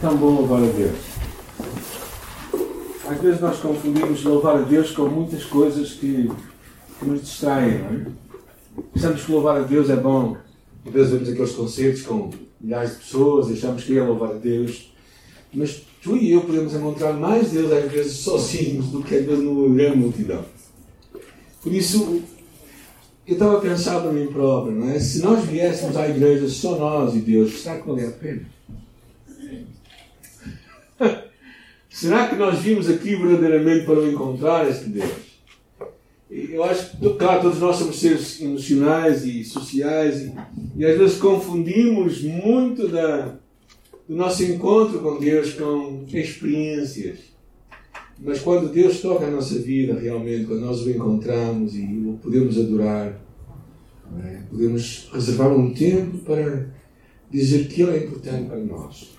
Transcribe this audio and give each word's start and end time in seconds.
tão 0.00 0.16
bom 0.16 0.30
louvar 0.30 0.62
a 0.62 0.66
Deus. 0.66 0.98
Às 3.06 3.20
vezes 3.20 3.40
nós 3.40 3.58
confundimos 3.58 4.22
louvar 4.22 4.56
a 4.56 4.62
Deus 4.62 4.92
com 4.92 5.08
muitas 5.08 5.44
coisas 5.44 5.92
que, 5.92 6.30
que 6.98 7.04
nos 7.04 7.20
distraem, 7.20 7.78
não 7.78 7.88
é? 7.88 8.06
Pensamos 8.94 9.24
que 9.24 9.32
louvar 9.32 9.56
a 9.58 9.62
Deus 9.62 9.90
é 9.90 9.96
bom. 9.96 10.36
Às 10.86 10.92
vezes 10.92 11.10
vemos 11.10 11.28
aqueles 11.28 11.52
concertos 11.52 12.02
com 12.02 12.30
milhares 12.60 12.92
de 12.92 12.96
pessoas, 12.98 13.50
achamos 13.50 13.84
que 13.84 13.98
é 13.98 14.02
louvar 14.02 14.30
a 14.30 14.38
Deus. 14.38 14.90
Mas 15.52 15.82
tu 16.02 16.16
e 16.16 16.32
eu 16.32 16.42
podemos 16.42 16.74
encontrar 16.74 17.12
mais 17.12 17.50
Deus 17.50 17.70
às 17.72 17.90
vezes 17.90 18.12
sozinhos 18.18 18.86
do 18.86 19.02
que 19.02 19.16
às 19.16 19.26
vezes 19.26 19.44
numa 19.44 19.74
grande 19.74 19.98
multidão. 19.98 20.44
Por 21.62 21.72
isso, 21.72 22.22
eu 23.26 23.34
estava 23.34 23.58
a 23.58 23.60
pensar 23.60 24.00
para 24.00 24.12
mim 24.12 24.28
próprio, 24.28 24.74
não 24.74 24.88
é? 24.88 24.98
Se 24.98 25.20
nós 25.20 25.44
viéssemos 25.44 25.96
à 25.96 26.08
igreja 26.08 26.48
só 26.48 26.76
nós 26.78 27.14
e 27.14 27.18
Deus, 27.18 27.60
será 27.60 27.78
que 27.78 27.86
valia 27.86 28.08
a 28.08 28.12
pena? 28.12 28.59
Será 31.90 32.28
que 32.28 32.36
nós 32.36 32.58
vimos 32.60 32.88
aqui 32.88 33.16
verdadeiramente 33.16 33.84
para 33.84 34.06
encontrar 34.06 34.68
este 34.68 34.88
Deus? 34.88 35.30
Eu 36.30 36.62
acho 36.62 36.96
que, 36.96 37.14
claro, 37.14 37.42
todos 37.42 37.58
nós 37.58 37.76
somos 37.76 37.98
seres 37.98 38.40
emocionais 38.40 39.24
e 39.24 39.42
sociais 39.42 40.22
e, 40.22 40.32
e 40.76 40.86
às 40.86 40.96
vezes 40.96 41.18
confundimos 41.18 42.22
muito 42.22 42.86
da, 42.86 43.34
do 44.08 44.14
nosso 44.14 44.44
encontro 44.44 45.00
com 45.00 45.18
Deus 45.18 45.54
com 45.54 46.04
experiências. 46.12 47.18
Mas 48.22 48.40
quando 48.40 48.72
Deus 48.72 49.00
toca 49.00 49.26
a 49.26 49.30
nossa 49.30 49.58
vida, 49.58 49.98
realmente, 49.98 50.44
quando 50.44 50.60
nós 50.60 50.82
o 50.82 50.90
encontramos 50.90 51.74
e 51.74 51.84
o 52.06 52.18
podemos 52.22 52.58
adorar, 52.58 53.18
é? 54.24 54.40
podemos 54.50 55.08
reservar 55.12 55.52
um 55.52 55.72
tempo 55.72 56.18
para 56.18 56.68
dizer 57.30 57.66
que 57.66 57.82
Ele 57.82 57.92
é 57.92 58.04
importante 58.04 58.48
para 58.48 58.58
nós. 58.58 59.16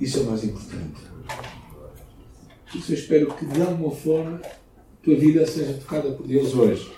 Isso 0.00 0.18
é 0.18 0.22
o 0.22 0.26
mais 0.26 0.44
importante. 0.44 1.00
Isso 2.74 2.92
eu 2.92 2.96
espero 2.96 3.34
que, 3.34 3.44
de 3.44 3.60
alguma 3.60 3.90
forma, 3.90 4.36
a 4.36 5.04
tua 5.04 5.16
vida 5.16 5.46
seja 5.46 5.74
tocada 5.74 6.12
por 6.12 6.26
Deus 6.26 6.54
hoje. 6.54 6.90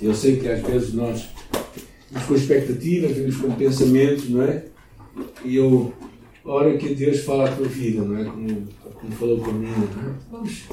Eu 0.00 0.14
sei 0.14 0.36
que 0.36 0.48
às 0.48 0.60
vezes 0.62 0.92
nós 0.92 1.28
vamos 2.10 2.28
com 2.28 2.34
expectativas, 2.34 3.16
vamos 3.16 3.36
com 3.36 3.50
pensamentos, 3.52 4.28
não 4.28 4.42
é? 4.42 4.64
E 5.44 5.56
eu 5.56 5.92
oro 6.44 6.78
que 6.78 6.94
Deus 6.94 7.20
fala 7.20 7.48
a 7.48 7.56
tua 7.56 7.66
vida, 7.66 8.02
não 8.02 8.18
é? 8.18 8.24
Como, 8.24 8.68
como 8.94 9.12
falou 9.12 9.38
comigo, 9.38 9.88
não 9.96 10.10
é? 10.10 10.14
Vamos 10.30 10.64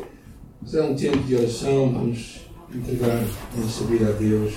fazer 0.61 0.81
um 0.81 0.95
tempo 0.95 1.17
de 1.19 1.35
oração, 1.35 1.91
vamos 1.91 2.41
entregar 2.73 3.23
a 3.23 3.59
nossa 3.59 3.83
vida 3.85 4.09
a 4.09 4.11
Deus. 4.11 4.53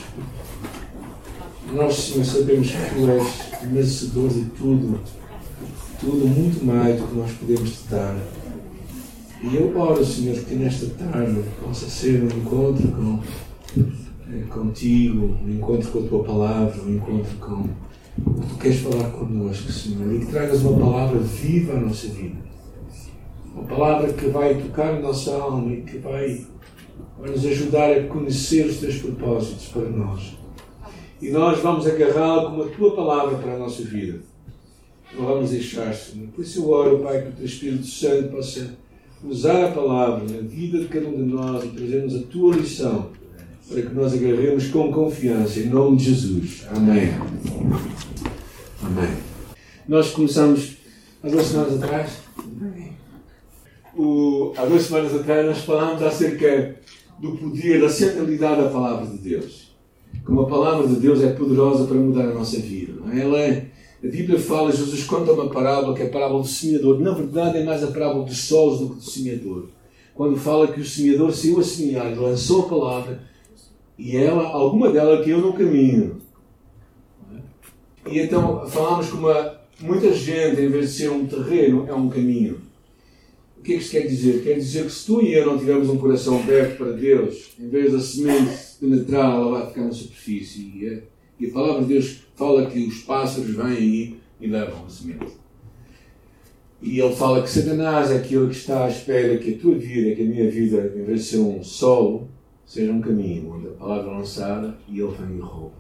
Nós, 1.73 1.95
Senhor, 1.95 2.25
sabemos 2.25 2.69
que 2.69 2.95
Tu 2.95 3.11
és 3.11 3.71
merecedor 3.71 4.29
de 4.29 4.45
tudo, 4.51 5.01
tudo 6.01 6.27
muito 6.27 6.65
mais 6.65 7.01
do 7.01 7.07
que 7.07 7.15
nós 7.15 7.31
podemos 7.33 7.71
te 7.71 7.89
dar. 7.89 8.17
E 9.43 9.57
eu 9.57 9.75
oro, 9.79 10.05
Senhor, 10.05 10.39
que 10.45 10.55
nesta 10.55 10.87
tarde 11.03 11.43
possa 11.63 11.89
ser 11.89 12.23
um 12.23 12.27
encontro 12.27 12.87
com, 12.89 13.21
eh, 14.31 14.43
contigo, 14.51 15.35
um 15.43 15.51
encontro 15.51 15.91
com 15.91 15.99
a 16.01 16.09
tua 16.09 16.25
palavra, 16.25 16.83
um 16.83 16.97
encontro 16.97 17.37
com 17.39 17.65
o 18.31 18.35
que 18.35 18.47
tu 18.49 18.59
queres 18.59 18.81
falar 18.81 19.11
connosco, 19.13 19.73
Senhor, 19.73 20.15
e 20.15 20.19
que 20.21 20.27
tragas 20.27 20.61
uma 20.61 20.79
palavra 20.79 21.19
viva 21.21 21.73
à 21.73 21.81
nossa 21.81 22.09
vida. 22.09 22.37
Uma 23.55 23.65
palavra 23.65 24.13
que 24.13 24.27
vai 24.27 24.61
tocar 24.61 24.97
a 24.97 25.01
nossa 25.01 25.35
alma 25.35 25.73
e 25.73 25.83
que 25.83 25.97
vai, 25.97 26.47
vai 27.19 27.31
nos 27.31 27.47
ajudar 27.47 27.93
a 27.93 28.07
conhecer 28.09 28.67
os 28.67 28.77
teus 28.77 28.97
propósitos 28.97 29.69
para 29.69 29.89
nós. 29.89 30.39
E 31.21 31.31
nós 31.31 31.61
vamos 31.61 31.87
agarrá-la 31.87 32.51
como 32.51 32.65
a 32.65 32.69
tua 32.69 32.95
palavra 32.95 33.39
para 33.39 33.55
a 33.55 33.59
nossa 33.59 33.83
vida. 33.85 34.21
Não 35.15 35.25
vamos 35.25 35.51
deixar, 35.51 35.95
Senhor. 35.95 36.29
Por 36.29 36.43
isso 36.43 36.61
eu 36.61 36.71
oro, 36.71 36.99
Pai, 36.99 37.23
que 37.23 37.29
o 37.29 37.33
teu 37.33 37.47
Espírito 37.47 37.87
Santo 37.87 38.29
possa 38.29 38.77
usar 39.25 39.67
a 39.67 39.73
palavra 39.73 40.25
na 40.25 40.41
vida 40.41 40.79
de 40.79 40.89
cada 40.89 41.07
um 41.09 41.17
de 41.17 41.33
nós 41.33 41.65
e 41.65 41.69
trazermos 41.69 42.17
a 42.17 42.23
tua 42.23 42.57
lição 42.57 43.11
para 43.69 43.83
que 43.83 43.95
nós 43.95 44.13
agarremos 44.15 44.69
com 44.69 44.93
confiança 44.93 45.61
em 45.61 45.69
nome 45.69 45.97
de 45.97 46.05
Jesus. 46.05 46.67
Amém. 46.75 47.11
Amém. 48.83 49.17
Nós 49.87 50.11
começamos 50.11 50.77
há 51.23 51.29
duas 51.29 51.47
semanas 51.47 51.83
atrás. 51.83 52.11
O, 53.97 54.53
há 54.57 54.65
duas 54.65 54.83
semanas 54.83 55.15
atrás 55.15 55.47
nós 55.47 55.59
falámos 55.59 56.03
acerca 56.03 56.77
do 57.19 57.33
poder, 57.37 57.81
da 57.81 57.89
centralidade 57.89 58.63
da 58.63 58.71
palavra 58.71 59.07
de 59.07 59.19
Deus. 59.19 59.71
Como 60.25 60.41
a 60.41 60.49
palavra 60.49 60.89
de 60.89 60.97
Deus 60.97 61.23
é 61.23 61.33
poderosa 61.33 61.85
para 61.85 61.97
mudar 61.97 62.25
a 62.25 62.35
nossa 62.35 62.59
vida. 62.59 62.95
É? 63.13 63.21
Ela 63.21 63.39
é 63.39 63.67
a 64.03 64.07
Bíblia 64.07 64.39
fala, 64.39 64.73
Jesus 64.73 65.05
conta 65.05 65.33
uma 65.33 65.51
parábola 65.51 65.95
que 65.95 66.03
é 66.03 66.07
a 66.07 66.11
parábola 66.11 66.43
do 66.43 66.49
semeador. 66.49 66.99
Na 67.01 67.13
verdade, 67.13 67.59
é 67.59 67.65
mais 67.65 67.85
a 67.85 67.89
parábola 67.89 68.25
dos 68.25 68.39
solos 68.39 68.81
do 68.81 68.89
que 68.91 68.95
do 68.95 69.11
semeador. 69.11 69.69
Quando 70.15 70.39
fala 70.39 70.69
que 70.69 70.81
o 70.81 70.85
semeador 70.85 71.33
saiu 71.33 71.61
a 71.61 71.63
semear, 71.63 72.19
lançou 72.19 72.63
a 72.63 72.69
palavra 72.69 73.23
e 73.99 74.17
ela, 74.17 74.49
alguma 74.49 74.91
dela 74.91 75.23
caiu 75.23 75.39
no 75.39 75.53
caminho. 75.53 76.19
E 78.07 78.19
então 78.19 78.67
falamos 78.67 79.11
como 79.11 79.29
muita 79.81 80.13
gente, 80.15 80.61
em 80.61 80.69
vez 80.69 80.91
de 80.91 80.97
ser 80.97 81.11
um 81.11 81.27
terreno, 81.27 81.87
é 81.87 81.95
um 81.95 82.09
caminho. 82.09 82.61
O 83.59 83.63
que 83.63 83.75
é 83.75 83.77
que 83.77 83.83
isto 83.83 83.93
quer 83.93 84.07
dizer? 84.07 84.43
Quer 84.43 84.55
dizer 84.55 84.87
que 84.87 84.93
se 84.93 85.05
tu 85.05 85.21
e 85.21 85.35
eu 85.35 85.45
não 85.45 85.59
tivermos 85.59 85.91
um 85.91 85.99
coração 85.99 86.41
aberto 86.41 86.79
para 86.79 86.93
Deus, 86.93 87.51
em 87.59 87.69
vez 87.69 87.93
da 87.93 88.01
semente 88.01 88.57
penetrar, 88.81 89.35
ela 89.35 89.51
vai 89.51 89.67
ficar 89.67 89.85
na 89.85 89.93
superfície. 89.93 91.03
E, 91.41 91.47
a 91.47 91.53
palavra 91.53 91.83
de 91.83 91.95
Deus 91.95 92.19
fala 92.35 92.67
que 92.67 92.87
os 92.87 92.99
pássaros 93.03 93.51
vêm 93.51 94.19
e 94.41 94.47
levam 94.47 94.85
a 94.87 94.91
semente. 94.91 95.41
E 96.83 97.01
ele 97.01 97.15
fala 97.15 97.43
que 97.43 97.51
Satanás 97.51 98.11
é 98.11 98.17
aquele 98.17 98.49
que 98.49 98.57
está 98.57 98.85
à 98.85 98.89
espera 98.89 99.37
que 99.39 99.55
a 99.55 99.59
tua 99.59 99.75
vida, 99.75 100.15
que 100.15 100.23
a 100.23 100.27
minha 100.27 100.51
vida, 100.51 100.93
em 100.97 101.05
vez 101.05 101.25
de 101.25 101.27
ser 101.27 101.39
um 101.39 101.63
solo, 101.63 102.29
seja 102.65 102.93
um 102.93 103.01
caminho 103.01 103.53
onde 103.53 103.69
a 103.69 103.73
palavra 103.73 104.11
é 104.11 104.15
lançada 104.15 104.79
e 104.89 105.01
ele 105.01 105.13
vem 105.19 105.37
e 105.37 105.41
rouba. 105.41 105.73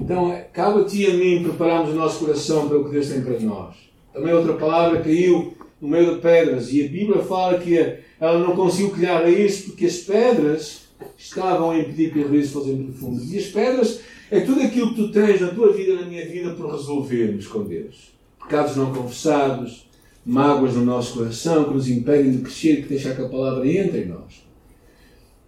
Então, 0.00 0.34
cabe 0.52 0.80
a 0.80 0.84
ti 0.84 1.02
e 1.02 1.06
a 1.06 1.14
mim 1.14 1.42
prepararmos 1.44 1.90
o 1.90 1.94
nosso 1.94 2.20
coração 2.20 2.66
para 2.66 2.78
o 2.78 2.84
que 2.84 2.92
Deus 2.92 3.08
tem 3.08 3.20
para 3.20 3.38
nós. 3.40 3.76
Também 4.12 4.32
outra 4.32 4.54
palavra 4.54 5.00
caiu 5.00 5.54
no 5.80 5.88
meio 5.88 6.14
de 6.14 6.20
pedras 6.20 6.72
e 6.72 6.84
a 6.84 6.88
Bíblia 6.88 7.22
fala 7.22 7.58
que 7.58 7.76
ela 8.20 8.38
não 8.38 8.56
conseguiu 8.56 8.90
criar 8.90 9.22
raízes 9.22 9.62
porque 9.62 9.86
as 9.86 9.98
pedras 9.98 10.88
estavam 11.16 11.72
a 11.72 11.78
impedir 11.78 12.12
que 12.12 12.22
as 12.22 12.30
raízes 12.30 12.52
fossem 12.52 12.84
profundas. 12.84 13.32
E 13.32 13.38
as 13.38 13.46
pedras 13.46 14.00
é 14.32 14.40
tudo 14.40 14.62
aquilo 14.62 14.94
que 14.94 15.02
tu 15.02 15.12
tens 15.12 15.42
na 15.42 15.48
tua 15.48 15.74
vida, 15.74 15.94
na 15.94 16.06
minha 16.06 16.26
vida, 16.26 16.54
por 16.54 16.72
resolvermos 16.72 17.46
com 17.46 17.64
Deus. 17.64 18.14
Pecados 18.40 18.76
não 18.76 18.90
confessados, 18.90 19.86
mágoas 20.24 20.72
no 20.72 20.86
nosso 20.86 21.18
coração 21.18 21.64
que 21.64 21.74
nos 21.74 21.86
impedem 21.90 22.32
de 22.32 22.38
crescer, 22.38 22.76
que 22.76 22.88
deixar 22.88 23.14
que 23.14 23.20
a 23.20 23.28
palavra 23.28 23.70
entre 23.70 24.04
em 24.04 24.06
nós. 24.06 24.42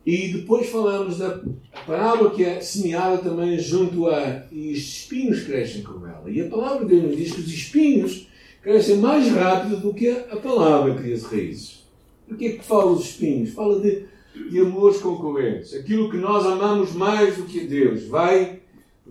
E 0.04 0.34
depois 0.34 0.68
falamos 0.68 1.16
da 1.16 1.40
parábola 1.86 2.32
que 2.32 2.44
é 2.44 2.60
semeada 2.60 3.16
também 3.16 3.58
junto 3.58 4.06
a. 4.06 4.44
e 4.52 4.72
os 4.72 4.78
espinhos 4.80 5.44
crescem 5.44 5.82
com 5.82 6.06
ela. 6.06 6.30
E 6.30 6.42
a 6.42 6.48
palavra 6.50 6.84
de 6.84 6.94
Deus 6.94 7.04
nos 7.04 7.16
diz 7.16 7.32
que 7.32 7.40
os 7.40 7.48
espinhos 7.54 8.28
crescem 8.62 8.98
mais 8.98 9.32
rápido 9.32 9.78
do 9.78 9.94
que 9.94 10.10
a 10.10 10.36
palavra 10.36 10.94
cria 10.94 11.18
raízes. 11.22 11.86
O 12.30 12.34
que 12.34 12.48
é 12.48 12.52
que 12.52 12.62
fala 12.62 12.94
dos 12.94 13.06
espinhos? 13.06 13.54
Fala 13.54 13.80
de, 13.80 14.04
de 14.50 14.60
amores 14.60 14.98
concorrentes. 14.98 15.72
Aquilo 15.72 16.10
que 16.10 16.18
nós 16.18 16.44
amamos 16.44 16.92
mais 16.92 17.38
do 17.38 17.44
que 17.44 17.60
Deus 17.60 18.04
vai 18.08 18.62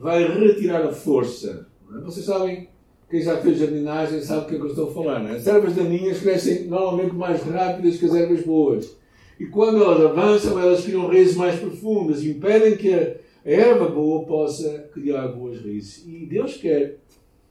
vai 0.03 0.27
retirar 0.27 0.83
a 0.83 0.91
força. 0.91 1.65
É? 1.95 2.01
Vocês 2.01 2.25
sabem, 2.25 2.67
quem 3.09 3.21
já 3.21 3.37
fez 3.37 3.57
jardinagem 3.57 4.19
sabe 4.19 4.41
o 4.41 4.45
que 4.49 4.55
é 4.55 4.57
que 4.57 4.63
eu 4.65 4.69
estou 4.69 4.89
a 4.89 4.93
falar. 4.93 5.23
É? 5.29 5.37
As 5.37 5.47
ervas 5.47 5.73
daninhas 5.73 6.19
crescem 6.19 6.65
normalmente 6.65 7.15
mais 7.15 7.41
rápidas 7.43 7.97
que 7.97 8.05
as 8.05 8.13
ervas 8.13 8.41
boas. 8.41 8.97
E 9.39 9.45
quando 9.45 9.81
elas 9.81 10.03
avançam, 10.03 10.59
elas 10.59 10.83
criam 10.83 11.07
raízes 11.07 11.37
mais 11.37 11.57
profundas 11.57 12.21
e 12.21 12.31
impedem 12.31 12.75
que 12.75 12.93
a 12.93 13.15
erva 13.45 13.87
boa 13.87 14.25
possa 14.25 14.89
criar 14.93 15.29
boas 15.29 15.61
raízes. 15.61 16.03
E 16.05 16.25
Deus 16.25 16.57
quer. 16.57 16.99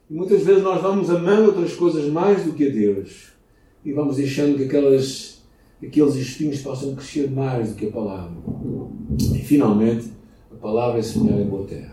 E 0.09 0.13
muitas 0.13 0.43
vezes 0.43 0.61
nós 0.61 0.79
vamos 0.79 1.09
amando 1.09 1.47
outras 1.47 1.73
coisas 1.73 2.05
mais 2.05 2.45
do 2.45 2.53
que 2.53 2.67
a 2.67 2.69
Deus. 2.69 3.33
E 3.83 3.91
vamos 3.91 4.17
deixando 4.17 4.57
que 4.57 4.65
aquelas, 4.65 5.43
aqueles 5.83 6.15
espinhos 6.15 6.61
possam 6.61 6.93
crescer 6.93 7.31
mais 7.31 7.69
do 7.69 7.75
que 7.75 7.87
a 7.87 7.91
palavra. 7.91 8.37
E 9.33 9.39
finalmente, 9.39 10.13
palavra 10.63 10.99
é 10.99 11.03
semelhante 11.03 11.41
em 11.41 11.49
boa 11.49 11.67
terra 11.67 11.91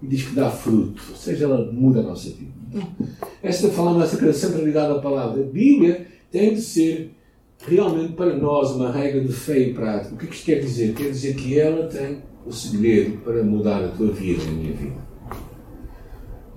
e 0.00 0.06
diz 0.06 0.22
que 0.22 0.34
dá 0.36 0.48
fruto, 0.48 1.02
ou 1.10 1.16
seja, 1.16 1.44
ela 1.46 1.70
muda 1.72 1.98
a 1.98 2.02
nossa 2.04 2.30
vida. 2.30 2.52
Esta 3.42 3.68
falando 3.68 4.02
acerca 4.02 4.26
da 4.26 4.32
centralidade 4.32 4.94
da 4.94 5.00
palavra, 5.00 5.42
a 5.42 5.44
Bíblia 5.44 6.06
tem 6.30 6.54
de 6.54 6.62
ser 6.62 7.10
realmente 7.66 8.12
para 8.12 8.36
nós 8.36 8.70
uma 8.70 8.90
regra 8.90 9.22
de 9.22 9.32
fé 9.32 9.58
e 9.58 9.74
prática. 9.74 10.14
O 10.14 10.18
que, 10.18 10.28
que 10.28 10.34
isto 10.34 10.46
quer 10.46 10.60
dizer? 10.60 10.94
Quer 10.94 11.10
dizer 11.10 11.34
que 11.34 11.58
ela 11.58 11.86
tem 11.88 12.18
o 12.46 12.52
segredo 12.52 13.18
para 13.18 13.42
mudar 13.42 13.84
a 13.84 13.88
tua 13.88 14.12
vida 14.12 14.42
e 14.44 14.48
a 14.48 14.50
minha 14.50 14.72
vida. 14.72 15.12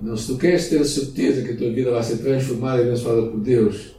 Não, 0.00 0.16
se 0.16 0.32
tu 0.32 0.38
queres 0.38 0.68
ter 0.68 0.80
a 0.80 0.84
certeza 0.84 1.42
que 1.42 1.52
a 1.52 1.56
tua 1.56 1.72
vida 1.72 1.90
vai 1.90 2.02
ser 2.02 2.18
transformada 2.18 2.82
e 2.82 2.86
abençoada 2.86 3.22
por 3.22 3.40
Deus, 3.40 3.96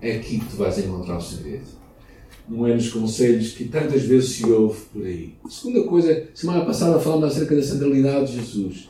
é 0.00 0.16
aqui 0.16 0.38
que 0.38 0.46
tu 0.46 0.56
vais 0.56 0.78
encontrar 0.78 1.18
o 1.18 1.20
segredo 1.20 1.83
não 2.48 2.66
é 2.66 2.74
nos 2.74 2.90
conselhos 2.90 3.52
que 3.52 3.64
tantas 3.64 4.02
vezes 4.02 4.30
se 4.30 4.46
ouve 4.46 4.80
por 4.92 5.04
aí. 5.04 5.32
A 5.44 5.48
segunda 5.48 5.84
coisa, 5.84 6.28
semana 6.34 6.64
passada 6.64 7.00
falamos 7.00 7.24
acerca 7.24 7.56
da 7.56 7.62
centralidade 7.62 8.32
de 8.32 8.38
Jesus. 8.38 8.86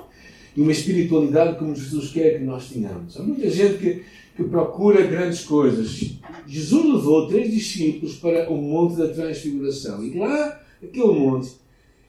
e 0.57 0.61
uma 0.61 0.73
espiritualidade 0.73 1.59
como 1.59 1.75
Jesus 1.75 2.11
quer 2.11 2.39
que 2.39 2.45
nós 2.45 2.69
tenhamos. 2.69 3.19
Há 3.19 3.23
muita 3.23 3.51
gente 3.51 3.79
que, 3.79 4.03
que 4.37 4.45
procura 4.45 5.05
grandes 5.05 5.41
coisas. 5.45 6.17
Jesus 6.47 6.85
levou 6.85 7.27
três 7.27 7.51
discípulos 7.51 8.17
para 8.17 8.49
o 8.51 8.57
Monte 8.57 8.97
da 8.97 9.09
Transfiguração 9.09 10.05
e 10.05 10.17
lá, 10.17 10.61
aquele 10.83 11.07
monte, 11.07 11.51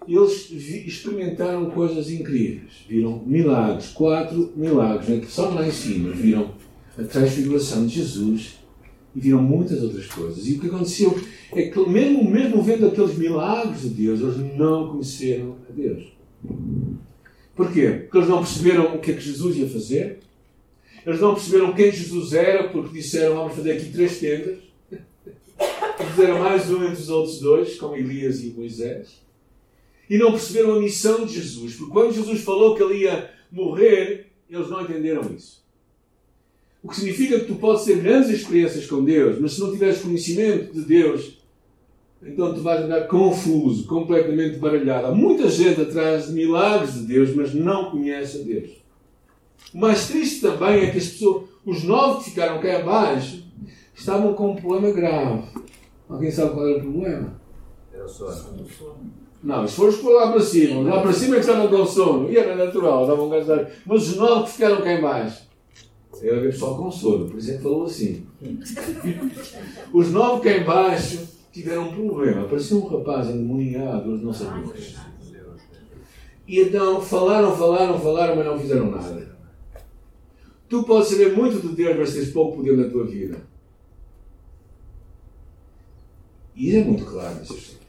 eles 0.07 0.51
experimentaram 0.85 1.69
coisas 1.71 2.11
incríveis. 2.11 2.85
Viram 2.87 3.23
milagres, 3.25 3.87
quatro 3.87 4.53
milagres, 4.55 5.09
né? 5.09 5.21
só 5.27 5.49
lá 5.49 5.67
em 5.67 5.71
cima 5.71 6.11
viram 6.11 6.51
a 6.97 7.03
transfiguração 7.03 7.85
de 7.85 7.95
Jesus 7.95 8.59
e 9.15 9.19
viram 9.19 9.41
muitas 9.41 9.81
outras 9.81 10.05
coisas. 10.05 10.47
E 10.47 10.53
o 10.53 10.59
que 10.59 10.67
aconteceu 10.67 11.17
é 11.55 11.69
que, 11.69 11.89
mesmo, 11.89 12.29
mesmo 12.29 12.61
vendo 12.61 12.87
aqueles 12.87 13.17
milagres 13.17 13.81
de 13.81 13.89
Deus, 13.89 14.19
eles 14.19 14.57
não 14.57 14.89
conheceram 14.89 15.57
a 15.69 15.71
Deus. 15.71 16.03
Porquê? 17.55 17.89
Porque 17.91 18.17
eles 18.17 18.29
não 18.29 18.39
perceberam 18.39 18.95
o 18.95 18.99
que 18.99 19.11
é 19.11 19.13
que 19.13 19.21
Jesus 19.21 19.55
ia 19.55 19.69
fazer. 19.69 20.19
Eles 21.05 21.21
não 21.21 21.33
perceberam 21.33 21.73
quem 21.73 21.91
Jesus 21.91 22.33
era, 22.33 22.67
porque 22.69 22.99
disseram: 22.99 23.35
Vamos 23.35 23.55
fazer 23.55 23.71
aqui 23.71 23.91
três 23.91 24.19
tendas. 24.19 24.57
Fizeram 26.11 26.39
mais 26.39 26.69
um 26.69 26.83
entre 26.83 27.01
os 27.01 27.09
outros 27.09 27.39
dois, 27.39 27.75
como 27.77 27.95
Elias 27.95 28.43
e 28.43 28.47
Moisés. 28.47 29.21
E 30.09 30.17
não 30.17 30.31
perceberam 30.31 30.73
a 30.73 30.79
missão 30.79 31.25
de 31.25 31.35
Jesus. 31.35 31.75
Porque 31.75 31.93
quando 31.93 32.13
Jesus 32.13 32.41
falou 32.41 32.75
que 32.75 32.83
ele 32.83 33.03
ia 33.03 33.31
morrer, 33.49 34.27
eles 34.49 34.69
não 34.69 34.81
entenderam 34.81 35.33
isso. 35.33 35.63
O 36.83 36.89
que 36.89 36.97
significa 36.97 37.39
que 37.39 37.45
tu 37.45 37.55
podes 37.55 37.85
ter 37.85 37.97
grandes 37.97 38.29
experiências 38.29 38.85
com 38.85 39.03
Deus, 39.03 39.39
mas 39.39 39.53
se 39.53 39.61
não 39.61 39.71
tiveres 39.71 40.01
conhecimento 40.01 40.73
de 40.73 40.81
Deus, 40.81 41.39
então 42.21 42.53
tu 42.53 42.61
vais 42.61 42.83
andar 42.83 43.07
confuso, 43.07 43.85
completamente 43.87 44.57
baralhado. 44.57 45.07
Há 45.07 45.11
muita 45.11 45.49
gente 45.49 45.81
atrás 45.81 46.27
de 46.27 46.33
milagres 46.33 46.93
de 46.93 47.01
Deus, 47.01 47.35
mas 47.35 47.53
não 47.53 47.91
conhece 47.91 48.41
a 48.41 48.43
Deus. 48.43 48.69
O 49.73 49.77
mais 49.77 50.07
triste 50.07 50.41
também 50.41 50.83
é 50.83 50.91
que 50.91 50.97
as 50.97 51.07
pessoas, 51.07 51.49
os 51.65 51.83
nove 51.83 52.23
que 52.23 52.29
ficaram 52.31 52.59
cá 52.61 52.77
abaixo, 52.77 53.43
estavam 53.93 54.33
com 54.33 54.51
um 54.51 54.55
problema 54.55 54.91
grave. 54.91 55.43
Alguém 56.09 56.31
sabe 56.31 56.53
qual 56.53 56.67
era 56.67 56.77
o 56.77 56.81
problema? 56.81 57.41
Era 57.93 58.05
o 58.05 58.09
sono. 58.09 58.65
Não, 59.43 59.67
se 59.67 59.75
fores 59.75 59.97
por 59.97 60.11
lá 60.11 60.31
para 60.31 60.41
cima, 60.41 60.81
lá 60.89 61.01
para 61.01 61.13
cima 61.13 61.35
é 61.35 61.39
que 61.39 61.45
estavam 61.45 61.67
com 61.67 61.85
sono. 61.85 62.31
E 62.31 62.37
era 62.37 62.55
natural, 62.55 63.03
estavam 63.03 63.29
cansados. 63.29 63.73
Mas 63.85 64.07
os 64.07 64.15
nove 64.15 64.45
que 64.45 64.51
ficaram 64.53 64.81
cá 64.81 64.93
embaixo, 64.93 65.45
eu 66.21 66.41
ver 66.41 66.53
só 66.53 66.73
com 66.75 66.89
sono, 66.89 67.29
por 67.29 67.37
isso 67.37 67.51
é 67.51 67.57
que 67.57 67.63
falou 67.63 67.85
assim. 67.85 68.25
Os 69.93 70.11
nove 70.11 70.41
cá 70.41 70.57
embaixo 70.57 71.34
tiveram 71.55 71.87
um 71.87 71.93
problema. 71.93 72.47
Parecia 72.47 72.75
um 72.75 72.85
rapaz 72.85 73.29
endemoniado, 73.29 74.17
não 74.17 74.33
sabiam 74.33 74.73
E 76.45 76.59
então 76.59 77.01
falaram, 77.01 77.55
falaram, 77.55 77.97
falaram, 77.97 78.35
mas 78.35 78.45
não 78.45 78.59
fizeram 78.59 78.91
nada. 78.91 79.35
Tu 80.67 80.83
podes 80.83 81.09
saber 81.09 81.33
muito 81.33 81.65
de 81.65 81.73
Deus, 81.73 81.97
mas 81.97 82.13
tens 82.13 82.31
pouco 82.31 82.57
poder 82.57 82.75
na 82.75 82.89
tua 82.89 83.05
vida. 83.05 83.37
E 86.53 86.67
isso 86.67 86.77
é 86.77 86.83
muito 86.83 87.05
claro 87.05 87.35
nessa 87.35 87.53
história. 87.53 87.85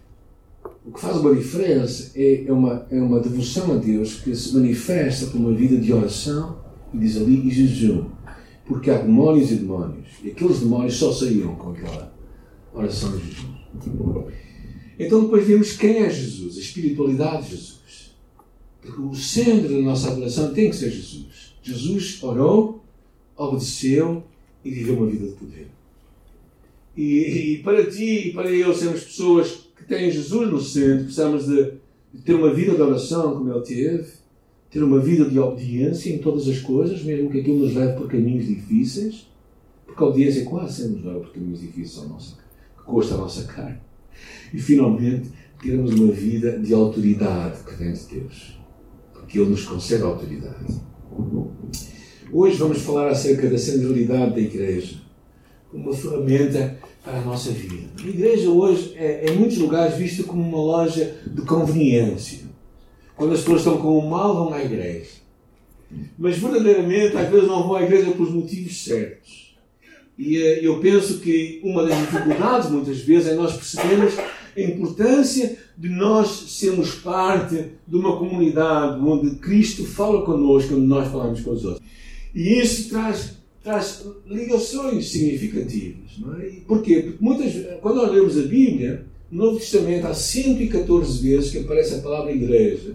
O 0.84 0.92
que 0.92 1.00
faz 1.00 1.16
uma 1.16 1.34
diferença 1.34 2.12
é, 2.14 2.44
é, 2.46 2.52
uma, 2.52 2.86
é 2.88 3.00
uma 3.00 3.18
devoção 3.18 3.72
a 3.72 3.76
Deus 3.76 4.20
que 4.20 4.34
se 4.36 4.54
manifesta 4.54 5.26
por 5.26 5.38
uma 5.38 5.52
vida 5.52 5.76
de 5.76 5.92
oração, 5.92 6.60
e 6.94 6.98
diz 6.98 7.16
ali, 7.16 7.48
e 7.48 7.50
jejum. 7.50 8.10
Porque 8.64 8.90
há 8.90 8.98
demónios 8.98 9.50
e 9.50 9.56
demónios. 9.56 10.06
E 10.22 10.30
aqueles 10.30 10.60
demónios 10.60 10.94
só 10.94 11.12
saíam 11.12 11.56
com 11.56 11.70
aquela 11.70 12.12
oração 12.72 13.16
de 13.16 13.24
jejum. 13.24 13.55
Então 14.98 15.22
depois 15.22 15.46
vemos 15.46 15.72
quem 15.76 15.98
é 15.98 16.10
Jesus, 16.10 16.56
a 16.56 16.60
espiritualidade 16.60 17.44
de 17.44 17.50
Jesus. 17.50 18.14
Porque 18.80 19.00
o 19.00 19.14
centro 19.14 19.68
da 19.68 19.80
nossa 19.80 20.10
adoração 20.10 20.54
tem 20.54 20.70
que 20.70 20.76
ser 20.76 20.90
Jesus. 20.90 21.54
Jesus 21.62 22.22
orou, 22.22 22.82
obedeceu 23.36 24.22
e 24.64 24.70
viveu 24.70 24.96
uma 24.96 25.06
vida 25.06 25.26
de 25.26 25.32
poder. 25.32 25.68
E, 26.96 27.02
e 27.02 27.58
para 27.58 27.84
ti 27.90 28.28
e 28.28 28.32
para 28.32 28.50
eu 28.50 28.72
sermos 28.72 29.04
pessoas 29.04 29.68
que 29.76 29.84
têm 29.84 30.10
Jesus 30.10 30.50
no 30.50 30.60
centro, 30.60 31.04
precisamos 31.04 31.46
de, 31.46 31.72
de 32.14 32.22
ter 32.24 32.34
uma 32.34 32.52
vida 32.54 32.74
de 32.74 32.80
oração 32.80 33.34
como 33.34 33.52
ele 33.52 33.60
teve, 33.60 34.06
ter 34.70 34.82
uma 34.82 34.98
vida 34.98 35.28
de 35.28 35.38
obediência 35.38 36.10
em 36.10 36.18
todas 36.18 36.48
as 36.48 36.60
coisas, 36.60 37.02
mesmo 37.02 37.30
que 37.30 37.40
aquilo 37.40 37.58
nos 37.58 37.74
leve 37.74 37.98
por 37.98 38.08
caminhos 38.08 38.46
difíceis, 38.46 39.26
porque 39.84 40.02
a 40.02 40.06
obediência 40.06 40.44
quase 40.44 40.82
sempre 40.82 40.96
nos 40.96 41.04
leva 41.04 41.20
por 41.20 41.32
caminhos 41.32 41.60
difíceis 41.60 41.98
ao 41.98 42.08
nosso, 42.08 42.36
que 42.36 42.42
custa 42.86 43.14
a 43.14 43.18
nossa 43.18 43.44
carne. 43.44 43.78
E 44.52 44.58
finalmente, 44.58 45.30
termos 45.60 45.92
uma 45.92 46.12
vida 46.12 46.58
de 46.58 46.72
autoridade 46.72 47.58
que 47.64 47.74
vem 47.74 47.92
de 47.92 48.06
Deus, 48.06 48.58
porque 49.12 49.38
Ele 49.38 49.50
nos 49.50 49.64
concede 49.64 50.02
autoridade. 50.02 50.80
Hoje 52.32 52.56
vamos 52.56 52.78
falar 52.82 53.08
acerca 53.08 53.48
da 53.48 53.58
centralidade 53.58 54.34
da 54.34 54.40
Igreja 54.40 55.04
uma 55.72 55.92
ferramenta 55.92 56.78
para 57.04 57.18
a 57.18 57.24
nossa 57.24 57.50
vida. 57.50 57.90
A 58.02 58.08
Igreja 58.08 58.48
hoje 58.48 58.94
é, 58.96 59.30
em 59.30 59.36
muitos 59.36 59.58
lugares, 59.58 59.96
vista 59.96 60.22
como 60.22 60.42
uma 60.42 60.58
loja 60.58 61.18
de 61.26 61.42
conveniência 61.42 62.46
quando 63.16 63.32
as 63.32 63.40
pessoas 63.40 63.60
estão 63.60 63.78
com 63.78 63.98
o 63.98 64.08
mal, 64.08 64.34
vão 64.34 64.52
à 64.52 64.62
igreja. 64.62 65.10
Mas 66.18 66.36
verdadeiramente, 66.36 67.16
às 67.16 67.30
vezes, 67.30 67.48
não 67.48 67.66
vão 67.66 67.76
à 67.76 67.82
igreja 67.82 68.10
pelos 68.10 68.30
motivos 68.30 68.84
certos. 68.84 69.45
E 70.18 70.38
uh, 70.38 70.40
eu 70.62 70.80
penso 70.80 71.18
que 71.18 71.60
uma 71.62 71.86
das 71.86 71.98
dificuldades, 71.98 72.70
muitas 72.70 73.00
vezes, 73.00 73.28
é 73.28 73.34
nós 73.34 73.54
percebermos 73.54 74.14
a 74.56 74.60
importância 74.60 75.58
de 75.76 75.88
nós 75.88 76.28
sermos 76.58 76.94
parte 76.94 77.72
de 77.86 77.96
uma 77.96 78.16
comunidade 78.16 78.98
onde 79.00 79.36
Cristo 79.36 79.84
fala 79.84 80.24
connosco, 80.24 80.74
onde 80.74 80.86
nós 80.86 81.10
falamos 81.10 81.40
com 81.40 81.50
os 81.50 81.64
outros. 81.64 81.86
E 82.34 82.60
isso 82.60 82.88
traz, 82.88 83.36
traz 83.62 84.06
ligações 84.26 85.10
significativas. 85.10 86.12
Não 86.18 86.34
é? 86.40 86.50
Porquê? 86.66 87.00
Porque 87.02 87.24
muitas, 87.24 87.52
quando 87.80 87.96
nós 87.96 88.12
lemos 88.12 88.38
a 88.38 88.42
Bíblia, 88.42 89.04
no 89.30 89.46
Novo 89.46 89.58
Testamento 89.58 90.06
há 90.06 90.14
114 90.14 91.22
vezes 91.22 91.50
que 91.50 91.58
aparece 91.58 91.96
a 91.96 91.98
palavra 91.98 92.32
igreja, 92.32 92.94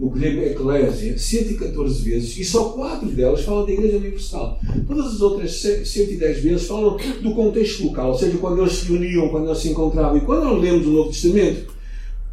no 0.00 0.08
grego 0.08 0.40
eclésia, 0.40 1.18
114 1.18 2.02
vezes, 2.02 2.38
e 2.38 2.42
só 2.42 2.70
quatro 2.70 3.06
delas 3.10 3.42
falam 3.42 3.66
da 3.66 3.72
Igreja 3.72 3.98
Universal. 3.98 4.58
Todas 4.86 5.14
as 5.14 5.20
outras 5.20 5.60
110 5.60 6.42
vezes 6.42 6.66
falam 6.66 6.96
do 7.20 7.34
contexto 7.34 7.84
local, 7.84 8.12
ou 8.12 8.18
seja, 8.18 8.38
quando 8.38 8.62
eles 8.62 8.72
se 8.72 8.90
uniam, 8.90 9.28
quando 9.28 9.48
eles 9.48 9.58
se 9.58 9.68
encontravam. 9.68 10.16
E 10.16 10.22
quando 10.22 10.44
nós 10.44 10.62
lemos 10.62 10.86
o 10.86 10.90
Novo 10.90 11.10
Testamento, 11.10 11.74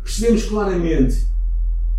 percebemos 0.01 0.45
claramente 0.45 1.27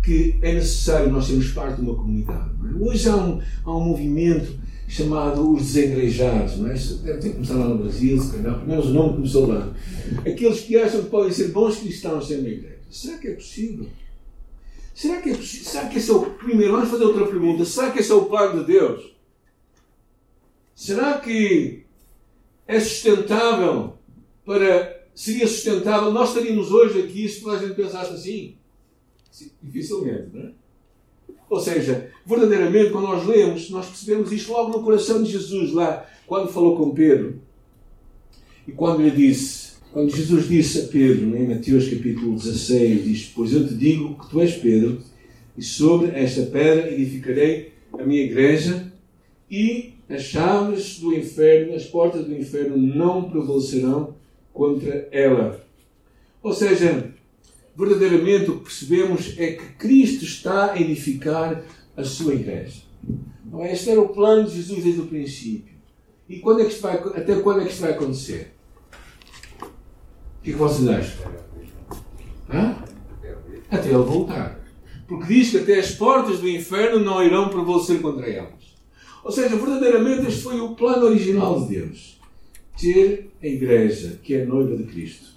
que 0.03 0.39
é 0.41 0.55
necessário 0.55 1.11
nós 1.11 1.25
sermos 1.25 1.51
parte 1.51 1.75
de 1.75 1.81
uma 1.83 1.95
comunidade. 1.95 2.49
É? 2.65 2.83
Hoje 2.83 3.07
há 3.07 3.15
um, 3.15 3.39
há 3.63 3.77
um 3.77 3.83
movimento 3.83 4.57
chamado 4.87 5.53
os 5.53 5.61
desengrejados, 5.61 6.57
não 6.57 6.71
é? 6.71 6.73
Deve 6.73 7.19
ter 7.19 7.29
começado 7.29 7.59
lá 7.59 7.67
no 7.67 7.77
Brasil, 7.77 8.19
se 8.19 8.31
calhar, 8.31 8.55
pelo 8.55 8.67
menos 8.67 8.87
o 8.87 8.93
nome 8.93 9.13
começou 9.17 9.45
lá. 9.45 9.71
Aqueles 10.25 10.61
que 10.61 10.75
acham 10.77 11.03
que 11.03 11.11
podem 11.11 11.31
ser 11.31 11.49
bons 11.49 11.75
cristãos 11.75 12.27
sem 12.27 12.39
uma 12.39 12.49
igreja. 12.49 12.79
Será 12.89 13.19
que 13.19 13.27
é 13.27 13.33
possível? 13.33 13.85
Será 14.99 15.21
que? 15.21 15.33
Será 15.33 15.87
que 15.87 15.97
esse 15.97 16.11
é 16.11 16.13
o. 16.13 16.25
Primeiro, 16.31 16.73
vamos 16.73 16.89
fazer 16.89 17.05
outra 17.05 17.25
pergunta. 17.25 17.63
Será 17.63 17.89
que 17.89 17.99
esse 17.99 18.11
é 18.11 18.15
o 18.15 18.25
plano 18.25 18.59
de 18.59 18.73
Deus? 18.73 19.15
Será 20.75 21.17
que 21.19 21.85
é 22.67 22.77
sustentável 22.81 23.93
para. 24.43 25.07
Seria 25.15 25.47
sustentável? 25.47 26.11
Nós 26.11 26.27
estaríamos 26.29 26.69
hoje 26.73 27.01
aqui 27.01 27.29
se 27.29 27.39
toda 27.39 27.55
a 27.55 27.61
gente 27.61 27.75
pensasse 27.75 28.13
assim? 28.13 28.57
Dificilmente, 29.63 30.31
não 30.33 30.47
é? 30.47 30.51
Ou 31.49 31.61
seja, 31.61 32.11
verdadeiramente, 32.25 32.91
quando 32.91 33.07
nós 33.07 33.25
lemos, 33.25 33.69
nós 33.69 33.85
percebemos 33.85 34.33
isto 34.33 34.51
logo 34.51 34.77
no 34.77 34.83
coração 34.83 35.23
de 35.23 35.31
Jesus, 35.31 35.71
lá, 35.71 36.05
quando 36.27 36.51
falou 36.51 36.75
com 36.75 36.93
Pedro. 36.93 37.41
E 38.67 38.73
quando 38.73 39.01
lhe 39.01 39.11
disse, 39.11 39.68
quando 39.91 40.15
Jesus 40.15 40.47
disse 40.47 40.79
a 40.81 40.83
Pedro, 40.87 41.35
em 41.35 41.47
Mateus 41.47 41.89
capítulo 41.89 42.35
16, 42.35 43.03
diz: 43.03 43.31
Pois 43.35 43.51
eu 43.53 43.67
te 43.67 43.73
digo 43.73 44.15
que 44.15 44.29
tu 44.29 44.39
és 44.39 44.55
Pedro, 44.55 45.01
e 45.57 45.63
sobre 45.63 46.11
esta 46.11 46.43
pedra 46.43 46.91
edificarei 46.91 47.73
a 47.93 48.03
minha 48.03 48.23
igreja, 48.23 48.91
e 49.49 49.93
as 50.07 50.23
chaves 50.23 50.99
do 50.99 51.13
inferno, 51.13 51.75
as 51.75 51.85
portas 51.85 52.25
do 52.25 52.35
inferno 52.35 52.77
não 52.77 53.29
prevalecerão 53.29 54.15
contra 54.53 55.07
ela. 55.11 55.65
Ou 56.41 56.53
seja, 56.53 57.11
verdadeiramente 57.75 58.51
o 58.51 58.57
que 58.59 58.65
percebemos 58.65 59.35
é 59.37 59.53
que 59.53 59.65
Cristo 59.77 60.23
está 60.23 60.73
a 60.73 60.81
edificar 60.81 61.63
a 61.97 62.03
sua 62.03 62.35
igreja. 62.35 62.81
É? 63.59 63.73
Este 63.73 63.89
era 63.89 64.01
o 64.01 64.09
plano 64.09 64.47
de 64.47 64.55
Jesus 64.55 64.83
desde 64.83 65.01
o 65.01 65.07
princípio. 65.07 65.73
E 66.27 66.37
quando 66.39 66.61
é 66.61 66.65
que 66.65 66.71
isto 66.71 66.81
vai, 66.81 66.95
até 66.95 67.35
quando 67.39 67.61
é 67.61 67.65
que 67.65 67.71
isto 67.71 67.81
vai 67.81 67.91
acontecer? 67.91 68.53
O 70.39 70.41
que, 70.41 70.51
é 70.51 70.53
que 70.53 70.59
vocês 70.59 70.87
acham? 70.87 71.31
Hã? 72.51 72.75
Até 73.69 73.89
ele 73.89 73.97
voltar. 73.97 74.59
Porque 75.07 75.33
diz 75.33 75.51
que 75.51 75.57
até 75.57 75.79
as 75.79 75.91
portas 75.91 76.39
do 76.39 76.47
inferno 76.47 76.99
não 76.99 77.23
irão 77.23 77.49
prevalecer 77.49 78.01
contra 78.01 78.27
elas. 78.29 78.77
Ou 79.23 79.31
seja, 79.31 79.55
verdadeiramente 79.55 80.27
este 80.27 80.41
foi 80.41 80.59
o 80.59 80.75
plano 80.75 81.07
original 81.07 81.61
de 81.61 81.75
Deus. 81.75 82.19
Ter 82.79 83.29
a 83.41 83.47
igreja, 83.47 84.19
que 84.23 84.35
é 84.35 84.43
a 84.43 84.45
noiva 84.45 84.77
de 84.77 84.83
Cristo 84.83 85.29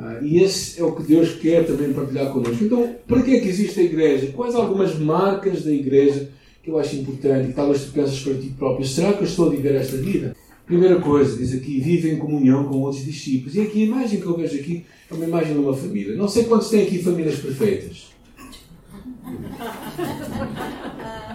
Ah, 0.00 0.20
e 0.22 0.40
esse 0.42 0.80
é 0.80 0.84
o 0.84 0.94
que 0.94 1.02
Deus 1.02 1.34
quer 1.34 1.66
também 1.66 1.92
partilhar 1.92 2.32
connosco. 2.32 2.62
Então, 2.62 2.94
para 3.06 3.22
que 3.22 3.34
é 3.34 3.40
que 3.40 3.48
existe 3.48 3.80
a 3.80 3.82
igreja? 3.82 4.32
Quais 4.32 4.54
algumas 4.54 4.96
marcas 4.96 5.64
da 5.64 5.72
igreja 5.72 6.30
que 6.62 6.70
eu 6.70 6.78
acho 6.78 6.94
importante 6.96 7.50
e 7.50 7.52
talvez 7.52 7.84
tu 7.84 7.92
pensas 7.92 8.20
para 8.20 8.34
ti 8.34 8.54
próprio? 8.56 8.86
Será 8.86 9.12
que 9.14 9.20
eu 9.20 9.26
estou 9.26 9.48
a 9.48 9.50
viver 9.50 9.74
esta 9.74 9.96
vida? 9.96 10.36
Primeira 10.68 11.00
coisa, 11.00 11.34
diz 11.34 11.54
aqui, 11.54 11.80
vive 11.80 12.10
em 12.10 12.18
comunhão 12.18 12.64
com 12.64 12.76
outros 12.80 13.02
discípulos. 13.02 13.54
E 13.54 13.62
aqui 13.62 13.84
a 13.84 13.86
imagem 13.86 14.20
que 14.20 14.26
eu 14.26 14.36
vejo 14.36 14.60
aqui 14.60 14.84
é 15.10 15.14
uma 15.14 15.24
imagem 15.24 15.54
de 15.54 15.58
uma 15.60 15.74
família. 15.74 16.14
Não 16.14 16.28
sei 16.28 16.44
quantos 16.44 16.68
têm 16.68 16.82
aqui 16.82 17.02
famílias 17.02 17.38
perfeitas. 17.38 18.08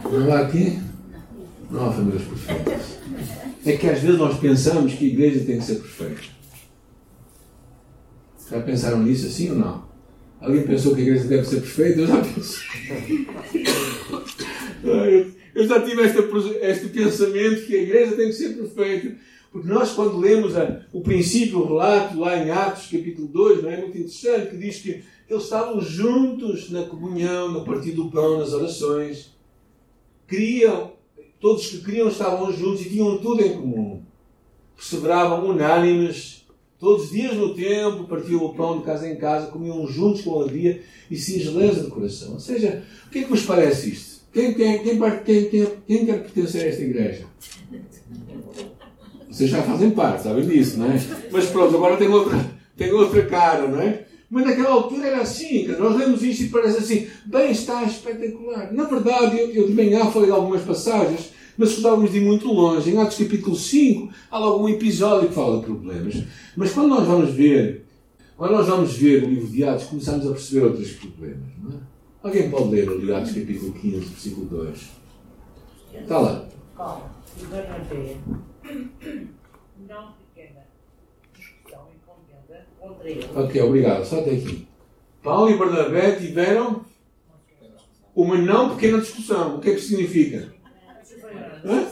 Não 0.04 0.32
há 0.32 0.40
aqui? 0.42 0.80
Não 1.72 1.90
há 1.90 1.92
famílias 1.92 2.22
perfeitas. 2.22 3.00
É 3.66 3.76
que 3.76 3.90
às 3.90 4.02
vezes 4.02 4.20
nós 4.20 4.38
pensamos 4.38 4.94
que 4.94 5.06
a 5.06 5.08
igreja 5.08 5.44
tem 5.44 5.58
que 5.58 5.66
ser 5.66 5.76
perfeita. 5.78 6.22
Já 8.52 8.62
pensaram 8.62 9.02
nisso 9.02 9.26
assim 9.26 9.50
ou 9.50 9.56
não? 9.56 9.84
Alguém 10.40 10.62
pensou 10.62 10.94
que 10.94 11.02
a 11.02 11.06
igreja 11.06 11.24
deve 11.24 11.48
ser 11.48 11.62
perfeita? 11.62 12.02
Eu 12.02 12.08
já 12.08 12.22
pensei. 12.22 12.68
Eu 15.54 15.68
já 15.68 15.82
tive 15.82 16.02
este, 16.02 16.18
este 16.62 16.88
pensamento 16.88 17.66
que 17.66 17.76
a 17.76 17.82
igreja 17.82 18.16
tem 18.16 18.28
que 18.28 18.34
ser 18.34 18.56
perfeita. 18.56 19.16
Porque 19.52 19.68
nós, 19.68 19.92
quando 19.92 20.18
lemos 20.18 20.58
a, 20.58 20.82
o 20.92 21.02
princípio, 21.02 21.60
o 21.60 21.68
relato, 21.68 22.20
lá 22.20 22.38
em 22.38 22.50
Atos, 22.50 22.88
capítulo 22.88 23.28
2, 23.28 23.62
não 23.62 23.70
é 23.70 23.78
muito 23.78 23.98
interessante, 23.98 24.50
que 24.50 24.58
diz 24.58 24.80
que 24.80 25.04
eles 25.30 25.44
estavam 25.44 25.80
juntos 25.80 26.72
na 26.72 26.84
comunhão, 26.84 27.52
no 27.52 27.64
partir 27.64 27.92
do 27.92 28.10
pão, 28.10 28.40
nas 28.40 28.52
orações. 28.52 29.32
Queriam, 30.28 30.94
todos 31.40 31.68
que 31.68 31.84
queriam 31.84 32.08
estavam 32.08 32.52
juntos 32.52 32.82
e 32.82 32.90
tinham 32.90 33.20
tudo 33.20 33.44
em 33.44 33.54
comum. 33.54 34.02
Perseveravam 34.76 35.48
unânimes, 35.48 36.48
todos 36.80 37.06
os 37.06 37.12
dias 37.12 37.36
no 37.36 37.54
tempo, 37.54 38.06
partiam 38.06 38.44
o 38.44 38.56
pão 38.56 38.80
de 38.80 38.86
casa 38.86 39.08
em 39.08 39.18
casa, 39.18 39.52
comiam 39.52 39.86
juntos 39.88 40.22
com 40.22 40.34
alegria 40.34 40.82
e 41.12 41.16
singeleza 41.16 41.84
de 41.84 41.92
coração. 41.92 42.34
Ou 42.34 42.40
seja, 42.40 42.84
o 43.06 43.10
que 43.12 43.20
é 43.20 43.24
que 43.24 43.30
vos 43.30 43.46
parece 43.46 43.92
isto? 43.92 44.13
Quem, 44.34 44.56
quem, 44.56 44.80
quem, 44.80 45.00
quem, 45.00 45.50
quem, 45.50 45.68
quem 45.88 46.06
quer 46.08 46.24
pertencer 46.24 46.64
a 46.64 46.68
esta 46.70 46.82
igreja? 46.82 47.26
Vocês 49.30 49.50
já 49.50 49.62
fazem 49.62 49.92
parte, 49.92 50.24
sabem 50.24 50.48
disso, 50.48 50.80
não 50.80 50.92
é? 50.92 51.00
Mas 51.32 51.46
pronto, 51.46 51.76
agora 51.76 51.98
tem 51.98 52.08
outra, 52.08 52.40
tem 52.76 52.92
outra 52.92 53.26
cara, 53.28 53.68
não 53.68 53.80
é? 53.80 54.06
Mas 54.30 54.46
naquela 54.46 54.72
altura 54.72 55.06
era 55.06 55.22
assim, 55.22 55.68
nós 55.68 55.96
lemos 55.96 56.24
isto 56.24 56.46
e 56.46 56.50
parece 56.50 56.80
assim, 56.80 57.08
bem, 57.28 57.52
está 57.52 57.84
espetacular. 57.84 58.74
Na 58.74 58.86
verdade, 58.86 59.40
eu, 59.40 59.52
eu 59.52 59.68
de 59.68 59.74
manhã 59.76 60.06
falei 60.06 60.30
de 60.30 60.36
algumas 60.36 60.64
passagens, 60.64 61.32
mas 61.56 61.74
gostávamos 61.74 62.12
de 62.12 62.20
muito 62.20 62.52
longe. 62.52 62.90
Em 62.90 63.00
Atos 63.00 63.20
capítulo 63.20 63.56
5, 63.56 64.12
há 64.32 64.40
logo 64.40 64.66
um 64.66 64.70
episódio 64.70 65.30
que 65.30 65.36
fala 65.36 65.60
de 65.60 65.66
problemas. 65.66 66.24
Mas 66.58 66.72
quando 66.72 66.88
nós 66.88 67.06
vamos 67.06 67.30
ver, 67.30 67.86
quando 68.36 68.54
nós 68.54 68.68
vamos 68.68 68.94
ver 68.94 69.24
o 69.24 69.30
livro 69.30 69.48
de 69.48 69.64
Atos, 69.64 69.86
começamos 69.86 70.26
a 70.26 70.32
perceber 70.32 70.66
outros 70.66 70.92
problemas, 70.94 71.50
não 71.62 71.72
é? 71.78 71.93
Alguém 72.24 72.50
pode 72.50 72.70
ler 72.70 72.90
o 72.90 73.16
Atos 73.18 73.34
capítulo 73.34 73.74
15, 73.74 74.00
versículo 74.00 74.46
2? 74.46 74.92
Está 75.94 76.20
lá. 76.20 76.48
Calma, 76.78 77.12
não 79.90 80.14
Ok, 83.36 83.62
obrigado. 83.62 84.06
Só 84.06 84.22
até 84.22 84.32
aqui. 84.32 84.66
Paulo 85.22 85.50
e 85.50 85.58
Bernabé 85.58 86.14
tiveram 86.14 86.86
uma 88.16 88.38
não 88.38 88.76
pequena 88.76 89.02
discussão. 89.02 89.58
O 89.58 89.60
que 89.60 89.72
é 89.72 89.74
que 89.74 89.82
significa? 89.82 90.54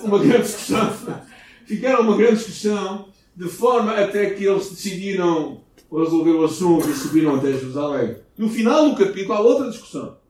Uma 0.02 0.20
grande 0.20 0.44
discussão. 0.44 1.22
Ficaram 1.66 2.04
uma 2.04 2.16
grande 2.16 2.36
discussão, 2.38 3.10
de 3.36 3.50
forma 3.50 3.92
até 3.98 4.30
que 4.30 4.46
eles 4.46 4.70
decidiram 4.70 5.62
resolver 5.92 6.32
o 6.32 6.46
assunto 6.46 6.90
e 6.90 6.94
subiram 6.94 7.36
até 7.36 7.52
Jerusalém. 7.52 8.16
No 8.38 8.50
final 8.50 8.90
do 8.90 8.96
capítulo 8.96 9.34
há 9.34 9.42
outra 9.42 9.70
discussão. 9.70 10.21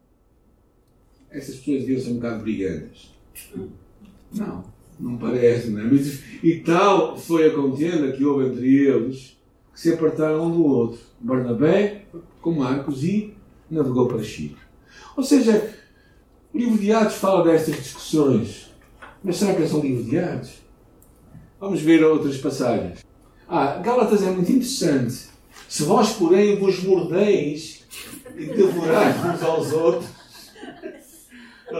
Essas 1.31 1.55
pessoas 1.55 1.81
deviam 1.81 2.01
ser 2.01 2.11
um 2.11 2.15
bocado 2.15 2.43
brigantes. 2.43 3.11
Não, 4.33 4.63
não 4.99 5.17
parece, 5.17 5.69
não 5.69 5.81
é? 5.81 5.89
E 6.43 6.59
tal 6.59 7.17
foi 7.17 7.47
a 7.47 7.53
contenda 7.53 8.11
que 8.11 8.23
houve 8.23 8.47
entre 8.47 8.75
eles 8.75 9.37
que 9.73 9.79
se 9.79 9.93
apartaram 9.93 10.47
um 10.47 10.51
do 10.51 10.65
outro. 10.65 10.99
Barnabé 11.19 12.05
com 12.41 12.51
Marcos 12.51 13.03
e 13.03 13.33
navegou 13.69 14.07
para 14.07 14.21
Chipre. 14.21 14.61
Ou 15.15 15.23
seja, 15.23 15.73
o 16.53 16.57
livro 16.57 16.77
de 16.77 16.91
Atos 16.91 17.15
fala 17.15 17.49
destas 17.49 17.75
discussões. 17.75 18.71
Mas 19.23 19.37
será 19.37 19.53
que 19.53 19.63
é 19.63 19.67
só 19.67 19.79
o 19.79 19.81
livro 19.81 20.03
de 20.03 20.17
Atos? 20.17 20.61
Vamos 21.59 21.81
ver 21.81 22.03
outras 22.03 22.37
passagens. 22.37 23.05
Ah, 23.47 23.77
Gálatas 23.83 24.23
é 24.23 24.31
muito 24.31 24.51
interessante. 24.51 25.29
Se 25.69 25.83
vós, 25.83 26.13
porém, 26.13 26.57
vos 26.59 26.83
mordeis 26.83 27.85
e 28.35 28.45
devorais 28.45 29.15
uns 29.23 29.43
aos 29.43 29.71
outros. 29.71 30.20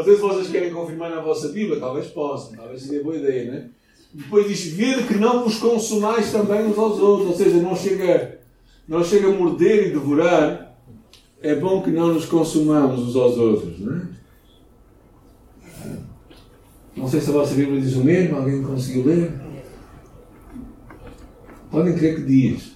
Sei 0.03 0.15
se 0.15 0.21
vocês 0.21 0.49
querem 0.49 0.73
confirmar 0.73 1.09
na 1.09 1.21
vossa 1.21 1.49
Bíblia, 1.49 1.79
talvez 1.79 2.07
possam, 2.07 2.55
talvez 2.55 2.81
seja 2.81 3.03
boa 3.03 3.15
ideia, 3.15 3.51
não 3.51 3.57
é? 3.57 3.65
Depois 4.13 4.47
diz: 4.47 4.65
Ver 4.73 5.07
que 5.07 5.15
não 5.15 5.43
vos 5.43 5.57
consumais 5.57 6.31
também 6.31 6.65
uns 6.65 6.77
aos 6.77 6.99
outros. 6.99 7.29
Ou 7.29 7.35
seja, 7.35 7.61
não 7.61 7.75
chega, 7.75 8.39
não 8.87 9.03
chega 9.03 9.27
a 9.27 9.31
morder 9.31 9.87
e 9.87 9.91
devorar. 9.91 10.75
É 11.41 11.55
bom 11.55 11.81
que 11.81 11.89
não 11.89 12.13
nos 12.13 12.25
consumamos 12.25 12.99
uns 12.99 13.15
aos 13.15 13.37
outros. 13.37 13.79
Não, 13.79 13.97
é? 13.97 14.01
não 16.95 17.07
sei 17.07 17.19
se 17.19 17.29
a 17.29 17.33
vossa 17.33 17.55
Bíblia 17.55 17.81
diz 17.81 17.95
o 17.95 18.03
mesmo. 18.03 18.35
Alguém 18.35 18.61
conseguiu 18.61 19.05
ler? 19.05 19.31
Podem 21.71 21.95
crer 21.95 22.15
que 22.15 22.21
diz. 22.21 22.75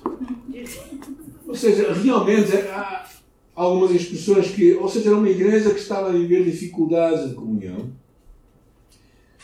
Ou 1.48 1.54
seja, 1.54 1.94
realmente 1.94 2.56
há 2.56 3.05
algumas 3.56 3.92
expressões 3.92 4.48
que. 4.50 4.74
Ou 4.74 4.90
seja, 4.90 5.10
era 5.10 5.18
uma 5.18 5.30
igreja 5.30 5.72
que 5.72 5.80
estava 5.80 6.10
a 6.10 6.12
viver 6.12 6.44
dificuldades 6.44 7.30
de 7.30 7.36
comunhão 7.36 7.90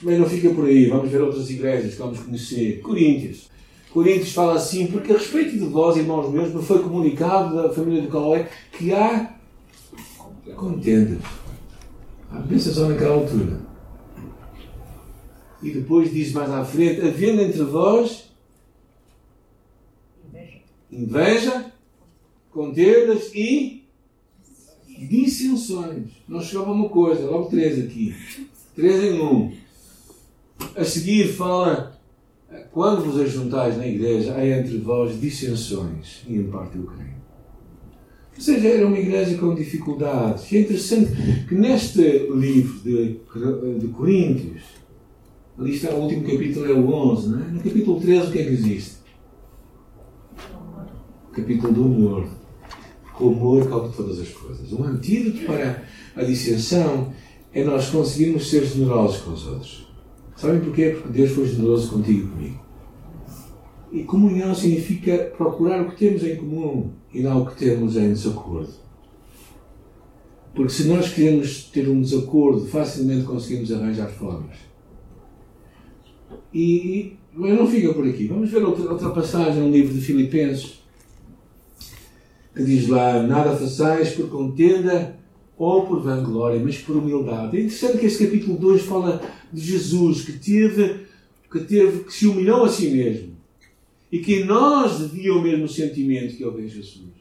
mas 0.01 0.20
não 0.20 0.27
fica 0.27 0.50
por 0.50 0.65
aí, 0.65 0.88
vamos 0.88 1.12
ver 1.12 1.22
outras 1.22 1.50
igrejas 1.50 1.94
que 1.94 2.00
vamos 2.00 2.20
conhecer. 2.20 2.82
Coríntios. 2.82 3.50
Coríntios 3.91 4.34
fala 4.34 4.56
assim, 4.56 4.88
porque 4.88 5.12
a 5.12 5.18
respeito 5.18 5.51
de 5.51 5.65
vós, 5.65 5.98
irmãos 5.98 6.32
meus, 6.32 6.53
me 6.53 6.62
foi 6.62 6.82
comunicado 6.82 7.56
da 7.56 7.70
família 7.72 8.01
de 8.01 8.08
Calé 8.08 8.50
que 8.72 8.94
há 8.94 9.36
contendas. 10.56 11.20
Há 12.32 12.39
pensa 12.41 12.74
só 12.74 12.88
naquela 12.88 13.15
altura. 13.15 13.60
E 15.62 15.70
depois 15.72 16.12
diz 16.12 16.32
mais 16.32 16.50
à 16.50 16.65
frente, 16.65 17.01
havendo 17.01 17.41
entre 17.41 17.63
vós 17.63 18.32
inveja, 20.91 21.72
contendas 22.51 23.32
e 23.36 23.81
dissensões. 25.08 26.10
Não 26.27 26.41
chegava 26.41 26.72
uma 26.72 26.89
coisa, 26.89 27.29
logo 27.29 27.50
três 27.50 27.79
aqui. 27.79 28.15
Três 28.75 29.03
em 29.03 29.20
um. 29.20 29.51
A 30.75 30.84
seguir 30.84 31.27
fala: 31.34 32.00
quando 32.72 33.03
vos 33.03 33.20
ajuntais 33.20 33.77
na 33.77 33.88
igreja, 33.88 34.36
há 34.36 34.46
entre 34.46 34.77
vós 34.77 35.20
dissensões, 35.20 36.24
e 36.27 36.36
em 36.36 36.43
parte 36.43 36.77
eu 36.77 36.86
creio. 36.86 37.22
Ou 38.36 38.41
seja, 38.41 38.67
era 38.70 38.88
uma 38.88 38.98
igreja 38.98 39.38
com 39.38 39.53
dificuldades. 39.53 40.51
E 40.51 40.58
é 40.58 40.62
interessante 40.62 41.12
que 41.48 41.53
neste 41.53 42.01
livro 42.01 42.79
de, 42.79 43.20
de 43.79 43.88
Coríntios, 43.89 44.63
ali 45.60 45.75
está 45.75 45.93
o 45.93 46.01
último 46.01 46.24
capítulo, 46.24 46.65
é 46.65 46.74
o 46.74 46.89
11, 46.91 47.29
não 47.29 47.39
é? 47.39 47.48
no 47.51 47.60
capítulo 47.62 48.00
13 48.00 48.27
o 48.27 48.31
que 48.31 48.39
é 48.39 48.43
que 48.43 48.50
existe? 48.50 48.96
O 51.29 51.34
capítulo 51.34 51.74
do 51.74 51.84
amor. 51.84 52.41
O 53.22 53.30
amor 53.30 53.70
cobre 53.70 53.92
todas 53.96 54.20
as 54.20 54.30
coisas. 54.30 54.74
Um 54.74 54.84
antídoto 54.84 55.46
para 55.46 55.84
a 56.16 56.24
dissensão 56.24 57.13
é 57.54 57.63
nós 57.63 57.90
conseguirmos 57.90 58.50
ser 58.50 58.66
generosos 58.66 59.22
com 59.22 59.32
os 59.32 59.48
outros. 59.48 59.88
Sabem 60.36 60.62
porquê? 60.62 60.90
Porque 60.90 61.10
Deus 61.10 61.32
foi 61.32 61.48
generoso 61.48 61.92
contigo 61.92 62.20
e 62.20 62.32
comigo. 62.32 62.62
E 63.92 64.04
comunhão 64.04 64.56
significa 64.56 65.32
procurar 65.38 65.84
o 65.84 65.92
que 65.92 65.98
temos 65.98 66.24
em 66.24 66.36
comum 66.36 66.90
e 67.13 67.22
não 67.22 67.44
o 67.44 67.46
que 67.46 67.58
temos 67.58 67.96
em 67.96 68.10
desacordo. 68.10 68.74
Porque 70.56 70.72
se 70.72 70.86
nós 70.86 71.13
queremos 71.13 71.66
ter 71.66 71.88
um 71.88 72.01
desacordo, 72.01 72.66
facilmente 72.66 73.25
conseguimos 73.25 73.72
arranjar 73.72 74.10
formas. 74.10 74.58
E, 76.51 77.18
mas 77.34 77.56
não 77.56 77.68
fica 77.68 77.94
por 77.94 78.08
aqui. 78.08 78.25
Vamos 78.25 78.50
ver 78.50 78.63
outra, 78.63 78.92
outra 78.92 79.12
passagem 79.12 79.62
no 79.62 79.70
livro 79.70 79.94
de 79.94 80.01
Filipenses, 80.01 80.81
que 82.55 82.63
diz 82.63 82.88
lá: 82.88 83.22
Nada 83.24 83.55
façais 83.55 84.12
por 84.12 84.29
contenda 84.29 85.15
ou 85.58 85.86
por 85.86 86.01
vanglória, 86.01 86.60
mas 86.63 86.77
por 86.77 86.98
humildade. 86.98 87.58
É 87.58 87.62
interessante 87.62 88.00
que 88.00 88.05
este 88.05 88.25
capítulo 88.25 88.58
2 88.58 88.81
fala 88.81 89.22
de 89.53 89.62
Jesus 89.62 90.22
que 90.22 90.34
teve, 90.34 91.01
que 91.51 91.60
teve, 91.60 92.03
que 92.03 92.13
se 92.13 92.27
humilhou 92.27 92.63
a 92.63 92.70
si 92.70 92.89
mesmo. 92.89 93.31
E 94.12 94.20
que 94.20 94.43
nós 94.43 95.00
devia 95.00 95.34
o 95.34 95.41
mesmo 95.41 95.67
sentimento 95.67 96.36
que 96.36 96.43
houve 96.43 96.63
em 96.63 96.67
Jesus. 96.67 97.12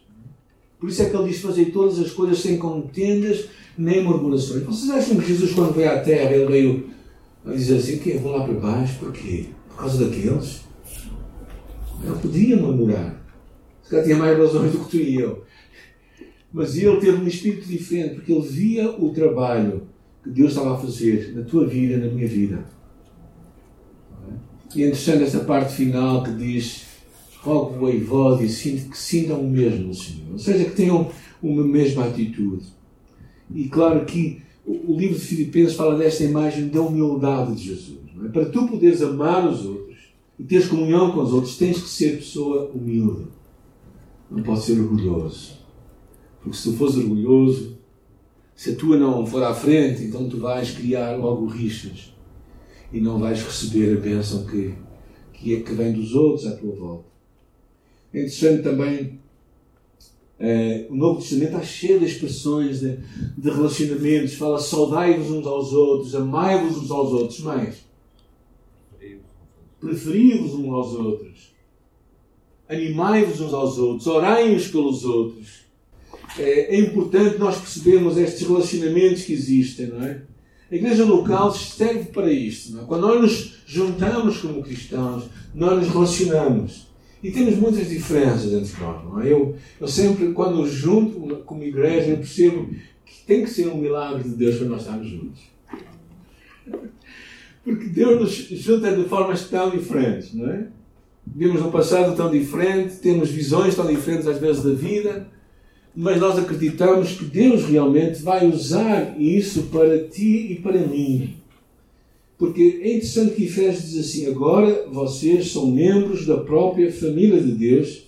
Por 0.81 0.89
isso 0.89 1.03
é 1.03 1.11
que 1.11 1.17
ele 1.17 1.29
diz 1.29 1.41
fazer 1.41 1.67
todas 1.67 1.99
as 1.99 2.11
coisas 2.11 2.39
sem 2.39 2.57
contendas 2.57 3.47
nem 3.77 4.03
murmurações. 4.03 4.65
Vocês 4.65 4.91
acham 4.91 5.19
que 5.19 5.27
Jesus, 5.27 5.53
quando 5.53 5.75
veio 5.75 5.91
à 5.91 5.99
Terra, 5.99 6.33
ele 6.33 6.47
veio 6.47 6.91
a 7.45 7.53
dizer 7.53 7.77
assim: 7.77 7.99
que 7.99 8.15
vou 8.15 8.33
lá 8.33 8.45
para 8.45 8.55
baixo? 8.55 8.99
Porquê? 8.99 9.47
Por 9.69 9.77
causa 9.77 10.05
daqueles? 10.05 10.63
Ele 12.03 12.19
podia 12.21 12.57
murmurar. 12.57 13.20
Já 13.91 14.03
tinha 14.03 14.17
mais 14.17 14.39
razões 14.39 14.73
do 14.73 14.81
que 14.81 14.91
tu 14.91 14.97
e 14.97 15.17
eu. 15.17 15.45
Mas 16.53 16.77
ele 16.77 16.97
teve 16.97 17.17
um 17.17 17.27
espírito 17.27 17.67
diferente, 17.67 18.17
porque 18.17 18.33
ele 18.33 18.47
via 18.47 18.91
o 18.91 19.11
trabalho 19.11 19.83
que 20.23 20.31
Deus 20.31 20.51
estava 20.51 20.75
a 20.75 20.79
fazer 20.79 21.33
na 21.35 21.43
tua 21.43 21.67
vida, 21.67 21.97
na 21.97 22.13
minha 22.13 22.27
vida. 22.27 22.65
E 24.75 24.83
é 24.83 24.87
interessante 24.87 25.25
esta 25.25 25.41
parte 25.41 25.75
final 25.75 26.23
que 26.23 26.33
diz: 26.33 26.87
rogo 27.41 27.87
a 27.87 27.93
vós 28.05 28.41
e 28.41 28.49
sinto 28.49 28.91
que 28.91 28.99
sintam 28.99 29.41
o 29.41 29.51
mesmo, 29.51 29.95
Senhor. 29.95 30.33
Ou 30.33 30.39
seja, 30.39 30.65
que 30.65 30.77
tenham 30.77 31.11
uma 31.43 31.65
mesma 31.65 32.05
atitude. 32.07 32.65
E 33.53 33.69
claro 33.69 34.05
que 34.05 34.43
o 34.65 34.97
livro 34.97 35.19
de 35.19 35.25
Filipenses 35.25 35.75
fala 35.75 35.99
desta 35.99 36.23
imagem 36.23 36.69
da 36.69 36.81
humildade 36.81 37.55
de 37.57 37.65
Jesus. 37.65 37.99
É? 38.25 38.29
Para 38.29 38.45
tu 38.47 38.69
poderes 38.69 39.03
amar 39.03 39.49
os 39.49 39.65
outros 39.65 39.99
e 40.39 40.45
teres 40.45 40.69
comunhão 40.69 41.11
com 41.11 41.21
os 41.21 41.33
outros, 41.33 41.57
tens 41.57 41.83
que 41.83 41.89
ser 41.89 42.19
pessoa 42.19 42.71
humilde. 42.73 43.25
Não 44.31 44.43
pode 44.43 44.63
ser 44.63 44.81
orgulhoso. 44.81 45.59
Porque 46.43 46.57
se 46.57 46.71
tu 46.71 46.77
fores 46.77 46.97
orgulhoso, 46.97 47.77
se 48.55 48.71
a 48.71 48.77
tua 48.77 48.97
não 48.97 49.27
for 49.27 49.43
à 49.43 49.55
frente, 49.55 50.05
então 50.05 50.29
tu 50.29 50.39
vais 50.39 50.71
criar 50.71 51.17
logo 51.17 51.47
rixas 51.47 52.15
e 52.93 53.01
não 53.01 53.19
vais 53.19 53.43
receber 53.43 53.97
a 53.97 54.01
bênção 54.01 54.47
que, 54.47 54.75
que, 55.33 55.57
é, 55.57 55.61
que 55.61 55.73
vem 55.73 55.93
dos 55.93 56.15
outros 56.15 56.47
à 56.47 56.57
tua 56.57 56.75
volta. 56.75 57.09
É 58.13 58.19
interessante 58.19 58.63
também 58.63 59.21
Uh, 60.41 60.91
o 60.91 60.97
Novo 60.97 61.21
Testamento 61.21 61.57
está 61.57 61.63
cheio 61.63 61.99
de 61.99 62.07
expressões 62.07 62.81
de, 62.81 62.97
de 63.37 63.51
relacionamentos. 63.51 64.33
Fala 64.35 64.59
saudai-vos 64.59 65.31
uns 65.31 65.47
aos 65.47 65.71
outros, 65.75 66.15
amai-vos 66.15 66.79
uns 66.79 66.91
aos 66.91 67.13
outros. 67.13 67.41
Mais. 67.41 67.85
Preferi-vos 69.79 70.55
uns 70.55 70.73
aos 70.73 70.93
outros. 70.95 71.20
Animai-vos 72.71 73.41
uns 73.41 73.53
aos 73.53 73.79
outros. 73.79 74.07
Orai 74.07 74.55
uns 74.55 74.69
pelos 74.69 75.05
outros. 75.05 75.61
É, 76.39 76.77
é 76.77 76.79
importante 76.79 77.37
nós 77.39 77.59
percebermos 77.59 78.17
estes 78.17 78.47
relacionamentos 78.47 79.25
que 79.25 79.33
existem, 79.33 79.89
não 79.89 80.03
é? 80.03 80.23
A 80.71 80.75
igreja 80.77 81.05
local 81.05 81.53
serve 81.53 82.05
para 82.05 82.33
isto. 82.33 82.79
É? 82.79 82.85
Quando 82.85 83.03
nós 83.03 83.21
nos 83.21 83.63
juntamos 83.67 84.39
como 84.39 84.63
cristãos, 84.63 85.25
nós 85.53 85.81
nos 85.81 85.89
relacionamos. 85.89 86.87
E 87.23 87.33
temos 87.33 87.57
muitas 87.57 87.89
diferenças 87.89 88.53
entre 88.53 88.81
nós, 88.81 89.05
não 89.05 89.21
é? 89.21 89.33
Eu, 89.33 89.57
eu 89.81 89.89
sempre, 89.89 90.33
quando 90.33 90.65
junto 90.67 91.43
como 91.45 91.65
igreja, 91.65 92.11
eu 92.11 92.19
percebo 92.19 92.71
que 93.05 93.25
tem 93.27 93.43
que 93.43 93.51
ser 93.51 93.67
um 93.67 93.79
milagre 93.79 94.23
de 94.23 94.37
Deus 94.37 94.59
para 94.59 94.69
nós 94.69 94.83
estarmos 94.83 95.09
juntos. 95.09 95.41
Porque 97.65 97.87
Deus 97.89 98.21
nos 98.21 98.33
junta 98.61 98.95
de 98.95 99.05
formas 99.09 99.49
tão 99.49 99.71
diferentes, 99.71 100.33
não 100.33 100.49
é? 100.49 100.69
Vivemos 101.35 101.63
um 101.63 101.71
passado 101.71 102.17
tão 102.17 102.31
diferente, 102.31 102.97
temos 102.97 103.31
visões 103.31 103.75
tão 103.75 103.87
diferentes 103.87 104.27
às 104.27 104.39
vezes 104.39 104.63
da 104.63 104.73
vida, 104.73 105.29
mas 105.95 106.21
nós 106.21 106.39
acreditamos 106.39 107.13
que 107.13 107.25
Deus 107.25 107.65
realmente 107.65 108.23
vai 108.23 108.47
usar 108.47 109.21
isso 109.21 109.65
para 109.65 110.05
ti 110.09 110.53
e 110.53 110.57
para 110.57 110.79
mim. 110.79 111.37
Porque 112.37 112.81
é 112.83 112.97
interessante 112.97 113.35
que 113.35 113.45
Efésios 113.45 113.91
diz 113.91 114.07
assim: 114.07 114.27
agora 114.27 114.87
vocês 114.91 115.51
são 115.51 115.71
membros 115.71 116.27
da 116.27 116.39
própria 116.39 116.91
família 116.91 117.41
de 117.41 117.53
Deus 117.53 118.05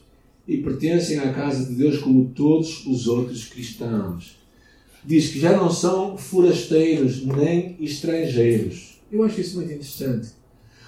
e 0.49 0.57
pertencem 0.57 1.19
à 1.19 1.33
casa 1.33 1.67
de 1.67 1.75
Deus 1.75 1.99
como 1.99 2.31
todos 2.35 2.87
os 2.87 3.07
outros 3.07 3.45
cristãos. 3.45 4.37
Diz 5.05 5.29
que 5.29 5.39
já 5.39 5.57
não 5.57 5.71
são 5.71 6.17
forasteiros 6.17 7.25
nem 7.25 7.77
estrangeiros. 7.81 9.01
Eu 9.11 9.23
acho 9.23 9.41
isso 9.41 9.57
muito 9.57 9.73
interessante. 9.73 10.29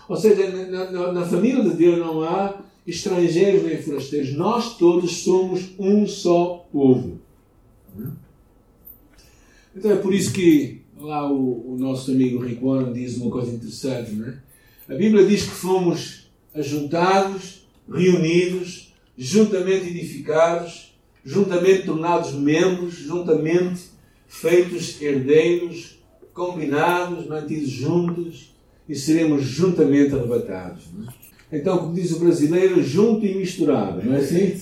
Ou 0.08 0.16
seja, 0.16 0.50
na, 0.66 0.90
na, 0.90 1.12
na 1.12 1.26
família 1.26 1.62
de 1.62 1.70
Deus 1.70 1.98
não 1.98 2.22
há 2.22 2.62
estrangeiros 2.86 3.62
nem 3.62 3.82
forasteiros. 3.82 4.34
Nós 4.34 4.76
todos 4.76 5.22
somos 5.22 5.70
um 5.78 6.06
só 6.06 6.66
povo. 6.70 7.18
Então 9.74 9.90
é 9.90 9.96
por 9.96 10.14
isso 10.14 10.32
que 10.32 10.82
lá 10.98 11.30
o, 11.30 11.72
o 11.72 11.76
nosso 11.78 12.10
amigo 12.10 12.44
Warren 12.62 12.92
diz 12.92 13.16
uma 13.16 13.30
coisa 13.30 13.52
interessante, 13.52 14.12
não 14.12 14.28
é? 14.28 14.38
A 14.88 14.94
Bíblia 14.94 15.24
diz 15.26 15.44
que 15.44 15.50
fomos 15.50 16.30
ajuntados, 16.54 17.66
reunidos, 17.90 18.92
juntamente 19.16 19.88
edificados, 19.88 20.94
juntamente 21.24 21.86
tornados 21.86 22.34
membros, 22.34 22.94
juntamente 22.94 23.88
feitos 24.28 25.00
herdeiros, 25.00 25.98
combinados, 26.34 27.26
mantidos 27.26 27.70
juntos 27.70 28.53
e 28.88 28.94
seremos 28.94 29.42
juntamente 29.42 30.14
arrebatados. 30.14 30.84
É? 31.50 31.58
Então, 31.58 31.78
como 31.78 31.94
diz 31.94 32.12
o 32.12 32.20
brasileiro, 32.20 32.82
junto 32.82 33.24
e 33.24 33.34
misturado, 33.34 34.04
não 34.04 34.14
é 34.14 34.18
assim? 34.18 34.60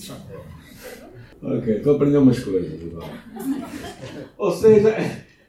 Ok, 1.42 1.76
estou 1.76 1.92
a 1.92 1.96
aprender 1.96 2.18
umas 2.18 2.38
coisas. 2.38 2.78
Ou 4.38 4.52
seja, 4.52 4.94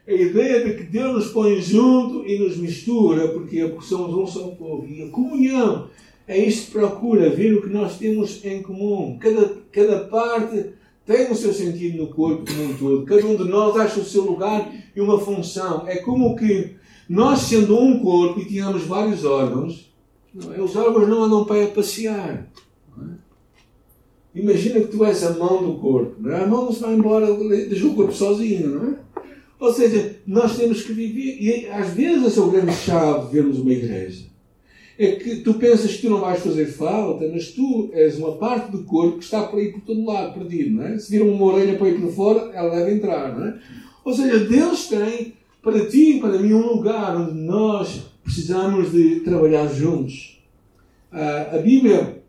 a 0.06 0.12
ideia 0.12 0.64
de 0.64 0.74
que 0.74 0.82
Deus 0.84 1.14
nos 1.14 1.26
põe 1.28 1.60
junto 1.60 2.26
e 2.26 2.38
nos 2.38 2.56
mistura, 2.56 3.28
porque 3.28 3.72
somos 3.82 4.14
um 4.14 4.26
só 4.26 4.48
povo. 4.48 4.86
E 4.86 5.02
a 5.02 5.08
comunhão 5.10 5.88
é 6.26 6.38
isto 6.38 6.66
que 6.66 6.78
procura, 6.78 7.30
ver 7.30 7.54
o 7.54 7.62
que 7.62 7.68
nós 7.68 7.98
temos 7.98 8.44
em 8.44 8.62
comum. 8.62 9.18
Cada, 9.20 9.56
cada 9.70 10.00
parte 10.06 10.70
tem 11.06 11.30
o 11.30 11.34
seu 11.34 11.52
sentido 11.52 11.98
no 11.98 12.06
corpo 12.08 12.44
como 12.50 12.64
um 12.64 12.76
todo. 12.76 13.04
Cada 13.04 13.26
um 13.26 13.36
de 13.36 13.44
nós 13.44 13.76
acha 13.76 14.00
o 14.00 14.04
seu 14.04 14.22
lugar 14.22 14.72
e 14.96 15.00
uma 15.00 15.20
função. 15.20 15.86
É 15.86 15.96
como 15.96 16.34
que 16.34 16.76
nós, 17.08 17.40
sendo 17.40 17.78
um 17.78 18.00
corpo 18.00 18.40
e 18.40 18.46
tínhamos 18.46 18.84
vários 18.84 19.24
órgãos, 19.24 19.92
é? 20.56 20.60
os 20.60 20.74
órgãos 20.74 21.08
não 21.08 21.24
andam 21.24 21.44
para 21.44 21.66
passear. 21.68 22.48
É? 22.98 23.04
Imagina 24.34 24.80
que 24.80 24.88
tu 24.88 25.04
és 25.04 25.22
a 25.22 25.32
mão 25.34 25.62
do 25.62 25.78
corpo. 25.78 26.28
É? 26.28 26.42
A 26.42 26.46
mão 26.46 26.64
não 26.64 26.72
se 26.72 26.80
vai 26.80 26.94
embora, 26.94 27.32
deixa 27.34 27.86
o 27.86 27.94
corpo 27.94 28.12
sozinho, 28.12 28.68
não 28.68 28.90
é? 28.90 29.04
Ou 29.60 29.72
seja, 29.72 30.16
nós 30.26 30.56
temos 30.56 30.82
que 30.82 30.92
viver, 30.92 31.40
e 31.40 31.68
às 31.68 31.90
vezes 31.90 32.26
essa 32.26 32.40
é 32.40 32.42
o 32.42 32.50
grande 32.50 32.74
chave 32.74 33.26
de 33.26 33.32
vermos 33.32 33.58
uma 33.58 33.72
igreja. 33.72 34.26
É 34.98 35.12
que 35.12 35.36
tu 35.36 35.54
pensas 35.54 35.94
que 35.94 36.02
tu 36.02 36.10
não 36.10 36.20
vais 36.20 36.40
fazer 36.40 36.66
falta, 36.66 37.28
mas 37.32 37.50
tu 37.52 37.90
és 37.92 38.18
uma 38.18 38.32
parte 38.36 38.70
do 38.70 38.84
corpo 38.84 39.18
que 39.18 39.24
está 39.24 39.42
por 39.44 39.58
aí 39.58 39.72
por 39.72 39.80
todo 39.80 40.04
lado, 40.04 40.34
perdido, 40.34 40.76
não 40.76 40.84
é? 40.84 40.98
Se 40.98 41.10
viram 41.10 41.28
uma 41.30 41.46
orelha 41.46 41.76
para 41.78 41.88
ir 41.88 42.00
por 42.00 42.12
fora, 42.12 42.50
ela 42.52 42.76
deve 42.76 42.94
entrar, 42.94 43.36
não 43.36 43.46
é? 43.46 43.58
Ou 44.04 44.12
seja, 44.12 44.38
Deus 44.40 44.86
tem 44.88 45.34
para 45.64 45.86
ti 45.86 46.16
e 46.16 46.20
para 46.20 46.38
mim 46.38 46.52
um 46.52 46.74
lugar 46.74 47.16
onde 47.16 47.32
nós 47.32 48.02
precisamos 48.22 48.92
de 48.92 49.20
trabalhar 49.20 49.66
juntos. 49.66 50.40
a 51.10 51.58
Bíblia 51.58 52.22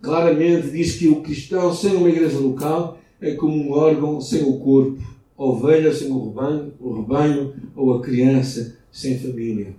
claramente 0.00 0.70
diz 0.70 0.96
que 0.96 1.08
o 1.08 1.20
cristão 1.20 1.74
sem 1.74 1.94
uma 1.94 2.08
igreja 2.08 2.38
local 2.38 2.98
é 3.20 3.34
como 3.34 3.54
um 3.54 3.72
órgão 3.72 4.20
sem 4.20 4.42
o 4.42 4.58
corpo 4.58 5.18
ovelha 5.38 5.94
sem 5.94 6.10
o 6.10 6.24
rebanho, 6.24 6.72
o 6.80 6.92
rebanho 6.94 7.54
ou 7.76 7.94
a 7.94 8.02
criança 8.02 8.76
sem 8.90 9.18
família. 9.20 9.72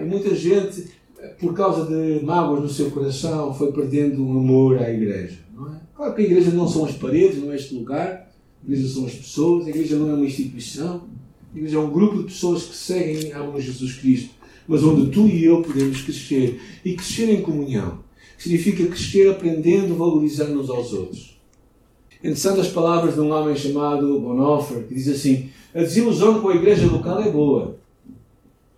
E 0.00 0.04
muita 0.04 0.34
gente, 0.34 0.88
por 1.40 1.52
causa 1.54 1.86
de 1.86 2.24
mágoas 2.24 2.62
no 2.62 2.68
seu 2.68 2.90
coração, 2.92 3.52
foi 3.52 3.72
perdendo 3.72 4.24
o 4.24 4.30
amor 4.30 4.78
à 4.78 4.88
igreja. 4.88 5.38
É? 5.52 5.80
Claro 5.96 6.14
que 6.14 6.22
a 6.22 6.24
igreja 6.24 6.50
não 6.52 6.68
são 6.68 6.84
as 6.84 6.92
paredes, 6.92 7.42
não 7.42 7.52
é 7.52 7.56
este 7.56 7.74
lugar. 7.74 8.30
A 8.62 8.70
igreja 8.70 8.88
são 8.88 9.06
as 9.06 9.14
pessoas. 9.14 9.66
A 9.66 9.70
igreja 9.70 9.96
não 9.96 10.10
é 10.10 10.14
uma 10.14 10.24
instituição. 10.24 11.02
É 11.54 11.78
um 11.78 11.90
grupo 11.90 12.18
de 12.18 12.24
pessoas 12.24 12.64
que 12.64 12.76
seguem 12.76 13.32
a 13.32 13.58
Jesus 13.58 13.94
Cristo. 13.94 14.30
Mas 14.68 14.82
onde 14.84 15.10
tu 15.10 15.26
e 15.26 15.44
eu 15.44 15.62
podemos 15.62 16.02
crescer. 16.02 16.60
E 16.84 16.94
crescer 16.94 17.30
em 17.30 17.42
comunhão. 17.42 17.98
Significa 18.38 18.86
crescer 18.86 19.28
aprendendo, 19.28 19.96
valorizando 19.96 20.60
uns 20.60 20.70
aos 20.70 20.92
outros. 20.92 21.40
Interessante 22.20 22.60
as 22.60 22.68
palavras 22.68 23.14
de 23.14 23.20
um 23.20 23.32
homem 23.32 23.56
chamado 23.56 24.20
Bonhoeffer, 24.20 24.86
que 24.86 24.94
diz 24.94 25.08
assim: 25.08 25.48
A 25.74 25.80
desilusão 25.80 26.40
com 26.40 26.48
a 26.48 26.54
igreja 26.54 26.86
local 26.86 27.22
é 27.22 27.30
boa, 27.30 27.78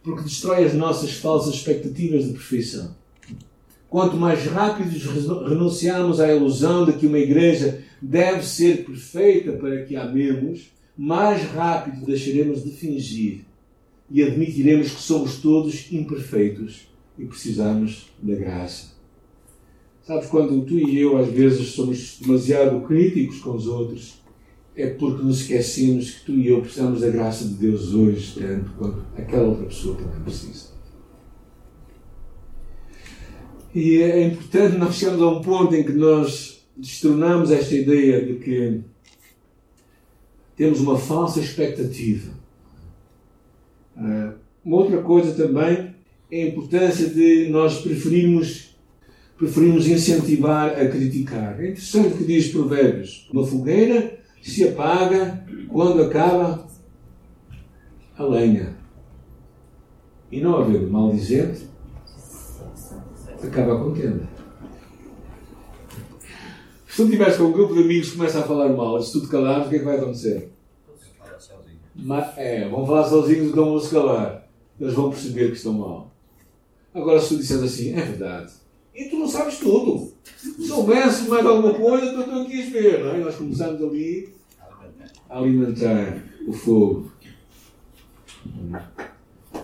porque 0.03 0.23
destrói 0.23 0.65
as 0.65 0.75
nossas 0.75 1.13
falsas 1.13 1.55
expectativas 1.55 2.25
de 2.25 2.33
perfeição. 2.33 2.95
Quanto 3.89 4.17
mais 4.17 4.47
rápidos 4.47 5.05
renunciarmos 5.05 6.19
à 6.21 6.33
ilusão 6.33 6.87
de 6.87 6.95
que 6.95 7.07
uma 7.07 7.19
igreja 7.19 7.83
deve 8.01 8.47
ser 8.47 8.85
perfeita 8.85 9.53
para 9.53 9.85
que 9.85 9.97
amemos, 9.97 10.71
mais 10.97 11.43
rápido 11.51 12.05
deixaremos 12.05 12.63
de 12.63 12.71
fingir 12.71 13.45
e 14.11 14.23
admitiremos 14.23 14.91
que 14.91 15.01
somos 15.01 15.39
todos 15.39 15.91
imperfeitos 15.91 16.89
e 17.19 17.25
precisamos 17.25 18.11
da 18.23 18.35
graça. 18.35 18.93
Sabes, 20.03 20.29
quando 20.29 20.65
tu 20.67 20.75
e 20.75 20.99
eu 20.99 21.17
às 21.17 21.29
vezes 21.29 21.69
somos 21.69 22.19
demasiado 22.21 22.81
críticos 22.87 23.39
com 23.39 23.55
os 23.55 23.67
outros, 23.67 24.21
é 24.75 24.89
porque 24.89 25.23
nos 25.23 25.41
esquecemos 25.43 26.11
que 26.11 26.27
tu 26.27 26.33
e 26.33 26.49
eu 26.49 26.61
precisamos 26.61 27.01
da 27.01 27.09
graça 27.09 27.47
de 27.47 27.55
Deus 27.55 27.95
hoje, 27.95 28.35
tanto 28.39 28.71
quanto 28.73 29.05
aquela 29.17 29.49
outra 29.49 29.67
pessoa 29.67 29.97
também 29.97 30.21
precisa. 30.21 30.73
E 33.75 34.03
é 34.03 34.27
importante 34.27 34.77
nós 34.77 34.97
chegarmos 34.97 35.23
a 35.23 35.29
um 35.29 35.41
ponto 35.41 35.75
em 35.75 35.83
que 35.83 35.93
nós 35.93 36.67
destronamos 36.77 37.51
esta 37.51 37.75
ideia 37.75 38.25
de 38.25 38.35
que 38.35 38.81
temos 40.57 40.81
uma 40.81 40.99
falsa 40.99 41.41
expectativa. 41.41 42.33
Ah, 43.97 44.35
uma 44.65 44.77
outra 44.77 45.03
coisa 45.03 45.35
também 45.35 45.95
é 46.31 46.43
a 46.43 46.49
importância 46.49 47.09
de 47.09 47.49
nós 47.51 47.81
preferirmos 47.81 48.73
preferimos 49.37 49.89
incentivar 49.89 50.71
a 50.71 50.89
criticar. 50.89 51.61
É 51.61 51.71
interessante 51.71 52.17
que 52.17 52.25
diz 52.25 52.49
Provérbios: 52.49 53.29
uma 53.33 53.45
fogueira 53.45 54.21
se 54.41 54.69
apaga 54.69 55.45
quando 55.69 56.03
acaba 56.03 56.65
a 58.17 58.25
lenha. 58.25 58.77
E 60.31 60.41
não 60.41 60.57
haver 60.57 60.89
maldizente, 60.89 61.69
acaba 63.43 63.75
a 63.75 63.79
contenda. 63.85 64.32
Se 66.93 66.97
tu 66.97 67.05
estiveres 67.05 67.39
com 67.39 67.45
um 67.45 67.53
grupo 67.53 67.73
de 67.73 67.81
amigos 67.81 68.11
que 68.11 68.19
começa 68.19 68.41
a 68.41 68.43
falar 68.43 68.69
mal, 68.69 69.01
se 69.01 69.13
tu 69.13 69.23
te 69.23 69.29
calares, 69.29 69.67
o 69.67 69.71
que 69.71 69.77
é 69.77 69.79
que 69.79 69.85
vai 69.87 69.97
acontecer? 69.97 70.51
Mas, 71.97 72.37
é, 72.37 72.69
vão 72.69 72.85
falar 72.85 73.09
sozinhos, 73.09 73.49
então 73.49 73.65
vão 73.65 73.81
se 73.81 73.91
calar. 73.91 74.47
Eles 74.79 74.93
vão 74.93 75.09
perceber 75.09 75.47
que 75.53 75.57
estão 75.57 75.73
mal. 75.73 76.13
Agora, 76.93 77.19
se 77.19 77.31
tu 77.31 77.37
disseres 77.39 77.63
assim, 77.63 77.95
é 77.95 78.03
verdade, 78.03 78.53
e 78.95 79.07
tu 79.07 79.17
não 79.17 79.27
sabes 79.27 79.57
tudo. 79.57 80.13
Se 80.37 80.67
soubesse 80.67 81.31
mais 81.31 81.47
alguma 81.47 81.73
coisa, 81.73 82.13
tu 82.13 82.31
não 82.31 82.45
quis 82.45 82.69
ver, 82.69 83.03
não 83.03 83.15
é? 83.15 83.19
Nós 83.21 83.37
começamos 83.37 83.83
ali 83.83 84.29
a 85.31 85.39
alimentar 85.39 86.23
o 86.47 86.53
fogo. 86.53 87.11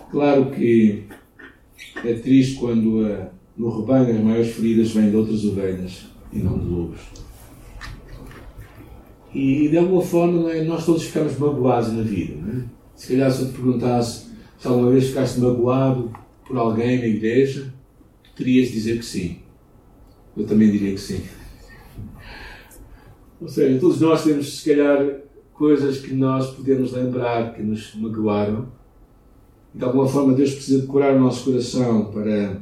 Claro 0.09 0.49
que 0.49 1.03
é 2.03 2.13
triste 2.15 2.57
quando 2.59 3.05
a, 3.05 3.29
no 3.55 3.69
rebanho 3.69 4.17
as 4.17 4.23
maiores 4.23 4.55
feridas 4.55 4.89
vêm 4.89 5.11
de 5.11 5.15
outras 5.15 5.45
ovelhas 5.45 6.09
e 6.31 6.39
não 6.39 6.57
de 6.57 6.65
lobos. 6.65 6.99
E 9.33 9.67
de 9.67 9.77
alguma 9.77 10.01
forma 10.01 10.51
é? 10.51 10.63
nós 10.63 10.85
todos 10.85 11.03
ficamos 11.03 11.37
magoados 11.37 11.93
na 11.93 12.01
vida. 12.01 12.33
É? 12.33 12.63
Se 12.95 13.07
calhar 13.07 13.31
se 13.31 13.43
eu 13.43 13.47
te 13.49 13.53
perguntasse 13.53 14.29
se 14.57 14.67
alguma 14.67 14.91
vez 14.91 15.07
ficaste 15.07 15.39
magoado 15.39 16.11
por 16.45 16.57
alguém 16.57 16.99
na 16.99 17.05
igreja, 17.05 17.73
terias 18.35 18.67
de 18.67 18.73
dizer 18.73 18.97
que 18.97 19.05
sim. 19.05 19.39
Eu 20.35 20.45
também 20.45 20.69
diria 20.69 20.93
que 20.93 20.99
sim. 20.99 21.21
Ou 23.39 23.47
seja, 23.47 23.79
todos 23.79 24.01
nós 24.01 24.23
temos, 24.23 24.59
se 24.59 24.69
calhar, 24.69 25.21
coisas 25.53 25.99
que 25.99 26.13
nós 26.13 26.49
podemos 26.51 26.91
lembrar 26.91 27.53
que 27.53 27.61
nos 27.61 27.95
magoaram. 27.95 28.67
E, 29.73 29.77
de 29.77 29.83
alguma 29.85 30.07
forma, 30.07 30.33
Deus 30.33 30.53
precisa 30.53 30.81
decorar 30.81 31.15
o 31.15 31.19
nosso 31.19 31.45
coração 31.45 32.11
para 32.11 32.61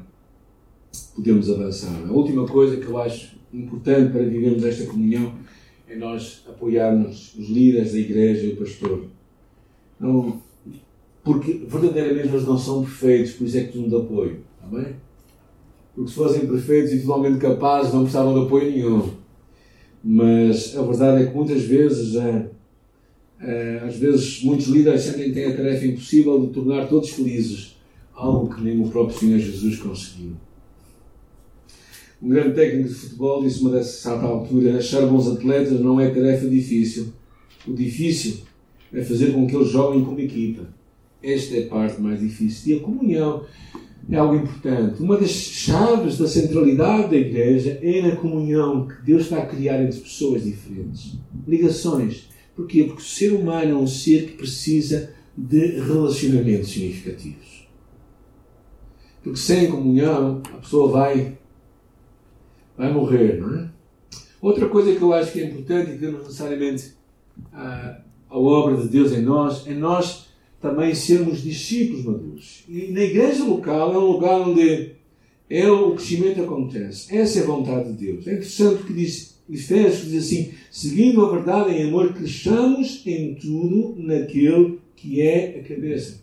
podermos 1.15 1.49
avançar. 1.49 1.95
A 2.07 2.11
última 2.11 2.45
coisa 2.45 2.77
que 2.77 2.85
eu 2.85 2.97
acho 2.99 3.36
importante 3.53 4.11
para 4.11 4.23
vivermos 4.23 4.63
esta 4.63 4.85
comunhão 4.85 5.33
é 5.87 5.95
nós 5.95 6.43
apoiarmos 6.47 7.33
os 7.35 7.49
líderes 7.49 7.93
da 7.93 7.99
igreja 7.99 8.45
e 8.45 8.53
o 8.53 8.57
pastor. 8.57 9.05
Não, 9.99 10.41
porque 11.23 11.65
verdadeiramente 11.67 12.29
eles 12.29 12.45
não 12.45 12.57
são 12.57 12.83
perfeitos, 12.83 13.33
por 13.33 13.45
isso 13.45 13.57
é 13.57 13.61
que 13.61 13.67
precisam 13.67 13.89
de 13.89 13.95
apoio. 13.95 14.43
Está 14.55 14.77
bem? 14.77 14.95
Porque 15.95 16.09
se 16.09 16.15
fossem 16.15 16.47
perfeitos 16.47 16.93
e 16.93 17.01
totalmente 17.01 17.39
capazes, 17.39 17.93
não 17.93 18.01
precisavam 18.01 18.33
de 18.33 18.45
apoio 18.45 18.71
nenhum. 18.71 19.09
Mas 20.03 20.77
a 20.77 20.83
verdade 20.83 21.23
é 21.23 21.25
que 21.27 21.35
muitas 21.35 21.63
vezes, 21.63 22.15
é, 22.15 22.49
é, 23.39 23.79
às 23.83 23.97
vezes, 23.97 24.43
muitos 24.43 24.67
líderes 24.67 25.01
sentem 25.01 25.25
que 25.25 25.33
têm 25.33 25.45
a 25.45 25.57
tarefa 25.57 25.85
impossível 25.85 26.45
de 26.45 26.53
tornar 26.53 26.87
todos 26.87 27.09
felizes, 27.09 27.77
algo 28.13 28.53
que 28.53 28.61
nem 28.61 28.79
o 28.79 28.89
próprio 28.89 29.17
Senhor 29.17 29.39
Jesus 29.39 29.79
conseguiu. 29.79 30.33
Um 32.21 32.29
grande 32.29 32.55
técnico 32.55 32.89
de 32.89 32.95
futebol 32.95 33.43
disse 33.43 33.61
uma 33.61 33.71
dessa 33.71 34.11
altura: 34.19 34.77
achar 34.77 35.05
bons 35.05 35.27
atletas 35.27 35.79
não 35.79 35.99
é 35.99 36.09
tarefa 36.09 36.47
difícil. 36.47 37.13
O 37.67 37.73
difícil 37.73 38.39
é 38.93 39.03
fazer 39.03 39.33
com 39.33 39.45
que 39.45 39.55
eles 39.55 39.69
joguem 39.69 40.03
como 40.03 40.19
equipa. 40.19 40.67
Esta 41.21 41.57
é 41.57 41.63
a 41.65 41.67
parte 41.67 42.01
mais 42.01 42.19
difícil. 42.19 42.75
E 42.75 42.79
a 42.79 42.81
comunhão 42.81 43.43
é 44.09 44.15
algo 44.15 44.35
importante. 44.35 45.01
Uma 45.01 45.17
das 45.17 45.29
chaves 45.29 46.17
da 46.17 46.27
centralidade 46.27 47.09
da 47.09 47.17
igreja 47.17 47.79
é 47.81 48.01
na 48.01 48.15
comunhão 48.15 48.87
que 48.87 49.01
Deus 49.03 49.23
está 49.23 49.39
a 49.39 49.45
criar 49.45 49.83
entre 49.83 49.99
pessoas 49.99 50.43
diferentes. 50.43 51.17
Ligações. 51.47 52.29
Porquê? 52.55 52.85
Porque 52.85 53.01
o 53.01 53.05
ser 53.05 53.33
humano 53.33 53.71
é 53.71 53.75
um 53.75 53.87
ser 53.87 54.27
que 54.27 54.37
precisa 54.37 55.13
de 55.37 55.79
relacionamentos 55.81 56.69
significativos. 56.69 57.67
Porque 59.21 59.37
sem 59.37 59.69
comunhão 59.69 60.41
a 60.53 60.57
pessoa 60.57 60.91
vai 60.91 61.36
vai 62.77 62.93
morrer, 62.93 63.39
não 63.39 63.55
é? 63.55 63.69
Outra 64.41 64.69
coisa 64.69 64.95
que 64.95 65.01
eu 65.01 65.13
acho 65.13 65.31
que 65.31 65.41
é 65.41 65.45
importante 65.45 65.91
e 65.91 65.97
que 65.97 66.05
não 66.05 66.19
necessariamente 66.19 66.93
a, 67.51 67.99
a 68.29 68.37
obra 68.37 68.77
de 68.77 68.87
Deus 68.87 69.11
em 69.11 69.21
nós, 69.21 69.65
é 69.67 69.73
nós 69.73 70.27
também 70.61 70.93
sermos 70.93 71.41
discípulos 71.41 72.05
maduros. 72.05 72.63
E 72.69 72.91
na 72.91 73.01
igreja 73.01 73.43
local 73.43 73.93
é 73.93 73.97
um 73.97 74.11
lugar 74.11 74.41
onde 74.41 74.91
é 75.49 75.69
o 75.69 75.93
crescimento 75.93 76.43
acontece. 76.43 77.15
Essa 77.15 77.39
é 77.39 77.43
a 77.43 77.47
vontade 77.47 77.93
de 77.93 78.05
Deus. 78.05 78.27
É 78.27 78.33
interessante 78.33 78.83
que 78.83 78.93
diz 78.93 79.37
Efésios 79.49 80.11
diz 80.11 80.25
assim: 80.25 80.51
seguindo 80.69 81.25
a 81.25 81.31
verdade 81.31 81.73
em 81.73 81.87
amor, 81.87 82.13
cresçamos 82.13 83.01
em 83.05 83.35
tudo 83.35 83.95
naquele 83.97 84.79
que 84.95 85.21
é 85.21 85.59
a 85.59 85.67
cabeça. 85.67 86.21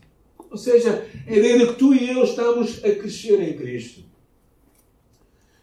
Ou 0.51 0.59
seja, 0.59 1.07
é 1.27 1.41
dentro 1.41 1.69
que 1.69 1.79
tu 1.79 1.95
e 1.95 2.11
eu 2.11 2.23
estamos 2.23 2.85
a 2.85 2.91
crescer 2.91 3.41
em 3.41 3.55
Cristo 3.55 4.05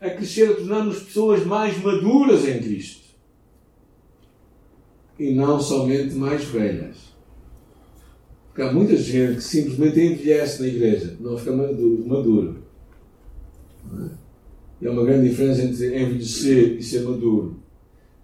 a 0.01 0.09
crescer, 0.09 0.49
a 0.49 0.55
tornar-nos 0.55 1.03
pessoas 1.03 1.45
mais 1.45 1.77
maduras 1.81 2.47
em 2.47 2.59
Cristo. 2.59 3.01
E 5.19 5.31
não 5.35 5.59
somente 5.59 6.15
mais 6.15 6.43
velhas. 6.45 6.97
Porque 8.47 8.63
há 8.63 8.73
muita 8.73 8.97
gente 8.97 9.35
que 9.35 9.43
simplesmente 9.43 9.99
envelhece 9.99 10.61
na 10.61 10.67
igreja, 10.67 11.15
não 11.19 11.37
fica 11.37 11.55
maduro. 11.55 12.07
maduro. 12.07 12.63
E 14.81 14.87
há 14.87 14.91
uma 14.91 15.05
grande 15.05 15.29
diferença 15.29 15.61
entre 15.61 16.01
envelhecer 16.01 16.77
e 16.77 16.83
ser 16.83 17.03
maduro. 17.03 17.59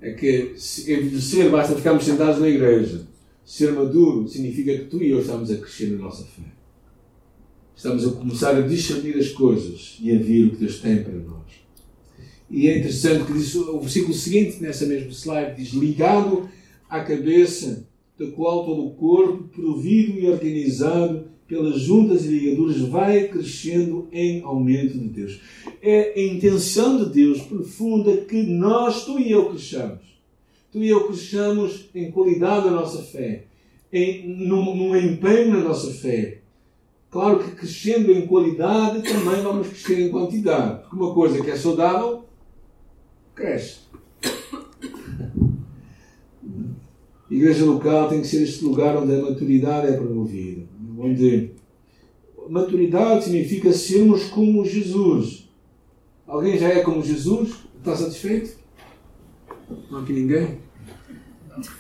É 0.02 0.12
que 0.14 0.56
envelhecer 0.88 1.50
basta 1.52 1.76
ficarmos 1.76 2.04
sentados 2.04 2.40
na 2.40 2.50
igreja. 2.50 3.08
Ser 3.46 3.72
maduro 3.72 4.28
significa 4.28 4.76
que 4.76 4.86
tu 4.86 5.02
e 5.02 5.12
eu 5.12 5.20
estamos 5.20 5.52
a 5.52 5.58
crescer 5.58 5.92
na 5.92 6.00
nossa 6.00 6.24
fé. 6.24 6.44
Estamos 7.76 8.08
a 8.08 8.12
começar 8.12 8.56
a 8.56 8.62
discernir 8.62 9.16
as 9.18 9.30
coisas 9.30 9.98
e 10.02 10.12
a 10.12 10.18
ver 10.18 10.46
o 10.46 10.50
que 10.52 10.58
Deus 10.58 10.80
tem 10.80 11.04
para 11.04 11.14
nós. 11.14 11.67
E 12.50 12.68
é 12.68 12.78
interessante 12.78 13.26
que 13.26 13.34
diz 13.34 13.54
o 13.56 13.80
versículo 13.80 14.14
seguinte, 14.14 14.62
nessa 14.62 14.86
mesma 14.86 15.12
slide, 15.12 15.56
diz: 15.56 15.74
ligado 15.74 16.50
à 16.90 17.02
cabeça, 17.02 17.86
da 18.18 18.28
qual 18.32 18.66
todo 18.66 18.86
o 18.86 18.92
corpo, 18.92 19.44
provido 19.50 20.20
e 20.20 20.28
organizado 20.28 21.28
pelas 21.48 21.80
juntas 21.80 22.26
e 22.26 22.30
ligaduras, 22.30 22.80
vai 22.82 23.28
crescendo 23.28 24.08
em 24.12 24.42
aumento 24.44 24.98
de 24.98 25.08
Deus. 25.08 25.42
É 25.82 26.14
a 26.16 26.22
intenção 26.22 26.98
de 26.98 27.14
Deus 27.14 27.42
profunda 27.42 28.18
que 28.18 28.44
nós, 28.44 29.06
tu 29.06 29.20
e 29.20 29.32
eu, 29.32 29.50
cresçamos. 29.50 30.02
Tu 30.72 30.84
e 30.84 30.90
eu 30.90 31.06
cresçamos 31.08 31.90
em 31.94 32.12
qualidade 32.12 32.66
da 32.66 32.72
nossa 32.72 33.02
fé, 33.04 33.46
em, 33.92 34.28
no, 34.28 34.76
no 34.76 34.98
empenho 34.98 35.52
na 35.52 35.62
nossa 35.62 35.94
fé. 35.94 36.40
Claro 37.10 37.40
que 37.40 37.52
crescendo 37.52 38.12
em 38.12 38.28
qualidade 38.28 39.02
também 39.02 39.42
vamos 39.42 39.68
crescer 39.70 40.02
em 40.02 40.10
quantidade. 40.10 40.82
Porque 40.82 40.96
uma 40.96 41.14
coisa 41.14 41.42
que 41.42 41.50
é 41.50 41.56
saudável 41.56 42.27
cresce. 43.38 43.78
Igreja 47.30 47.66
local 47.66 48.10
tem 48.10 48.22
que 48.22 48.28
ser 48.28 48.44
este 48.44 48.64
lugar 48.64 48.98
onde 48.98 49.14
a 49.14 49.22
maturidade 49.22 49.88
é 49.88 49.92
promovida. 49.96 50.64
Onde 50.98 51.52
maturidade 52.50 53.26
significa 53.26 53.72
sermos 53.72 54.26
como 54.26 54.66
Jesus. 54.66 55.48
Alguém 56.26 56.58
já 56.58 56.70
é 56.70 56.82
como 56.82 57.04
Jesus? 57.04 57.52
Está 57.78 57.96
satisfeito? 57.96 58.58
Não 59.92 60.00
há 60.00 60.02
aqui 60.02 60.14
ninguém? 60.14 60.60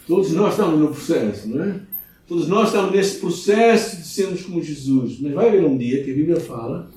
Todos 0.05 0.31
nós 0.33 0.51
estamos 0.51 0.79
no 0.79 0.89
processo, 0.89 1.49
não 1.49 1.63
é? 1.63 1.81
Todos 2.27 2.47
nós 2.47 2.67
estamos 2.67 2.91
nesse 2.91 3.19
processo 3.19 3.97
de 3.97 4.07
sermos 4.07 4.41
como 4.43 4.61
Jesus. 4.61 5.19
Mas 5.21 5.33
vai 5.33 5.47
haver 5.47 5.63
um 5.63 5.77
dia 5.77 6.03
que 6.03 6.11
a 6.11 6.15
Bíblia 6.15 6.39
fala 6.39 6.91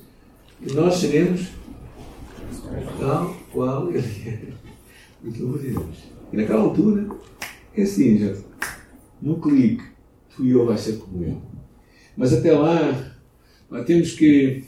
que 0.61 0.73
nós 0.73 0.95
seremos 0.95 1.47
tal 3.01 3.35
qual 3.51 3.89
ele 3.89 3.99
é. 3.99 4.53
Muito. 5.23 5.59
E 6.31 6.37
naquela 6.37 6.61
altura, 6.61 7.09
é 7.75 7.81
assim, 7.81 8.17
já. 8.17 8.35
No 9.21 9.39
clique, 9.39 9.83
tu 10.29 10.45
e 10.45 10.51
eu 10.51 10.65
vai 10.65 10.77
ser 10.77 10.97
como 10.97 11.23
eu. 11.23 11.41
Mas 12.15 12.31
até 12.31 12.51
lá, 12.53 13.15
lá 13.69 13.83
temos 13.83 14.13
que, 14.13 14.63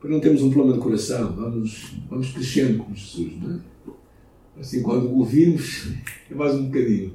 para 0.00 0.10
não 0.10 0.20
termos 0.20 0.42
um 0.42 0.50
problema 0.50 0.76
de 0.76 0.82
coração, 0.82 1.34
vamos, 1.34 1.94
vamos 2.08 2.30
crescendo 2.32 2.78
com 2.78 2.94
Jesus, 2.94 3.32
não 3.40 3.56
é? 3.56 3.60
Assim, 4.60 4.82
quando 4.82 5.14
ouvirmos, 5.14 5.92
é 6.30 6.34
mais 6.34 6.54
um 6.54 6.66
bocadinho. 6.66 7.14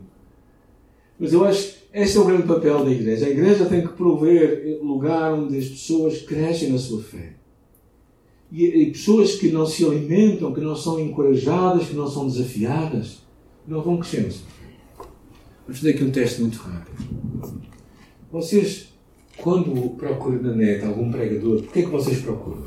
Mas 1.19 1.33
eu 1.33 1.43
acho 1.43 1.73
que 1.73 1.83
este 1.93 2.17
é 2.17 2.21
o 2.21 2.25
grande 2.25 2.47
papel 2.47 2.85
da 2.85 2.91
igreja. 2.91 3.25
A 3.25 3.29
igreja 3.29 3.65
tem 3.65 3.81
que 3.81 3.93
prover 3.93 4.79
lugar 4.81 5.33
onde 5.33 5.57
as 5.57 5.67
pessoas 5.67 6.21
crescem 6.21 6.71
na 6.71 6.77
sua 6.77 7.03
fé 7.03 7.42
e, 8.53 8.65
e 8.65 8.91
pessoas 8.91 9.35
que 9.35 9.51
não 9.51 9.65
se 9.65 9.83
alimentam, 9.83 10.53
que 10.53 10.61
não 10.61 10.75
são 10.75 10.99
encorajadas, 10.99 11.87
que 11.87 11.95
não 11.95 12.07
são 12.07 12.27
desafiadas, 12.27 13.17
não 13.67 13.81
vão 13.81 13.97
crescendo. 13.97 14.35
Vamos 15.65 15.79
fazer 15.79 15.89
aqui 15.91 16.03
um 16.03 16.11
teste 16.11 16.41
muito 16.41 16.59
rápido. 16.59 17.63
Vocês, 18.31 18.93
quando 19.37 19.89
procuram 19.95 20.39
na 20.43 20.55
net 20.55 20.85
algum 20.85 21.11
pregador, 21.11 21.57
o 21.57 21.63
que 21.63 21.79
é 21.79 21.81
que 21.81 21.89
vocês 21.89 22.21
procuram? 22.21 22.65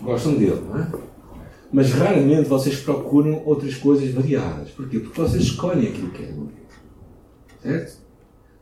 Gostam 0.00 0.34
dele, 0.34 0.60
não 0.68 0.78
é? 0.78 0.92
Mas 1.72 1.90
raramente 1.90 2.48
vocês 2.48 2.78
procuram 2.80 3.42
outras 3.44 3.74
coisas 3.74 4.08
variadas. 4.12 4.70
Porquê? 4.70 5.00
Porque 5.00 5.20
vocês 5.20 5.42
escolhem 5.42 5.88
aquilo 5.88 6.10
que 6.10 6.22
ouvir. 6.22 6.54
Certo? 7.60 7.98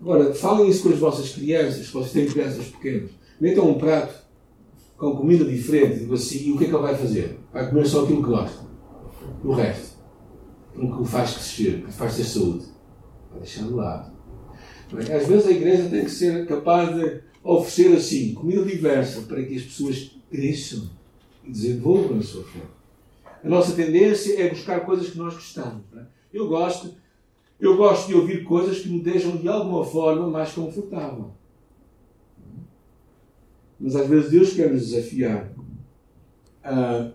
Agora, 0.00 0.34
falem 0.34 0.70
isso 0.70 0.84
com 0.84 0.88
as 0.90 0.98
vossas 0.98 1.30
crianças, 1.30 1.86
se 1.86 1.92
vocês 1.92 2.12
têm 2.12 2.26
crianças 2.26 2.66
pequenas. 2.66 3.17
Metam 3.40 3.70
um 3.70 3.78
prato 3.78 4.14
com 4.96 5.16
comida 5.16 5.44
diferente, 5.44 6.00
digo 6.00 6.14
assim, 6.14 6.48
e 6.48 6.52
o 6.52 6.58
que 6.58 6.64
é 6.64 6.68
que 6.68 6.74
ele 6.74 6.82
vai 6.82 6.96
fazer? 6.96 7.38
Vai 7.52 7.68
comer 7.68 7.86
só 7.86 8.02
aquilo 8.02 8.22
que 8.22 8.30
gosta. 8.30 8.66
O 9.44 9.52
resto. 9.52 9.96
Aquilo 10.70 10.96
que 10.96 11.02
o 11.02 11.04
faz 11.04 11.34
crescer, 11.34 11.84
que 11.84 11.92
faz 11.92 12.16
ter 12.16 12.24
saúde. 12.24 12.66
Vai 13.30 13.40
deixar 13.40 13.62
de 13.62 13.72
lado. 13.72 14.12
Às 14.92 15.28
vezes 15.28 15.46
a 15.46 15.50
igreja 15.50 15.88
tem 15.88 16.04
que 16.04 16.10
ser 16.10 16.46
capaz 16.46 16.94
de 16.94 17.20
oferecer 17.44 17.96
assim, 17.96 18.34
comida 18.34 18.64
diversa, 18.64 19.22
para 19.22 19.42
que 19.44 19.54
as 19.54 19.62
pessoas 19.62 20.10
cresçam 20.30 20.90
e 21.44 21.50
desenvolvam 21.50 22.18
a 22.18 22.22
sua 22.22 22.42
fé. 22.44 22.60
A 23.44 23.48
nossa 23.48 23.72
tendência 23.72 24.40
é 24.40 24.48
buscar 24.48 24.80
coisas 24.80 25.10
que 25.10 25.18
nós 25.18 25.34
gostamos. 25.34 25.82
É? 25.96 26.00
Eu 26.32 26.48
gosto, 26.48 26.94
eu 27.60 27.76
gosto 27.76 28.08
de 28.08 28.14
ouvir 28.14 28.44
coisas 28.44 28.80
que 28.80 28.88
me 28.88 29.00
deixam 29.00 29.36
de 29.36 29.48
alguma 29.48 29.84
forma 29.84 30.26
mais 30.28 30.52
confortável. 30.52 31.30
Mas 33.78 33.94
às 33.94 34.08
vezes 34.08 34.30
Deus 34.30 34.52
quer 34.52 34.72
nos 34.72 34.88
desafiar. 34.88 35.52
Ah, 36.64 37.10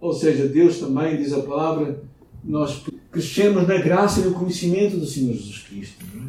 ou 0.00 0.12
seja, 0.12 0.46
Deus 0.46 0.78
também, 0.78 1.16
diz 1.16 1.32
a 1.32 1.40
palavra, 1.40 2.02
nós 2.44 2.84
crescemos 3.10 3.66
na 3.66 3.78
graça 3.78 4.20
e 4.20 4.24
no 4.24 4.34
conhecimento 4.34 4.96
do 4.96 5.06
Senhor 5.06 5.32
Jesus 5.32 5.58
Cristo. 5.62 6.04
Não 6.14 6.22
é? 6.22 6.26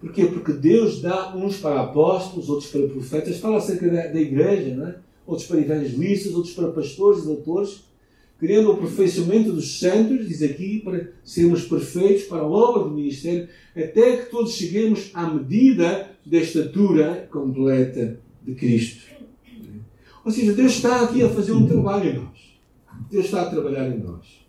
Porquê? 0.00 0.26
Porque 0.26 0.52
Deus 0.52 1.02
dá 1.02 1.36
uns 1.36 1.58
para 1.58 1.80
apóstolos, 1.80 2.48
outros 2.48 2.70
para 2.70 2.88
profetas, 2.88 3.38
fala 3.38 3.58
acerca 3.58 3.88
da, 3.88 4.06
da 4.06 4.20
igreja, 4.20 4.74
não 4.74 4.86
é? 4.86 4.94
outros 5.26 5.46
para 5.46 5.60
evangelistas, 5.60 6.34
outros 6.34 6.54
para 6.54 6.68
pastores 6.68 7.22
e 7.22 7.26
doutores, 7.26 7.84
querendo 8.38 8.70
o 8.70 8.72
aperfeiçoamento 8.72 9.52
dos 9.52 9.78
santos, 9.78 10.26
diz 10.26 10.42
aqui, 10.42 10.80
para 10.80 11.12
sermos 11.22 11.64
perfeitos 11.64 12.24
para 12.24 12.40
a 12.40 12.46
obra 12.46 12.84
do 12.84 12.94
ministério, 12.94 13.46
até 13.76 14.16
que 14.16 14.30
todos 14.30 14.54
cheguemos 14.54 15.10
à 15.12 15.28
medida 15.28 16.10
da 16.24 16.38
estatura 16.38 17.28
completa 17.30 18.18
de 18.42 18.54
Cristo. 18.54 19.10
Ou 20.24 20.30
seja, 20.30 20.52
Deus 20.52 20.72
está 20.72 21.02
aqui 21.02 21.22
a 21.22 21.28
fazer 21.28 21.52
um 21.52 21.66
trabalho 21.66 22.10
em 22.10 22.14
nós. 22.14 22.60
Deus 23.10 23.24
está 23.26 23.42
a 23.42 23.50
trabalhar 23.50 23.88
em 23.88 23.98
nós. 23.98 24.46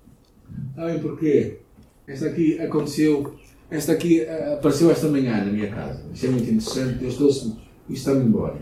Sabem 0.75 0.99
porquê? 0.99 1.59
Esta 2.07 2.27
aqui 2.27 2.59
aconteceu, 2.59 3.35
esta 3.69 3.93
aqui 3.93 4.21
eh, 4.21 4.53
apareceu 4.53 4.91
esta 4.91 5.07
manhã 5.07 5.45
na 5.45 5.51
minha 5.51 5.69
casa. 5.69 6.05
Isto 6.13 6.25
é 6.25 6.29
muito 6.29 6.49
interessante. 6.49 6.99
Deus 6.99 7.15
trouxe-me 7.15 7.55
e 7.87 7.93
está-me 7.93 8.25
embora. 8.25 8.61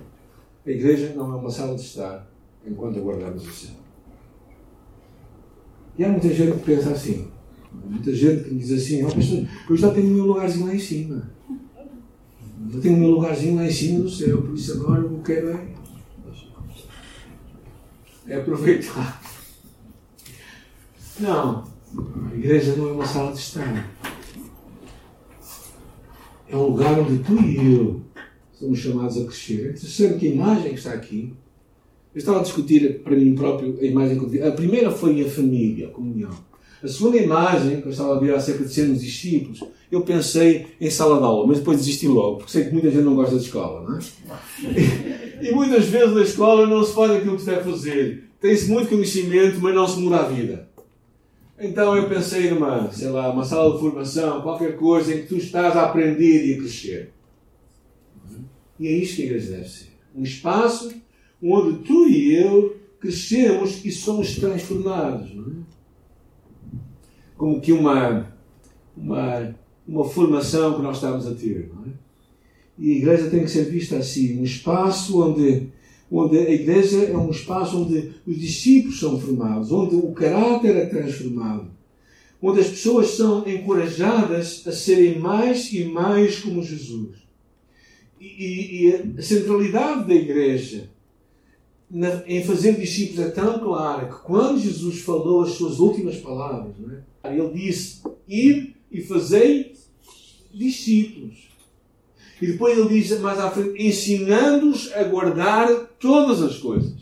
A 0.65 0.69
igreja 0.69 1.13
não 1.15 1.31
é 1.33 1.35
uma 1.35 1.49
sala 1.49 1.75
de 1.75 1.81
estar 1.81 2.29
enquanto 2.65 2.99
aguardamos 2.99 3.47
o 3.47 3.51
céu. 3.51 3.75
E 5.97 6.03
há 6.03 6.09
muita 6.09 6.29
gente 6.29 6.57
que 6.59 6.65
pensa 6.65 6.91
assim. 6.91 7.27
Muita 7.85 8.13
gente 8.13 8.43
que 8.43 8.55
diz 8.55 8.71
assim: 8.71 9.03
oh, 9.03 9.11
pastor, 9.11 9.47
eu 9.69 9.77
já 9.77 9.91
tenho 9.91 10.07
o 10.07 10.13
meu 10.13 10.25
lugarzinho 10.25 10.67
lá 10.67 10.75
em 10.75 10.79
cima. 10.79 11.31
Eu 12.71 12.81
tenho 12.81 12.97
meu 12.97 13.09
lugarzinho 13.09 13.55
lá 13.55 13.65
em 13.65 13.71
cima 13.71 14.01
do 14.01 14.09
céu, 14.09 14.41
por 14.41 14.53
isso 14.53 14.73
agora 14.73 15.01
eu 15.01 15.21
quero 15.25 15.49
é, 15.49 15.67
é 18.27 18.35
aproveitar. 18.35 19.21
Não, 21.19 21.63
a 22.31 22.35
igreja 22.35 22.75
não 22.75 22.89
é 22.89 22.91
uma 22.91 23.05
sala 23.05 23.33
de 23.33 23.39
estar. 23.39 23.89
É 26.47 26.55
um 26.55 26.67
lugar 26.67 26.99
onde 26.99 27.23
tu 27.23 27.41
e 27.41 27.73
eu 27.73 28.01
somos 28.53 28.79
chamados 28.79 29.17
a 29.17 29.25
crescer. 29.25 29.67
É 29.67 29.69
interessante 29.69 30.19
que 30.19 30.27
a 30.27 30.31
imagem 30.31 30.71
que 30.71 30.77
está 30.77 30.93
aqui. 30.93 31.33
Eu 32.13 32.19
estava 32.19 32.39
a 32.39 32.43
discutir 32.43 33.01
para 33.01 33.15
mim 33.15 33.35
próprio 33.35 33.77
a 33.79 33.85
imagem 33.85 34.19
que 34.19 34.37
eu. 34.37 34.47
A 34.47 34.51
primeira 34.51 34.91
foi 34.91 35.21
a 35.23 35.29
família, 35.29 35.87
a 35.87 35.91
comunhão. 35.91 36.48
A 36.81 36.87
segunda 36.87 37.17
imagem, 37.17 37.81
que 37.81 37.87
eu 37.87 37.91
estava 37.91 38.15
a 38.15 38.19
ver 38.19 38.33
acerca 38.33 38.63
de 38.63 38.73
sermos 38.73 39.01
discípulos, 39.01 39.63
eu 39.91 40.01
pensei 40.01 40.67
em 40.79 40.89
sala 40.89 41.17
de 41.17 41.23
aula, 41.23 41.47
mas 41.47 41.59
depois 41.59 41.77
desisti 41.77 42.07
logo, 42.07 42.37
porque 42.37 42.51
sei 42.51 42.65
que 42.65 42.71
muita 42.71 42.89
gente 42.89 43.03
não 43.03 43.15
gosta 43.15 43.37
de 43.37 43.43
escola, 43.43 43.89
não 43.89 43.97
é? 43.97 44.01
E, 45.41 45.47
e 45.49 45.51
muitas 45.51 45.85
vezes 45.85 46.15
na 46.15 46.21
escola 46.21 46.67
não 46.67 46.83
se 46.83 46.93
faz 46.93 47.11
aquilo 47.11 47.35
que 47.35 47.41
se 47.41 47.47
deve 47.47 47.69
fazer. 47.69 48.29
Tem-se 48.39 48.71
muito 48.71 48.89
conhecimento, 48.89 49.59
mas 49.59 49.75
não 49.75 49.87
se 49.87 49.99
muda 49.99 50.17
a 50.17 50.29
vida. 50.29 50.69
Então 51.59 51.97
eu 51.97 52.07
pensei 52.07 52.49
numa, 52.49 52.89
sei 52.91 53.09
lá, 53.09 53.29
uma 53.29 53.43
sala 53.43 53.73
de 53.73 53.79
formação, 53.79 54.41
qualquer 54.41 54.77
coisa 54.77 55.13
em 55.13 55.23
que 55.23 55.27
tu 55.27 55.35
estás 55.35 55.75
a 55.75 55.83
aprender 55.83 56.45
e 56.45 56.53
a 56.53 56.57
crescer. 56.57 57.11
E 58.79 58.87
é 58.87 58.91
isto 58.91 59.17
que 59.17 59.23
a 59.23 59.25
igreja 59.25 59.51
deve 59.51 59.67
ser. 59.67 59.89
Um 60.15 60.23
espaço 60.23 60.93
onde 61.43 61.79
tu 61.79 62.07
e 62.07 62.35
eu 62.35 62.77
crescemos 63.01 63.83
e 63.83 63.91
somos 63.91 64.35
transformados. 64.35 65.33
Não 65.35 65.43
é? 65.43 65.68
Como 67.39 67.61
que 67.61 67.71
uma, 67.71 68.27
uma, 68.97 69.55
uma 69.87 70.03
formação 70.03 70.75
que 70.75 70.81
nós 70.81 70.97
estamos 70.97 71.25
a 71.25 71.33
ter. 71.33 71.71
Não 71.73 71.85
é? 71.85 71.89
E 72.77 72.91
a 72.91 72.95
igreja 72.97 73.29
tem 73.29 73.43
que 73.43 73.49
ser 73.49 73.63
vista 73.63 73.95
assim, 73.95 74.37
um 74.37 74.43
espaço 74.43 75.23
onde, 75.23 75.69
onde 76.11 76.37
a 76.37 76.49
igreja 76.49 76.97
é 76.97 77.15
um 77.15 77.29
espaço 77.29 77.81
onde 77.81 78.13
os 78.27 78.37
discípulos 78.37 78.99
são 78.99 79.17
formados, 79.17 79.71
onde 79.71 79.95
o 79.95 80.11
caráter 80.11 80.75
é 80.75 80.85
transformado, 80.87 81.71
onde 82.41 82.59
as 82.59 82.67
pessoas 82.67 83.11
são 83.11 83.47
encorajadas 83.47 84.61
a 84.67 84.73
serem 84.73 85.17
mais 85.17 85.71
e 85.71 85.85
mais 85.85 86.39
como 86.39 86.61
Jesus. 86.61 87.19
E, 88.19 88.85
e, 88.85 89.17
a 89.17 89.21
centralidade 89.21 90.09
da 90.09 90.13
igreja 90.13 90.89
em 92.27 92.43
fazer 92.43 92.75
discípulos 92.75 93.27
é 93.27 93.29
tão 93.29 93.59
clara 93.59 94.07
que 94.07 94.23
quando 94.25 94.59
Jesus 94.59 94.99
falou 94.99 95.43
as 95.43 95.51
suas 95.51 95.79
últimas 95.79 96.17
palavras, 96.17 96.75
é? 96.91 97.08
Ele 97.23 97.49
disse: 97.53 98.01
Ir 98.27 98.75
e 98.91 99.01
fazei 99.01 99.73
discípulos. 100.53 101.49
E 102.41 102.47
depois 102.47 102.77
ele 102.77 102.89
diz 102.89 103.19
mais 103.19 103.39
à 103.39 103.51
frente: 103.51 103.81
ensinando-os 103.81 104.91
a 104.93 105.03
guardar 105.03 105.67
todas 105.99 106.41
as 106.41 106.57
coisas 106.57 106.93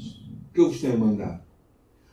que 0.54 0.60
eu 0.60 0.70
vos 0.70 0.82
tenho 0.82 0.98
mandado. 0.98 1.42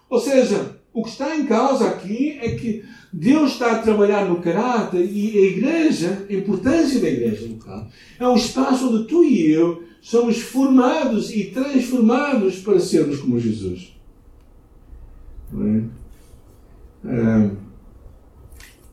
Ou 0.09 0.21
seja, 0.21 0.79
o 0.93 1.03
que 1.03 1.09
está 1.09 1.37
em 1.37 1.47
causa 1.47 1.89
aqui 1.89 2.39
é 2.41 2.55
que 2.55 2.85
Deus 3.13 3.53
está 3.53 3.73
a 3.73 3.79
trabalhar 3.79 4.29
no 4.29 4.41
caráter 4.41 5.05
e 5.05 5.39
a 5.39 5.43
igreja, 5.43 6.27
a 6.29 6.33
importância 6.33 7.01
da 7.01 7.09
igreja 7.09 7.49
local, 7.49 7.89
é 8.19 8.29
um 8.29 8.37
espaço 8.37 8.89
onde 8.89 9.09
tu 9.09 9.25
e 9.25 9.51
eu 9.51 9.85
somos 10.01 10.39
formados 10.39 11.31
e 11.31 11.45
transformados 11.45 12.59
para 12.59 12.79
sermos 12.79 13.21
como 13.21 13.41
Jesus. 13.41 13.97
É? 15.55 15.83
Ah, 17.07 17.51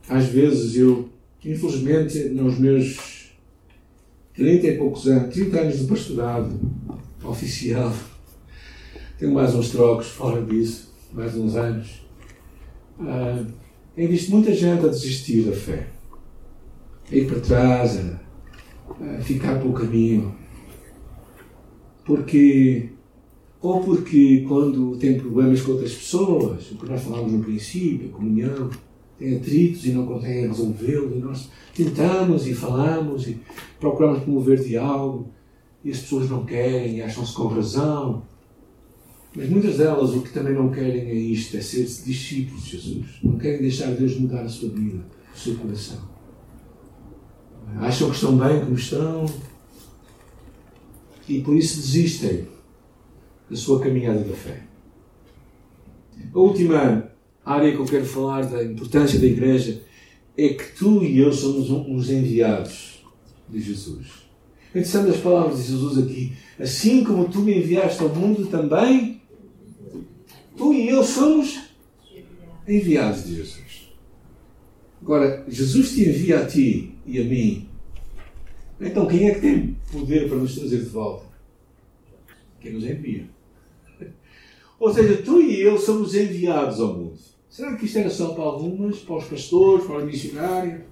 às 0.07 0.25
vezes 0.25 0.75
eu, 0.75 1.09
infelizmente, 1.43 2.19
nos 2.29 2.57
meus 2.57 3.31
30 4.33 4.67
e 4.67 4.77
poucos 4.77 5.07
anos, 5.07 5.33
30 5.33 5.59
anos 5.59 5.79
de 5.79 5.85
pastorado 5.85 6.59
oficial, 7.23 7.93
tenho 9.17 9.33
mais 9.33 9.53
uns 9.53 9.69
trocos 9.69 10.07
fora 10.07 10.41
disso, 10.41 10.91
mais 11.13 11.35
uns 11.35 11.55
anos, 11.55 12.01
uh, 12.99 13.45
tenho 13.95 14.09
visto 14.09 14.31
muita 14.31 14.53
gente 14.53 14.85
a 14.85 14.89
desistir 14.89 15.43
da 15.43 15.51
fé, 15.51 15.87
a 17.11 17.15
ir 17.15 17.27
para 17.27 17.39
trás, 17.39 17.97
a, 17.99 19.17
a 19.17 19.21
ficar 19.21 19.59
pelo 19.59 19.73
caminho. 19.73 20.35
Porque 22.03 22.89
ou 23.61 23.79
porque 23.83 24.43
quando 24.47 24.97
tem 24.97 25.19
problemas 25.19 25.61
com 25.61 25.73
outras 25.73 25.93
pessoas, 25.93 26.71
o 26.71 26.75
que 26.75 26.89
nós 26.89 27.03
falávamos 27.03 27.33
no 27.33 27.43
princípio, 27.43 28.09
a 28.09 28.11
comunhão, 28.11 28.69
tem 29.21 29.37
atritos 29.37 29.85
e 29.85 29.91
não 29.91 30.07
conseguem 30.07 30.47
resolvê-lo, 30.47 31.15
e 31.15 31.19
nós 31.19 31.47
tentamos 31.75 32.47
e 32.47 32.55
falamos 32.55 33.27
e 33.27 33.39
procuramos 33.79 34.23
promover 34.23 34.63
diálogo, 34.63 35.31
e 35.83 35.91
as 35.91 35.99
pessoas 35.99 36.27
não 36.27 36.43
querem 36.43 36.97
e 36.97 37.01
acham-se 37.03 37.33
com 37.33 37.45
razão. 37.45 38.23
Mas 39.35 39.47
muitas 39.47 39.77
delas 39.77 40.09
o 40.09 40.21
que 40.21 40.33
também 40.33 40.55
não 40.55 40.71
querem 40.71 41.01
é 41.01 41.13
isto, 41.13 41.55
é 41.55 41.61
ser 41.61 41.83
discípulos 41.83 42.65
de 42.65 42.71
Jesus. 42.71 43.19
Não 43.23 43.37
querem 43.37 43.61
deixar 43.61 43.91
Deus 43.91 44.19
mudar 44.19 44.41
a 44.41 44.49
sua 44.49 44.69
vida, 44.69 45.05
o 45.33 45.37
seu 45.37 45.55
coração. 45.55 45.99
Acham 47.77 48.09
que 48.09 48.15
estão 48.15 48.35
bem 48.35 48.59
como 48.59 48.73
estão, 48.73 49.25
e 51.29 51.41
por 51.41 51.55
isso 51.55 51.77
desistem 51.77 52.47
da 53.49 53.55
sua 53.55 53.79
caminhada 53.79 54.23
da 54.23 54.33
fé. 54.33 54.63
A 56.33 56.39
última 56.39 57.10
área 57.45 57.71
que 57.71 57.79
eu 57.79 57.85
quero 57.85 58.05
falar 58.05 58.45
da 58.45 58.63
importância 58.63 59.19
da 59.19 59.25
igreja 59.25 59.81
é 60.37 60.49
que 60.49 60.75
tu 60.75 61.03
e 61.03 61.19
eu 61.19 61.31
somos 61.33 61.69
uns 61.69 62.09
enviados 62.09 63.03
de 63.49 63.59
Jesus. 63.59 64.07
É 64.73 64.79
interessante 64.79 65.09
as 65.09 65.17
palavras 65.17 65.57
de 65.57 65.71
Jesus 65.71 65.97
aqui. 65.97 66.33
Assim 66.59 67.03
como 67.03 67.27
tu 67.27 67.39
me 67.39 67.57
enviaste 67.57 68.01
ao 68.01 68.09
mundo 68.09 68.47
também, 68.47 69.21
tu 70.55 70.73
e 70.73 70.89
eu 70.89 71.03
somos 71.03 71.59
enviados 72.67 73.25
de 73.25 73.35
Jesus. 73.35 73.91
Agora, 75.01 75.43
Jesus 75.47 75.93
te 75.93 76.07
envia 76.07 76.39
a 76.39 76.45
ti 76.45 76.95
e 77.05 77.19
a 77.19 77.23
mim 77.23 77.71
então, 78.81 79.05
quem 79.05 79.29
é 79.29 79.35
que 79.35 79.41
tem 79.41 79.77
poder 79.91 80.27
para 80.27 80.37
nos 80.37 80.55
trazer 80.55 80.79
de 80.79 80.89
volta? 80.89 81.25
Quem 82.59 82.73
nos 82.73 82.83
envia. 82.83 83.29
Ou 84.79 84.91
seja, 84.91 85.21
tu 85.21 85.39
e 85.39 85.61
eu 85.61 85.77
somos 85.77 86.15
enviados 86.15 86.79
ao 86.79 86.97
mundo. 86.97 87.19
Será 87.51 87.75
que 87.75 87.85
isto 87.85 87.97
era 87.99 88.09
só 88.09 88.33
para 88.33 88.45
algumas? 88.45 88.99
Para 88.99 89.17
os 89.17 89.25
pastores? 89.25 89.85
Para 89.85 89.97
os 89.97 90.05
missionários? 90.05 90.83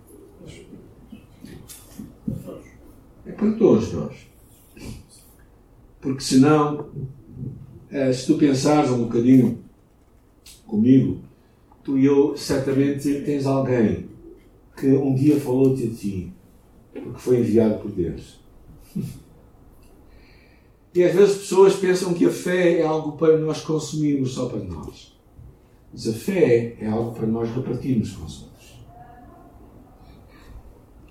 É 3.25 3.31
para 3.31 3.53
todos 3.53 3.93
nós. 3.93 4.27
Porque 6.01 6.21
senão, 6.21 6.89
eh, 7.89 8.11
se 8.11 8.27
tu 8.27 8.37
pensares 8.37 8.91
um 8.91 9.05
bocadinho 9.05 9.63
comigo, 10.67 11.21
tu 11.81 11.97
e 11.97 12.05
eu 12.05 12.35
certamente 12.35 13.21
tens 13.21 13.45
alguém 13.45 14.09
que 14.75 14.87
um 14.87 15.15
dia 15.15 15.39
falou-te 15.39 15.87
a 15.87 15.89
ti, 15.89 16.33
porque 16.91 17.19
foi 17.19 17.39
enviado 17.39 17.79
por 17.79 17.89
Deus. 17.91 18.37
E 20.91 21.03
às 21.03 21.13
vezes 21.13 21.37
pessoas 21.37 21.75
pensam 21.75 22.15
que 22.15 22.25
a 22.25 22.31
fé 22.31 22.79
é 22.79 22.83
algo 22.83 23.11
para 23.11 23.37
nós 23.37 23.61
consumirmos 23.61 24.33
só 24.33 24.49
para 24.49 24.59
nós. 24.59 25.08
Mas 25.91 26.07
a 26.07 26.13
fé 26.13 26.75
é 26.79 26.87
algo 26.87 27.13
para 27.13 27.27
nós 27.27 27.49
repartirmos 27.49 28.11
com 28.13 28.25
os 28.25 28.43
outros. 28.43 28.85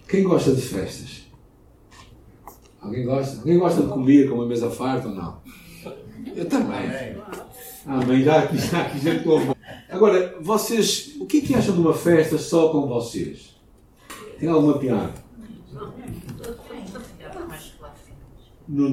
Quem 0.09 0.23
gosta 0.23 0.55
de 0.55 0.63
festas? 0.63 1.27
Alguém 2.81 3.05
gosta? 3.05 3.39
Alguém 3.39 3.59
gosta 3.59 3.83
de 3.83 3.89
comer 3.89 4.29
com 4.29 4.37
uma 4.37 4.47
mesa 4.47 4.71
farta 4.71 5.09
ou 5.09 5.15
não? 5.15 5.41
Eu 6.35 6.49
também. 6.49 6.89
Bem, 8.07 8.23
já 8.23 8.43
aqui, 8.45 8.59
já 8.59 8.83
aqui 8.83 8.99
gente 8.99 9.25
com 9.25 9.55
Agora, 9.91 10.37
vocês, 10.41 11.17
o 11.19 11.27
que 11.27 11.39
é 11.39 11.41
que 11.41 11.55
acham 11.55 11.75
de 11.75 11.81
uma 11.81 11.95
festa 11.95 12.37
só 12.39 12.69
com 12.69 12.87
vocês? 12.87 13.57
Tem 14.39 14.49
alguma 14.49 14.79
piada? 14.79 15.15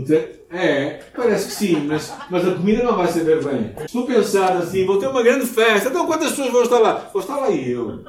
Tem? 0.05 0.35
É, 0.49 1.01
parece 1.13 1.47
que 1.47 1.53
sim, 1.53 1.85
mas, 1.85 2.13
mas 2.29 2.47
a 2.47 2.55
comida 2.55 2.81
não 2.81 2.95
vai 2.95 3.07
saber 3.07 3.43
bem. 3.43 3.73
Se 3.87 3.91
tu 3.91 4.05
pensar 4.05 4.55
assim, 4.55 4.85
vou 4.85 4.97
ter 4.97 5.07
uma 5.07 5.21
grande 5.21 5.45
festa, 5.45 5.89
então 5.89 6.05
quantas 6.05 6.29
pessoas 6.29 6.51
vão 6.51 6.63
estar 6.63 6.79
lá? 6.79 7.09
Vou 7.11 7.21
estar 7.21 7.35
lá 7.35 7.49
e 7.49 7.71
eu. 7.71 7.99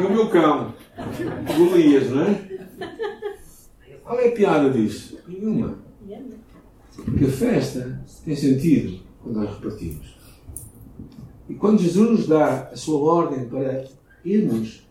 E 0.00 0.04
o 0.04 0.10
meu 0.10 0.30
cão. 0.30 0.72
Golias, 1.56 2.10
não 2.10 2.22
é? 2.22 2.46
Qual 4.02 4.18
é 4.18 4.28
a 4.28 4.32
piada 4.32 4.70
disso? 4.70 5.18
Nenhuma. 5.28 5.78
Porque 7.04 7.24
a 7.26 7.28
festa 7.28 8.02
tem 8.24 8.34
sentido 8.34 9.00
quando 9.22 9.36
nós 9.36 9.54
repartimos. 9.54 10.16
E 11.48 11.54
quando 11.54 11.82
Jesus 11.82 12.10
nos 12.10 12.26
dá 12.26 12.70
a 12.72 12.76
sua 12.76 12.98
ordem 12.98 13.46
para 13.46 13.84
irmos, 14.24 14.86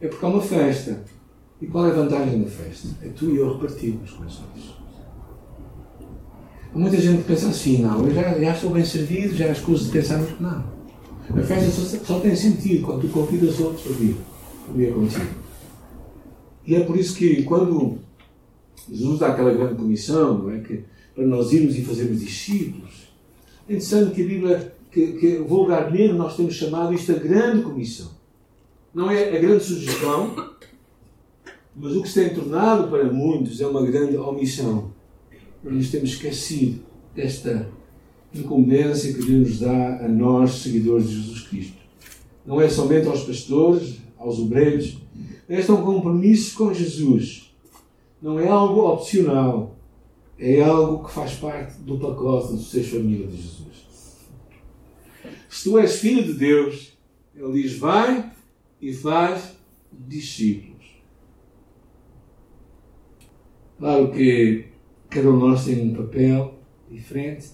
é 0.00 0.08
porque 0.08 0.24
há 0.24 0.28
uma 0.28 0.40
festa. 0.40 1.04
E 1.60 1.66
qual 1.66 1.86
é 1.86 1.90
a 1.90 1.94
vantagem 1.94 2.42
da 2.42 2.48
festa? 2.48 2.88
É 3.02 3.08
tu 3.08 3.30
e 3.30 3.36
eu 3.36 3.52
repartirmos 3.52 4.10
com 4.10 4.24
os 4.24 4.40
outros. 4.40 4.85
Muita 6.76 7.00
gente 7.00 7.22
pensa 7.22 7.48
assim, 7.48 7.78
não, 7.78 8.06
eu 8.06 8.14
já, 8.14 8.38
já 8.38 8.52
estou 8.52 8.68
bem 8.68 8.84
servido, 8.84 9.34
já 9.34 9.50
escuso 9.50 9.86
de 9.86 9.92
pensar 9.92 10.18
no 10.18 10.28
não. 10.38 10.62
A 11.30 11.42
festa 11.42 11.70
só, 11.70 12.04
só, 12.04 12.20
tem 12.20 12.36
sentido 12.36 12.84
quando 12.84 13.00
tu 13.00 13.08
convidas 13.08 13.58
outros 13.60 13.80
para 13.80 13.92
vir, 13.94 14.16
para 14.66 14.74
vir 14.74 14.92
contigo. 14.92 15.26
E 16.66 16.76
é 16.76 16.80
por 16.80 16.98
isso 16.98 17.16
que 17.16 17.44
quando 17.44 17.96
Jesus 18.92 19.18
dá 19.18 19.28
aquela 19.28 19.54
grande 19.54 19.76
comissão, 19.76 20.36
não 20.36 20.50
é? 20.50 20.58
Que, 20.58 20.84
para 21.14 21.26
nós 21.26 21.50
irmos 21.50 21.78
e 21.78 21.82
fazermos 21.82 22.20
discípulos, 22.20 23.08
é 23.66 23.72
interessante 23.72 24.14
que 24.14 24.22
a 24.22 24.26
Bíblia, 24.26 24.74
que, 24.92 25.12
que 25.14 25.38
vulgarmente 25.38 26.12
nós 26.12 26.36
temos 26.36 26.54
chamado 26.54 26.92
isto 26.92 27.10
a 27.10 27.18
grande 27.18 27.62
comissão. 27.62 28.10
Não 28.94 29.10
é 29.10 29.34
a 29.34 29.40
grande 29.40 29.64
sugestão, 29.64 30.54
mas 31.74 31.96
o 31.96 32.02
que 32.02 32.08
se 32.10 32.22
tem 32.22 32.34
tornado 32.34 32.88
para 32.88 33.10
muitos 33.10 33.62
é 33.62 33.66
uma 33.66 33.80
grande 33.80 34.18
omissão 34.18 34.94
nos 35.74 35.90
temos 35.90 36.10
esquecido 36.10 36.80
desta 37.14 37.68
incumbência 38.34 39.12
que 39.12 39.22
Deus 39.22 39.48
nos 39.48 39.58
dá 39.60 40.04
a 40.04 40.08
nós, 40.08 40.52
seguidores 40.62 41.08
de 41.08 41.22
Jesus 41.22 41.40
Cristo. 41.48 41.76
Não 42.44 42.60
é 42.60 42.68
somente 42.68 43.08
aos 43.08 43.24
pastores, 43.24 43.96
aos 44.18 44.38
obreiros. 44.38 44.98
Este 45.48 45.70
é 45.70 45.74
um 45.74 45.82
compromisso 45.82 46.56
com 46.56 46.72
Jesus. 46.72 47.54
Não 48.20 48.38
é 48.38 48.48
algo 48.48 48.80
opcional. 48.88 49.76
É 50.38 50.62
algo 50.62 51.04
que 51.04 51.14
faz 51.14 51.34
parte 51.34 51.78
do 51.80 51.98
pacote 51.98 52.52
do 52.52 52.60
ser 52.60 52.82
família 52.82 53.26
de 53.26 53.36
Jesus. 53.36 53.66
Se 55.48 55.64
tu 55.64 55.78
és 55.78 55.96
filho 55.96 56.22
de 56.22 56.34
Deus, 56.34 56.92
Ele 57.34 57.62
diz: 57.62 57.78
vai 57.78 58.30
e 58.80 58.92
faz 58.92 59.56
discípulos. 59.90 60.84
Claro 63.78 64.12
que 64.12 64.66
Cada 65.16 65.30
um 65.30 65.38
de 65.38 65.44
nós 65.46 65.64
tem 65.64 65.80
um 65.80 65.94
papel 65.94 66.58
diferente. 66.90 67.46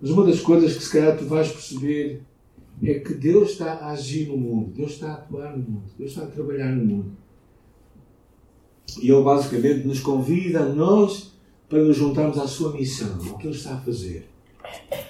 Mas 0.00 0.12
uma 0.12 0.24
das 0.24 0.38
coisas 0.38 0.76
que 0.76 0.84
se 0.84 0.92
calhar 0.92 1.18
tu 1.18 1.24
vais 1.24 1.50
perceber 1.50 2.22
é 2.84 3.00
que 3.00 3.14
Deus 3.14 3.50
está 3.50 3.72
a 3.72 3.90
agir 3.90 4.28
no 4.28 4.36
mundo, 4.36 4.70
Deus 4.76 4.92
está 4.92 5.08
a 5.08 5.14
atuar 5.14 5.56
no 5.56 5.64
mundo, 5.64 5.90
Deus 5.98 6.12
está 6.12 6.22
a 6.22 6.28
trabalhar 6.28 6.70
no 6.70 6.84
mundo. 6.84 7.10
E 9.02 9.10
Ele 9.10 9.24
basicamente 9.24 9.88
nos 9.88 9.98
convida 9.98 10.60
a 10.60 10.68
nós 10.68 11.32
para 11.68 11.82
nos 11.82 11.96
juntarmos 11.96 12.38
à 12.38 12.46
sua 12.46 12.74
missão, 12.74 13.18
ao 13.28 13.38
que 13.38 13.48
Ele 13.48 13.56
está 13.56 13.74
a 13.74 13.80
fazer. 13.80 14.28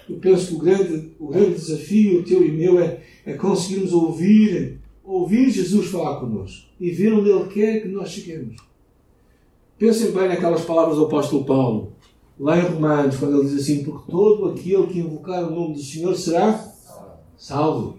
Eu 0.08 0.16
penso 0.16 0.46
que 0.46 0.54
o 0.54 0.58
grande, 0.58 1.12
o 1.20 1.28
grande 1.28 1.56
desafio 1.56 2.24
teu 2.24 2.42
e 2.42 2.50
meu 2.50 2.80
é, 2.80 3.02
é 3.26 3.34
conseguirmos 3.34 3.92
ouvir, 3.92 4.78
ouvir 5.04 5.50
Jesus 5.50 5.88
falar 5.88 6.18
connosco 6.18 6.66
e 6.80 6.90
ver 6.92 7.12
onde 7.12 7.28
Ele 7.28 7.46
quer 7.50 7.82
que 7.82 7.88
nós 7.88 8.08
cheguemos. 8.08 8.69
Pensem 9.80 10.10
bem 10.10 10.28
naquelas 10.28 10.62
palavras 10.66 10.98
do 10.98 11.06
apóstolo 11.06 11.46
Paulo, 11.46 11.94
lá 12.38 12.58
em 12.58 12.68
Romanos, 12.68 13.16
quando 13.16 13.38
ele 13.38 13.48
diz 13.48 13.62
assim: 13.62 13.82
Porque 13.82 14.12
todo 14.12 14.50
aquele 14.50 14.86
que 14.88 14.98
invocar 14.98 15.42
o 15.42 15.50
nome 15.50 15.72
do 15.72 15.80
Senhor 15.80 16.14
será 16.14 16.70
salvo. 17.34 17.98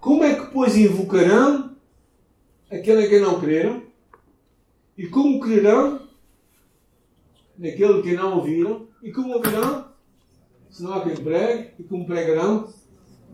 Como 0.00 0.24
é 0.24 0.34
que, 0.34 0.46
pois, 0.46 0.76
invocarão 0.76 1.76
aquele 2.68 3.04
a 3.04 3.08
quem 3.08 3.20
não 3.20 3.40
creram? 3.40 3.84
E 4.98 5.06
como 5.06 5.38
crerão 5.38 6.00
naquele 7.56 8.02
que 8.02 8.12
não 8.16 8.38
ouviram? 8.38 8.88
E 9.00 9.12
como 9.12 9.34
ouvirão? 9.34 9.84
Se 10.68 10.82
não 10.82 10.92
há 10.92 11.02
quem 11.02 11.14
pregue, 11.14 11.70
e 11.78 11.84
como 11.84 12.04
pregarão? 12.04 12.68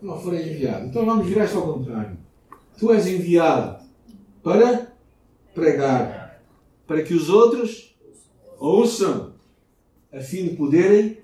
Não 0.03 0.21
forem 0.21 0.47
enviados. 0.47 0.91
Então 0.91 1.07
vamos 1.07 1.27
virar 1.27 1.47
isto 1.47 1.57
ao 1.57 1.73
contrário. 1.73 2.19
Tu 2.79 2.93
és 2.93 3.07
enviado 3.07 3.83
para 4.43 4.93
pregar 5.55 6.22
para 6.93 7.03
que 7.03 7.15
os 7.15 7.31
outros 7.31 7.97
ouçam, 8.59 9.33
a 10.13 10.21
fim 10.21 10.49
de 10.49 10.57
poderem 10.57 11.17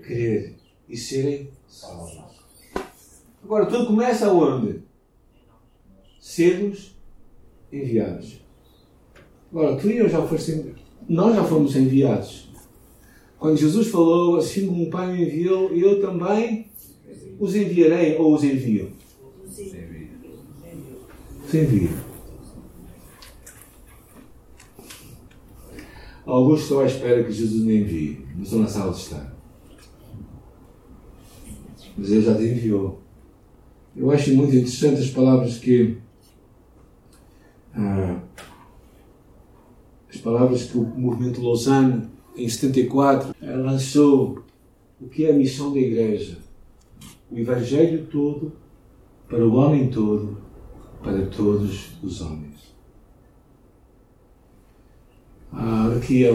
crer 0.00 0.54
e 0.88 0.96
serem 0.96 1.50
salvos. 1.66 2.22
Agora, 3.42 3.66
tudo 3.66 3.88
começa 3.88 4.28
aonde? 4.28 4.80
Sermos 6.20 6.94
enviados. 7.72 8.40
Agora, 9.50 9.74
tu 9.74 9.90
e 9.90 9.96
eu 9.96 10.08
já 10.08 10.24
foste, 10.24 10.72
nós 11.08 11.34
já 11.34 11.42
fomos 11.42 11.74
enviados. 11.74 12.48
Quando 13.40 13.56
Jesus 13.56 13.88
falou, 13.88 14.36
assim 14.36 14.68
como 14.68 14.84
o 14.84 14.90
Pai 14.90 15.12
me 15.12 15.24
enviou, 15.24 15.74
eu 15.74 16.00
também 16.00 16.70
os 17.40 17.56
enviarei 17.56 18.16
ou 18.18 18.36
os 18.36 18.44
envio? 18.44 18.92
Os 19.44 19.58
envio. 19.58 20.10
Os 21.44 21.54
envio. 21.54 22.07
Alguns 26.28 26.60
estão 26.60 26.80
à 26.80 26.84
espera 26.84 27.24
que 27.24 27.32
Jesus 27.32 27.64
me 27.64 27.80
envie, 27.80 28.26
não 28.36 28.42
estão 28.42 28.58
na 28.58 28.68
sala 28.68 28.92
de 28.92 28.98
estar. 28.98 29.34
Mas 31.96 32.10
ele 32.10 32.20
já 32.20 32.34
te 32.34 32.42
enviou. 32.42 33.00
Eu 33.96 34.10
acho 34.10 34.34
muito 34.34 34.54
interessante 34.54 35.00
as 35.00 35.08
palavras 35.08 35.56
que. 35.56 35.96
Ah, 37.72 38.20
as 40.12 40.20
palavras 40.20 40.64
que 40.64 40.76
o 40.76 40.84
movimento 40.84 41.40
Lausanne, 41.40 42.06
em 42.36 42.46
74, 42.46 43.34
lançou 43.40 44.44
o 45.00 45.08
que 45.08 45.24
é 45.24 45.30
a 45.30 45.34
missão 45.34 45.72
da 45.72 45.78
Igreja. 45.78 46.36
O 47.30 47.38
Evangelho 47.38 48.06
todo, 48.06 48.52
para 49.26 49.46
o 49.46 49.54
homem 49.54 49.88
todo, 49.88 50.36
para 51.02 51.24
todos 51.24 51.92
os 52.02 52.20
homens. 52.20 52.47
Ah, 55.52 55.90
daqui 55.94 56.26
a, 56.26 56.32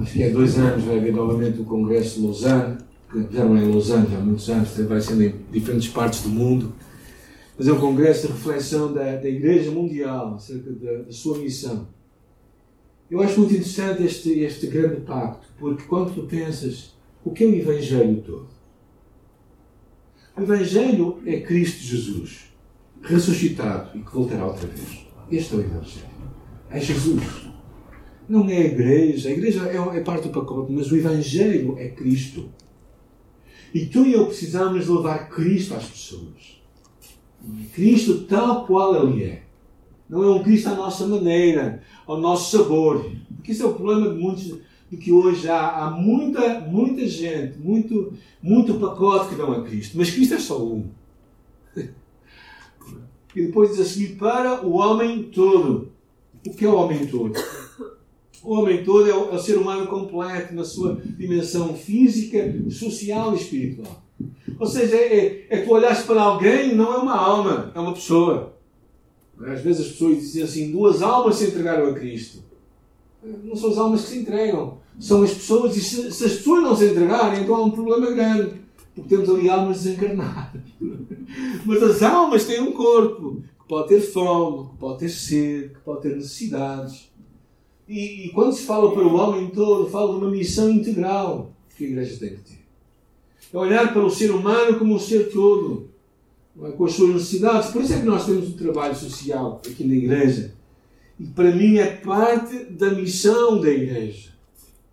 acho 0.00 0.12
que 0.12 0.24
há 0.24 0.30
dois 0.30 0.58
anos 0.58 0.84
vai 0.84 0.98
haver 0.98 1.12
novamente 1.12 1.60
o 1.60 1.64
Congresso 1.64 2.20
de 2.20 2.26
Lausanne, 2.26 2.78
que 3.10 3.34
já 3.34 3.44
não 3.44 3.56
é 3.56 3.64
em 3.64 3.70
Lausanne, 3.70 4.08
já 4.10 4.18
há 4.18 4.20
muitos 4.20 4.48
anos, 4.48 4.76
vai 4.76 5.00
ser 5.00 5.20
em 5.20 5.34
diferentes 5.50 5.88
partes 5.88 6.22
do 6.22 6.30
mundo. 6.30 6.72
Mas 7.58 7.68
é 7.68 7.72
um 7.72 7.78
congresso 7.78 8.26
de 8.26 8.32
reflexão 8.32 8.92
da, 8.92 9.16
da 9.16 9.28
Igreja 9.28 9.70
Mundial 9.70 10.34
acerca 10.34 10.70
da, 10.72 11.02
da, 11.02 11.12
sua 11.12 11.38
missão. 11.38 11.86
Eu 13.10 13.20
acho 13.20 13.38
muito 13.38 13.52
interessante 13.52 14.02
este, 14.04 14.40
este 14.40 14.66
grande 14.68 15.02
pacto, 15.02 15.46
porque 15.58 15.82
quando 15.84 16.14
tu 16.14 16.22
pensas 16.22 16.94
o 17.24 17.30
que 17.30 17.44
é 17.44 17.46
o 17.46 17.54
Evangelho 17.54 18.22
todo? 18.22 18.48
O 20.36 20.40
Evangelho 20.40 21.22
é 21.26 21.40
Cristo 21.40 21.82
Jesus, 21.82 22.46
ressuscitado 23.02 23.96
e 23.96 24.02
que 24.02 24.12
voltará 24.12 24.46
outra 24.46 24.66
vez. 24.66 25.06
Este 25.30 25.54
é 25.54 25.56
o 25.58 25.60
Evangelho. 25.60 26.06
É 26.70 26.80
Jesus. 26.80 27.41
Não 28.32 28.48
é 28.48 28.56
a 28.56 28.64
igreja. 28.64 29.28
A 29.28 29.32
igreja 29.32 29.66
é, 29.66 29.98
é 29.98 30.00
parte 30.00 30.28
do 30.28 30.32
pacote, 30.32 30.72
mas 30.72 30.90
o 30.90 30.96
Evangelho 30.96 31.76
é 31.78 31.90
Cristo. 31.90 32.48
E 33.74 33.84
tu 33.84 34.06
e 34.06 34.14
eu 34.14 34.24
precisamos 34.24 34.88
levar 34.88 35.28
Cristo 35.28 35.74
às 35.74 35.84
pessoas. 35.84 36.62
Cristo 37.74 38.22
tal 38.22 38.64
qual 38.64 39.06
Ele 39.06 39.24
é. 39.24 39.42
Não 40.08 40.22
é 40.22 40.30
um 40.30 40.42
Cristo 40.42 40.70
à 40.70 40.74
nossa 40.74 41.06
maneira, 41.06 41.82
ao 42.06 42.18
nosso 42.18 42.56
sabor. 42.56 43.04
Porque 43.36 43.52
isso 43.52 43.64
é 43.64 43.66
o 43.66 43.74
problema 43.74 44.08
de 44.08 44.18
muitos, 44.18 44.58
de 44.90 44.96
que 44.96 45.12
hoje 45.12 45.46
há, 45.50 45.84
há 45.84 45.90
muita, 45.90 46.60
muita 46.60 47.06
gente, 47.06 47.58
muito, 47.58 48.14
muito 48.42 48.80
pacote 48.80 49.28
que 49.28 49.34
dão 49.34 49.52
a 49.52 49.62
Cristo. 49.62 49.98
Mas 49.98 50.10
Cristo 50.10 50.32
é 50.32 50.38
só 50.38 50.64
um. 50.64 50.86
E 53.36 53.46
depois 53.46 53.70
diz 53.70 53.80
a 53.80 53.84
seguir, 53.84 54.16
para 54.16 54.66
o 54.66 54.72
homem 54.72 55.24
todo. 55.24 55.92
O 56.46 56.50
que 56.54 56.64
é 56.64 56.68
o 56.68 56.76
homem 56.76 57.06
todo? 57.06 57.32
O 58.42 58.54
homem 58.54 58.82
todo 58.84 59.08
é 59.08 59.14
o, 59.14 59.30
é 59.30 59.36
o 59.36 59.38
ser 59.38 59.56
humano 59.56 59.86
completo 59.86 60.54
na 60.54 60.64
sua 60.64 61.00
dimensão 61.16 61.74
física, 61.74 62.54
social 62.70 63.32
e 63.32 63.36
espiritual. 63.36 64.02
Ou 64.58 64.66
seja, 64.66 64.96
é, 64.96 65.16
é, 65.16 65.46
é 65.48 65.62
tu 65.62 65.72
olhares 65.72 66.02
para 66.02 66.22
alguém, 66.22 66.74
não 66.74 66.92
é 66.92 66.96
uma 66.98 67.16
alma, 67.16 67.72
é 67.74 67.78
uma 67.78 67.92
pessoa. 67.92 68.54
Às 69.40 69.60
vezes 69.60 69.86
as 69.86 69.92
pessoas 69.92 70.18
dizem 70.18 70.42
assim: 70.42 70.72
duas 70.72 71.02
almas 71.02 71.36
se 71.36 71.46
entregaram 71.46 71.88
a 71.88 71.94
Cristo. 71.94 72.42
Não 73.44 73.54
são 73.54 73.70
as 73.70 73.78
almas 73.78 74.02
que 74.02 74.10
se 74.10 74.18
entregam, 74.18 74.78
são 74.98 75.22
as 75.22 75.32
pessoas. 75.32 75.76
E 75.76 75.80
se, 75.80 76.12
se 76.12 76.24
as 76.24 76.32
pessoas 76.34 76.62
não 76.62 76.76
se 76.76 76.86
entregarem, 76.86 77.42
então 77.42 77.54
há 77.54 77.64
um 77.64 77.70
problema 77.70 78.10
grande. 78.10 78.60
Porque 78.94 79.08
temos 79.08 79.30
ali 79.30 79.48
almas 79.48 79.82
desencarnadas. 79.82 80.62
Mas 81.64 81.82
as 81.82 82.02
almas 82.02 82.44
têm 82.44 82.60
um 82.60 82.72
corpo 82.72 83.42
que 83.60 83.68
pode 83.68 83.88
ter 83.88 84.00
fome, 84.00 84.68
que 84.68 84.76
pode 84.76 84.98
ter 84.98 85.08
sede, 85.08 85.68
que 85.70 85.80
pode 85.80 86.02
ter 86.02 86.16
necessidades. 86.16 87.10
E, 87.88 88.26
e, 88.26 88.30
quando 88.30 88.52
se 88.52 88.64
fala 88.64 88.92
para 88.92 89.02
o 89.02 89.14
homem 89.14 89.48
todo, 89.50 89.90
fala 89.90 90.14
de 90.14 90.24
uma 90.24 90.30
missão 90.30 90.70
integral 90.70 91.52
que 91.76 91.84
a 91.84 91.88
igreja 91.88 92.18
tem 92.18 92.30
que 92.30 92.42
ter. 92.42 92.62
É 93.52 93.58
olhar 93.58 93.92
para 93.92 94.04
o 94.04 94.10
ser 94.10 94.30
humano 94.30 94.78
como 94.78 94.94
um 94.94 94.98
ser 94.98 95.30
todo, 95.30 95.90
é? 96.62 96.70
com 96.70 96.84
as 96.84 96.94
suas 96.94 97.14
necessidades. 97.14 97.70
Por 97.70 97.82
isso 97.82 97.94
é 97.94 98.00
que 98.00 98.06
nós 98.06 98.24
temos 98.24 98.48
um 98.48 98.56
trabalho 98.56 98.94
social 98.94 99.60
aqui 99.66 99.84
na 99.84 99.94
igreja. 99.94 100.54
E 101.18 101.24
para 101.24 101.54
mim 101.54 101.76
é 101.78 101.86
parte 101.86 102.64
da 102.64 102.90
missão 102.90 103.60
da 103.60 103.70
igreja. 103.70 104.30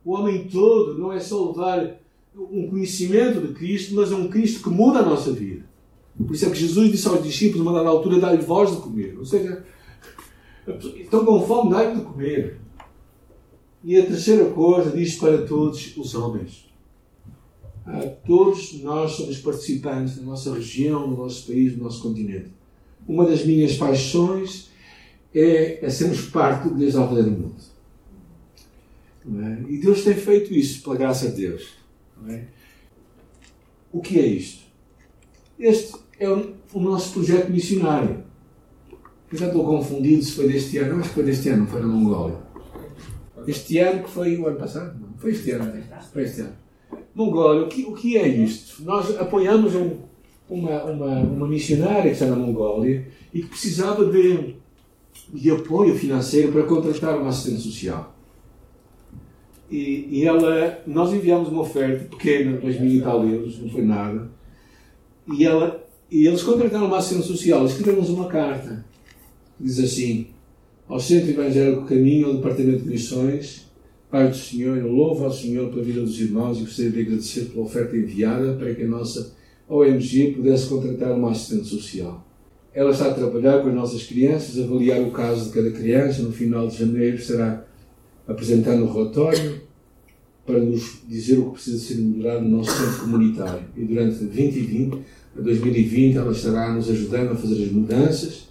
O 0.03 0.13
homem 0.13 0.47
todo 0.47 0.97
não 0.97 1.13
é 1.13 1.19
só 1.19 1.49
levar 1.49 1.99
um 2.35 2.69
conhecimento 2.69 3.41
de 3.41 3.53
Cristo, 3.53 3.95
mas 3.95 4.11
é 4.11 4.15
um 4.15 4.27
Cristo 4.27 4.63
que 4.63 4.69
muda 4.69 4.99
a 4.99 5.05
nossa 5.05 5.31
vida. 5.31 5.65
Por 6.17 6.35
isso 6.35 6.45
é 6.45 6.49
que 6.49 6.57
Jesus 6.57 6.91
disse 6.91 7.07
aos 7.07 7.23
discípulos, 7.23 7.65
numa 7.65 7.77
dada 7.77 7.89
altura, 7.89 8.19
dá-lhe 8.19 8.41
voz 8.41 8.71
de 8.71 8.77
comer. 8.77 9.15
Ou 9.17 9.25
seja, 9.25 9.63
estão 10.99 11.23
com 11.23 11.45
fome, 11.45 11.71
dá-lhe 11.71 11.95
de 11.95 12.01
comer. 12.01 12.59
E 13.83 13.97
a 13.97 14.05
terceira 14.05 14.45
coisa 14.45 14.91
diz 14.91 15.15
para 15.15 15.45
todos 15.45 15.95
os 15.97 16.13
homens. 16.15 16.69
Ah, 17.85 18.07
todos 18.25 18.81
nós 18.81 19.13
somos 19.13 19.37
participantes 19.39 20.17
da 20.17 20.23
nossa 20.23 20.53
região, 20.53 21.09
do 21.09 21.17
nosso 21.17 21.47
país, 21.47 21.73
do 21.73 21.83
nosso 21.83 22.01
continente. 22.03 22.51
Uma 23.07 23.25
das 23.25 23.43
minhas 23.45 23.75
paixões 23.77 24.69
é, 25.33 25.83
é 25.83 25.89
sermos 25.89 26.21
parte 26.29 26.69
do 26.69 26.75
Deus 26.75 26.95
ao 26.95 27.07
do 27.07 27.31
mundo. 27.31 27.55
É? 29.25 29.71
E 29.71 29.77
Deus 29.77 30.03
tem 30.03 30.13
feito 30.13 30.53
isso, 30.53 30.81
pela 30.83 30.95
graça 30.95 31.29
de 31.29 31.47
Deus. 31.47 31.69
É? 32.27 32.45
O 33.91 34.01
que 34.01 34.19
é 34.19 34.25
isto? 34.25 34.63
Este 35.57 35.93
é 36.19 36.29
o, 36.29 36.53
o, 36.73 36.79
nosso 36.79 37.13
projeto 37.13 37.49
missionário. 37.49 38.23
Eu 39.31 39.37
já 39.37 39.47
estou 39.47 39.65
confundido 39.65 40.23
se 40.23 40.31
foi 40.31 40.47
deste 40.47 40.77
ano. 40.77 41.01
Que 41.01 41.09
foi 41.09 41.23
deste 41.23 41.49
ano, 41.49 41.67
foi 41.67 41.81
na 41.81 41.87
Mongólia. 41.87 42.37
Este 43.49 43.79
ano 43.79 44.03
que 44.03 44.11
foi 44.11 44.37
o 44.37 44.47
ano 44.47 44.59
passado? 44.59 44.95
Não, 44.99 45.17
foi 45.17 45.31
este 45.31 45.49
ano. 45.51 45.73
Foi 46.13 46.21
este 46.21 46.41
ano. 46.41 46.53
Mongólia, 47.15 47.63
o 47.63 47.67
que, 47.67 47.83
o 47.83 47.93
que 47.93 48.15
é 48.15 48.27
isto? 48.27 48.83
Nós 48.83 49.19
apoiamos 49.19 49.73
um, 49.73 49.97
uma, 50.47 50.83
uma, 50.83 51.19
uma 51.21 51.47
missionária 51.47 52.03
que 52.03 52.11
está 52.11 52.27
na 52.27 52.35
Mongólia 52.35 53.07
e 53.33 53.41
que 53.41 53.47
precisava 53.47 54.05
de, 54.05 54.53
de 55.33 55.49
apoio 55.49 55.95
financeiro 55.95 56.51
para 56.51 56.61
contratar 56.63 57.17
uma 57.17 57.29
assistente 57.29 57.61
social. 57.61 58.15
E, 59.69 60.07
e 60.11 60.25
ela, 60.27 60.83
nós 60.85 61.11
enviamos 61.11 61.49
uma 61.49 61.61
oferta 61.61 62.05
pequena, 62.05 62.57
2 62.57 62.79
mil 62.79 62.91
e 62.91 63.01
tal 63.01 63.27
euros, 63.27 63.59
não 63.59 63.69
foi 63.69 63.83
nada. 63.83 64.29
E, 65.27 65.43
ela, 65.43 65.83
e 66.11 66.27
eles 66.27 66.43
contrataram 66.43 66.85
uma 66.85 66.99
assistente 66.99 67.25
social, 67.25 67.65
escreveram-nos 67.65 68.09
uma 68.09 68.27
carta. 68.27 68.85
Diz 69.59 69.79
assim: 69.79 70.27
ao 70.89 70.99
Centro 70.99 71.29
Evangélico 71.29 71.85
Caminho, 71.85 72.27
ao 72.27 72.33
Departamento 72.37 72.83
de 72.83 72.89
Missões, 72.89 73.69
Pai 74.09 74.27
do 74.27 74.35
Senhor, 74.35 74.75
eu 74.75 74.91
louvo 74.91 75.23
ao 75.23 75.31
Senhor 75.31 75.69
pela 75.69 75.83
vida 75.83 76.01
dos 76.01 76.19
irmãos 76.19 76.57
e 76.57 76.61
gostaria 76.61 76.91
de 76.91 77.01
agradecer 77.01 77.41
pela 77.45 77.63
oferta 77.63 77.95
enviada 77.95 78.53
para 78.53 78.73
que 78.73 78.81
a 78.81 78.87
nossa 78.87 79.35
ONG 79.69 80.33
pudesse 80.33 80.65
contratar 80.65 81.11
uma 81.11 81.29
assistente 81.29 81.67
social. 81.67 82.25
Ela 82.73 82.89
está 82.89 83.11
a 83.11 83.13
trabalhar 83.13 83.61
com 83.61 83.69
as 83.69 83.75
nossas 83.75 84.03
crianças, 84.03 84.57
avaliar 84.57 84.99
o 85.01 85.11
caso 85.11 85.45
de 85.45 85.51
cada 85.51 85.69
criança. 85.69 86.23
No 86.23 86.31
final 86.31 86.67
de 86.67 86.77
janeiro 86.77 87.17
estará 87.17 87.63
apresentando 88.27 88.83
o 88.83 88.91
relatório 88.91 89.61
para 90.43 90.57
nos 90.57 91.03
dizer 91.07 91.37
o 91.37 91.45
que 91.45 91.51
precisa 91.51 91.77
ser 91.77 92.01
melhorado 92.01 92.45
no 92.45 92.57
nosso 92.57 92.71
centro 92.71 93.01
comunitário. 93.01 93.63
E 93.77 93.85
durante 93.85 94.23
2020 94.23 94.97
a 95.37 95.41
2020 95.41 96.17
ela 96.17 96.31
estará 96.31 96.73
nos 96.73 96.89
ajudando 96.89 97.33
a 97.33 97.35
fazer 97.35 97.63
as 97.63 97.71
mudanças 97.71 98.48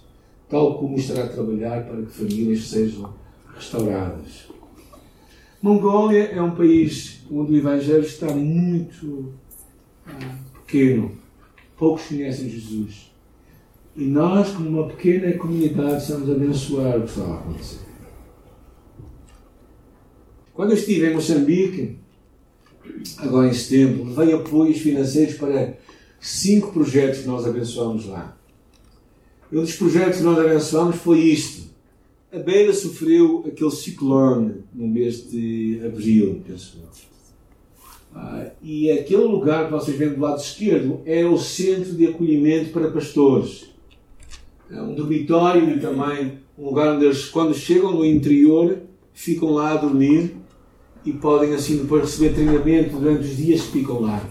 tal 0.49 0.79
como 0.79 0.97
estará 0.97 1.25
a 1.25 1.29
trabalhar 1.29 1.85
para 1.85 2.01
que 2.01 2.11
famílias 2.11 2.67
sejam 2.67 3.13
restauradas. 3.55 4.49
Mongólia 5.61 6.23
é 6.25 6.41
um 6.41 6.55
país 6.55 7.21
onde 7.29 7.53
o 7.53 7.57
Evangelho 7.57 8.03
está 8.03 8.27
muito 8.33 9.33
ah, 10.07 10.35
pequeno. 10.65 11.11
Poucos 11.77 12.07
conhecem 12.07 12.49
Jesus. 12.49 13.11
E 13.95 14.05
nós, 14.05 14.51
como 14.51 14.69
uma 14.69 14.87
pequena 14.87 15.31
comunidade, 15.33 16.01
estamos 16.01 16.29
a 16.29 16.33
abençoar 16.33 16.97
o 16.97 17.03
que 17.03 17.09
está 17.09 17.23
a 17.23 17.35
acontecer. 17.35 17.79
Quando 20.53 20.71
eu 20.71 20.77
estive 20.77 21.07
em 21.07 21.13
Moçambique, 21.13 21.97
agora 23.17 23.49
em 23.49 23.53
setembro, 23.53 24.05
levei 24.05 24.33
apoios 24.33 24.79
financeiros 24.79 25.35
para 25.35 25.77
cinco 26.19 26.71
projetos 26.71 27.19
que 27.19 27.27
nós 27.27 27.45
abençoamos 27.45 28.05
lá. 28.05 28.38
Um 29.51 29.61
dos 29.61 29.75
projetos 29.75 30.19
que 30.19 30.23
nós 30.23 30.37
abençoamos 30.37 30.97
foi 30.97 31.19
isto. 31.19 31.69
A 32.31 32.37
Beira 32.37 32.71
sofreu 32.71 33.43
aquele 33.47 33.71
ciclone 33.71 34.63
no 34.73 34.87
mês 34.87 35.29
de 35.29 35.81
abril, 35.83 36.43
penso 36.45 36.77
ah, 38.13 38.47
e 38.61 38.91
aquele 38.91 39.23
lugar 39.23 39.65
que 39.65 39.71
vocês 39.71 39.95
veem 39.95 40.13
do 40.13 40.21
lado 40.21 40.39
esquerdo 40.39 41.01
é 41.05 41.25
o 41.25 41.37
centro 41.37 41.93
de 41.93 42.07
acolhimento 42.07 42.71
para 42.71 42.89
pastores. 42.89 43.69
É 44.69 44.81
um 44.81 44.95
dormitório 44.95 45.69
e 45.69 45.79
também 45.79 46.39
um 46.57 46.65
lugar 46.65 46.95
onde 46.95 47.05
eles, 47.05 47.25
quando 47.25 47.53
chegam 47.53 47.91
no 47.91 48.05
interior, 48.05 48.79
ficam 49.13 49.51
lá 49.51 49.73
a 49.73 49.77
dormir 49.77 50.35
e 51.05 51.13
podem 51.13 51.53
assim 51.53 51.77
depois 51.77 52.03
receber 52.03 52.33
treinamento 52.33 52.97
durante 52.97 53.25
os 53.25 53.37
dias 53.37 53.61
que 53.61 53.79
ficam 53.79 54.01
lá. 54.01 54.27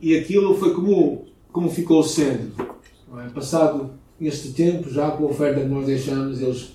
E 0.00 0.16
aquilo 0.16 0.54
foi 0.54 0.74
como, 0.74 1.26
como 1.52 1.70
ficou 1.70 2.00
o 2.00 2.04
centro. 2.04 2.50
É? 3.18 3.28
Passado 3.28 3.90
este 4.20 4.52
tempo, 4.52 4.88
já 4.90 5.10
com 5.10 5.24
a 5.24 5.30
oferta 5.30 5.60
que 5.60 5.66
nós 5.66 5.86
deixamos, 5.86 6.40
eles 6.40 6.72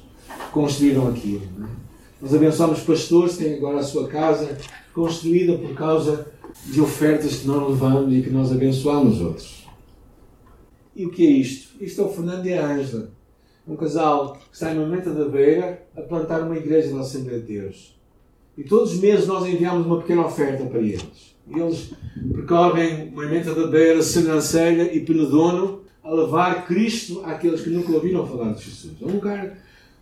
construíram 0.51 1.07
aquilo. 1.07 1.41
É? 1.43 1.81
Nós 2.21 2.33
abençoamos 2.35 2.81
pastores 2.81 3.35
que 3.35 3.43
têm 3.43 3.55
agora 3.55 3.79
a 3.79 3.83
sua 3.83 4.07
casa 4.07 4.57
construída 4.93 5.57
por 5.57 5.73
causa 5.73 6.27
de 6.65 6.79
ofertas 6.79 7.37
que 7.37 7.47
nós 7.47 7.69
levamos 7.69 8.13
e 8.13 8.21
que 8.21 8.29
nós 8.29 8.51
abençoamos 8.51 9.21
outros. 9.21 9.67
E 10.95 11.05
o 11.05 11.09
que 11.09 11.25
é 11.25 11.29
isto? 11.29 11.83
Isto 11.83 12.01
é 12.01 12.03
o 12.05 12.09
Fernando 12.09 12.45
e 12.45 12.53
a 12.53 12.65
Ângela, 12.65 13.11
um 13.67 13.75
casal 13.75 14.33
que 14.33 14.53
está 14.55 14.71
em 14.71 14.77
Mamenta 14.77 15.11
da 15.11 15.25
Beira 15.25 15.81
a 15.95 16.01
plantar 16.01 16.41
uma 16.41 16.57
igreja 16.57 16.93
na 16.93 17.01
Assembleia 17.01 17.39
de 17.39 17.59
Deus. 17.59 17.97
E 18.57 18.63
todos 18.63 18.93
os 18.93 18.99
meses 18.99 19.25
nós 19.25 19.47
enviamos 19.47 19.85
uma 19.85 19.99
pequena 19.99 20.25
oferta 20.25 20.65
para 20.65 20.79
eles. 20.79 21.35
E 21.47 21.59
eles 21.59 21.93
percorrem 22.33 23.09
Mamenta 23.11 23.55
da 23.55 23.67
Beira, 23.67 24.01
Senancelha 24.03 24.93
e 24.93 24.99
Penedono 24.99 25.80
a 26.11 26.13
levar 26.13 26.67
Cristo 26.67 27.23
àqueles 27.23 27.61
que 27.61 27.69
nunca 27.69 27.93
ouviram 27.93 28.27
falar 28.27 28.51
de 28.51 28.65
Jesus. 28.65 28.93
É 29.01 29.05
um 29.05 29.13
lugar, 29.13 29.57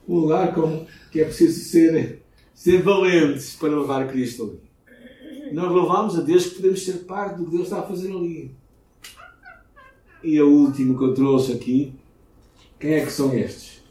um 0.08 0.16
lugar 0.16 0.56
como 0.56 0.88
que 1.12 1.22
é 1.22 1.26
preciso 1.26 1.70
ser, 1.70 2.24
ser 2.56 2.82
valentes 2.82 3.56
para 3.56 3.80
levar 3.80 4.08
Cristo 4.08 4.44
ali. 4.44 5.54
Nós 5.54 5.72
louvamos 5.72 6.18
a 6.18 6.22
Deus 6.22 6.48
que 6.48 6.56
podemos 6.56 6.84
ser 6.84 6.94
parte 7.06 7.38
do 7.38 7.46
que 7.46 7.52
Deus 7.52 7.64
está 7.64 7.80
a 7.80 7.84
fazer 7.84 8.10
ali. 8.10 8.52
E 10.24 10.40
a 10.40 10.44
última 10.44 10.98
que 10.98 11.04
eu 11.04 11.14
trouxe 11.14 11.54
aqui, 11.54 11.94
quem 12.80 12.94
é 12.94 13.06
que 13.06 13.12
são 13.12 13.32
estes? 13.38 13.84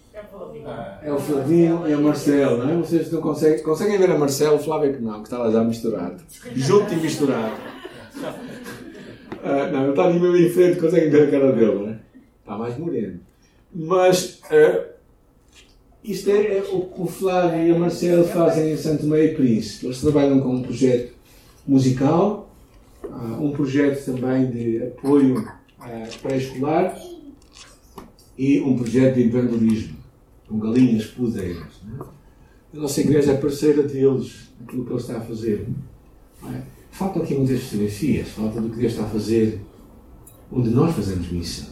É 1.05 1.13
o 1.13 1.19
Flavinho 1.21 1.89
e 1.89 1.93
a 1.93 1.99
Marcelo, 1.99 2.59
não 2.59 2.69
é? 2.69 2.77
Vocês 2.79 3.13
não 3.13 3.21
conseguem, 3.21 3.63
conseguem 3.63 3.97
ver 3.97 4.11
a 4.11 4.19
Marcelo, 4.19 4.57
o 4.57 4.59
Flávio 4.59 4.91
é 4.91 4.93
que 4.93 5.01
não, 5.01 5.23
que 5.23 5.29
está 5.29 5.39
lá 5.39 5.53
já 5.53 5.63
misturado. 5.63 6.21
Junto 6.57 6.93
e 6.95 6.97
misturado. 6.97 7.55
Uh, 9.37 9.71
não, 9.73 9.83
ele 9.83 9.91
está 9.91 10.05
ali 10.05 10.19
mesmo 10.19 10.37
em 10.37 10.51
frente, 10.51 10.81
conseguem 10.81 11.11
ver 11.11 11.29
a 11.29 11.31
cara 11.31 11.53
dele, 11.53 11.75
não 11.75 11.88
é? 11.88 11.88
Está 12.49 12.57
mais 12.57 12.79
moreno. 12.79 13.21
Mas 13.75 14.41
uh, 14.45 14.87
isto 16.03 16.31
é, 16.31 16.57
é, 16.57 16.63
o 16.73 16.87
que 16.87 17.03
o 17.03 17.07
Flávio 17.07 17.67
e 17.67 17.71
a 17.71 17.79
Marcela 17.79 18.25
fazem 18.25 18.73
em 18.73 18.77
Santo 18.79 19.07
Meio 19.07 19.37
Príncipe. 19.37 19.85
Eles 19.85 20.01
trabalham 20.01 20.41
com 20.41 20.55
um 20.55 20.63
projeto 20.63 21.13
musical 21.67 22.49
uh, 23.05 23.45
um 23.45 23.53
projeto 23.53 24.05
também 24.07 24.51
de 24.51 24.83
apoio 24.83 25.41
uh, 25.41 26.19
pré-escolar 26.23 26.99
e 28.39 28.61
um 28.61 28.77
projeto 28.79 29.17
de 29.17 29.23
evangelismo, 29.25 29.99
com 30.49 30.59
galinhas 30.59 31.05
pudeiras. 31.05 31.83
Né? 31.85 31.99
A 32.73 32.77
nossa 32.79 33.01
igreja 33.01 33.33
é 33.33 33.37
parceira 33.37 33.83
deles, 33.83 34.49
naquilo 34.59 34.87
que 34.87 34.93
ele 34.93 35.01
está 35.01 35.19
a 35.19 35.21
fazer. 35.21 35.67
É? 36.47 36.63
Faltam 36.91 37.23
aqui 37.23 37.35
muitas 37.35 37.63
fotografias, 37.65 38.29
falta 38.29 38.59
do 38.59 38.71
que 38.71 38.79
Deus 38.79 38.93
está 38.93 39.05
a 39.05 39.09
fazer 39.09 39.61
onde 40.51 40.71
nós 40.71 40.95
fazemos 40.95 41.31
missão, 41.31 41.69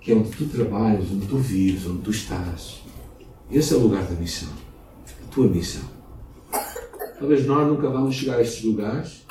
que 0.00 0.12
é 0.12 0.14
onde 0.14 0.30
tu 0.30 0.46
trabalhas, 0.46 1.10
onde 1.10 1.26
tu 1.26 1.36
vives, 1.36 1.86
onde 1.86 2.02
tu 2.02 2.10
estás. 2.10 2.82
Esse 3.50 3.74
é 3.74 3.76
o 3.76 3.80
lugar 3.80 4.04
da 4.04 4.14
missão, 4.14 4.48
a 5.22 5.30
tua 5.30 5.46
missão. 5.46 5.82
Talvez 7.18 7.46
nós 7.46 7.68
nunca 7.68 7.90
vamos 7.90 8.14
chegar 8.14 8.36
a 8.36 8.42
estes 8.42 8.64
lugares, 8.64 9.26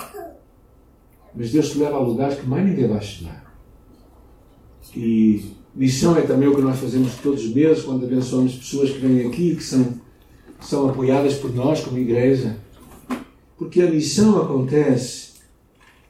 mas 1.36 1.52
Deus 1.52 1.72
te 1.72 1.80
leva 1.80 1.98
a 1.98 2.00
lugares 2.00 2.40
que 2.40 2.46
mais 2.46 2.66
ninguém 2.66 2.88
vai 2.88 3.02
chegar. 3.02 3.52
E 4.96 5.54
missão 5.74 6.16
é 6.18 6.22
também 6.22 6.48
o 6.48 6.56
que 6.56 6.62
nós 6.62 6.80
fazemos 6.80 7.16
todos 7.16 7.46
os 7.46 7.54
meses 7.54 7.84
quando 7.84 8.06
abençoamos 8.06 8.56
pessoas 8.56 8.92
que 8.92 9.00
vêm 9.00 9.28
aqui, 9.28 9.56
que 9.56 9.64
são, 9.64 9.84
que 10.60 10.66
são 10.66 10.90
apoiadas 10.90 11.36
por 11.36 11.54
nós 11.54 11.82
como 11.82 11.98
igreja. 11.98 12.58
Porque 13.58 13.82
a 13.82 13.90
missão 13.90 14.42
acontece 14.42 15.34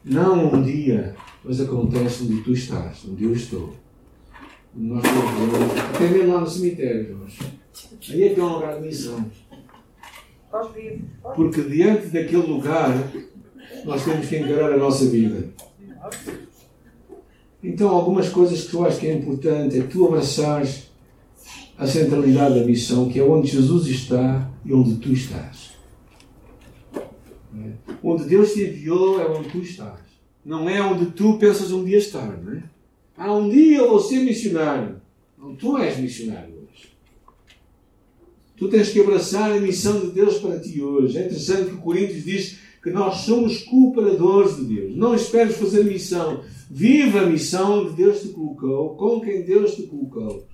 não 0.04 0.54
um 0.54 0.62
dia, 0.62 1.16
mas 1.44 1.62
acontece 1.62 2.24
onde 2.24 2.42
tu 2.42 2.52
estás, 2.52 3.06
onde 3.08 3.24
eu 3.24 3.34
estou. 3.34 3.74
Nós 4.76 5.04
até 5.96 6.08
mesmo 6.10 6.34
lá 6.34 6.42
no 6.42 6.48
cemitério, 6.48 7.20
Aí 8.10 8.24
é 8.24 8.34
que 8.34 8.40
é 8.40 8.44
um 8.44 8.54
lugar 8.54 8.76
de 8.76 8.88
missão. 8.88 9.26
Porque 11.36 11.62
diante 11.62 12.08
daquele 12.08 12.48
lugar, 12.48 12.92
nós 13.86 14.04
temos 14.04 14.28
que 14.28 14.38
encarar 14.38 14.74
a 14.74 14.78
nossa 14.78 15.06
vida. 15.06 15.50
Então, 17.64 17.90
algumas 17.90 18.30
coisas 18.30 18.68
que 18.68 18.74
eu 18.74 18.86
acho 18.86 19.00
que 19.00 19.08
é 19.08 19.14
importante 19.14 19.80
é 19.80 19.84
tu 19.84 20.08
abraçares 20.08 20.90
a 21.78 21.86
centralidade 21.86 22.60
da 22.60 22.66
missão, 22.66 23.10
que 23.10 23.20
é 23.20 23.24
onde 23.24 23.52
Jesus 23.52 23.88
está 23.88 24.50
e 24.66 24.74
onde 24.74 24.96
tu 24.96 25.12
estás. 25.12 25.74
Onde 28.02 28.26
Deus 28.26 28.54
te 28.54 28.64
enviou 28.64 29.22
é 29.22 29.28
onde 29.28 29.50
tu 29.50 29.60
estás. 29.60 30.00
Não 30.44 30.70
é 30.70 30.82
onde 30.82 31.08
tu 31.08 31.38
pensas 31.38 31.72
um 31.72 31.84
dia 31.84 31.98
estar, 31.98 32.38
não 32.42 32.54
é? 32.54 32.64
Ah, 33.22 33.34
um 33.34 33.50
dia 33.50 33.80
eu 33.80 33.90
vou 33.90 34.00
ser 34.00 34.20
missionário. 34.22 35.02
Não, 35.38 35.54
tu 35.54 35.78
és 35.78 35.98
missionário. 35.98 36.58
Tu 38.56 38.70
tens 38.70 38.90
que 38.90 39.02
abraçar 39.02 39.52
a 39.52 39.60
missão 39.60 40.00
de 40.00 40.12
Deus 40.12 40.38
para 40.38 40.58
ti 40.58 40.82
hoje. 40.82 41.18
É 41.18 41.26
interessante 41.26 41.70
que 41.70 41.76
o 41.76 41.82
Coríntios 41.82 42.24
diz 42.24 42.60
que 42.82 42.90
nós 42.90 43.18
somos 43.18 43.64
cooperadores 43.64 44.56
de 44.56 44.64
Deus. 44.74 44.96
Não 44.96 45.14
esperes 45.14 45.58
fazer 45.58 45.84
missão. 45.84 46.46
Viva 46.70 47.20
a 47.20 47.26
missão 47.26 47.90
que 47.90 47.98
Deus 47.98 48.22
te 48.22 48.30
colocou, 48.30 48.96
com 48.96 49.20
quem 49.20 49.42
Deus 49.42 49.76
te 49.76 49.84
colocou. 49.84 50.46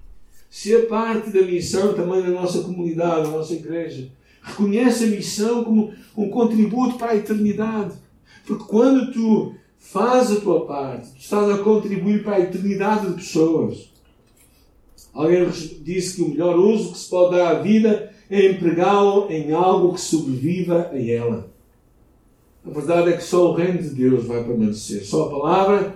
Ser 0.49 0.88
parte 0.88 1.30
da 1.30 1.43
missão 1.43 1.93
também 1.93 2.24
da 2.24 2.30
nossa 2.30 2.63
comunidade, 2.63 3.30
da 3.30 3.38
nossa 3.38 3.53
igreja. 3.53 4.09
Reconhece 4.41 5.03
a 5.03 5.07
missão 5.07 5.63
como 5.63 5.93
um 6.18 6.30
contributo 6.30 6.97
para 6.97 7.11
a 7.11 7.16
eternidade. 7.16 7.93
Porque 8.43 8.66
quando 8.66 9.11
tu 9.11 9.53
fazes 9.86 10.38
a 10.38 10.41
tua 10.41 10.65
parte, 10.65 11.11
tu 11.11 11.19
estás 11.19 11.49
a 11.49 11.59
contribuir 11.59 12.23
para 12.23 12.38
a 12.38 12.41
eternidade 12.41 13.07
de 13.07 13.13
pessoas. 13.13 13.89
Alguém 15.13 15.47
disse 15.83 16.17
que 16.17 16.21
o 16.23 16.29
melhor 16.29 16.57
uso 16.57 16.91
que 16.91 16.97
se 16.97 17.09
pode 17.09 17.38
dar 17.38 17.55
à 17.55 17.59
vida 17.61 18.11
é 18.29 18.51
empregá-lo 18.51 19.31
em 19.31 19.53
algo 19.53 19.93
que 19.93 20.01
sobreviva 20.01 20.89
a 20.91 20.99
ela. 20.99 21.49
A 22.65 22.69
verdade 22.71 23.11
é 23.11 23.17
que 23.17 23.23
só 23.23 23.51
o 23.51 23.53
reino 23.53 23.81
de 23.81 23.89
Deus 23.89 24.25
vai 24.25 24.43
permanecer. 24.43 25.05
Só 25.05 25.25
a 25.25 25.29
palavra 25.29 25.95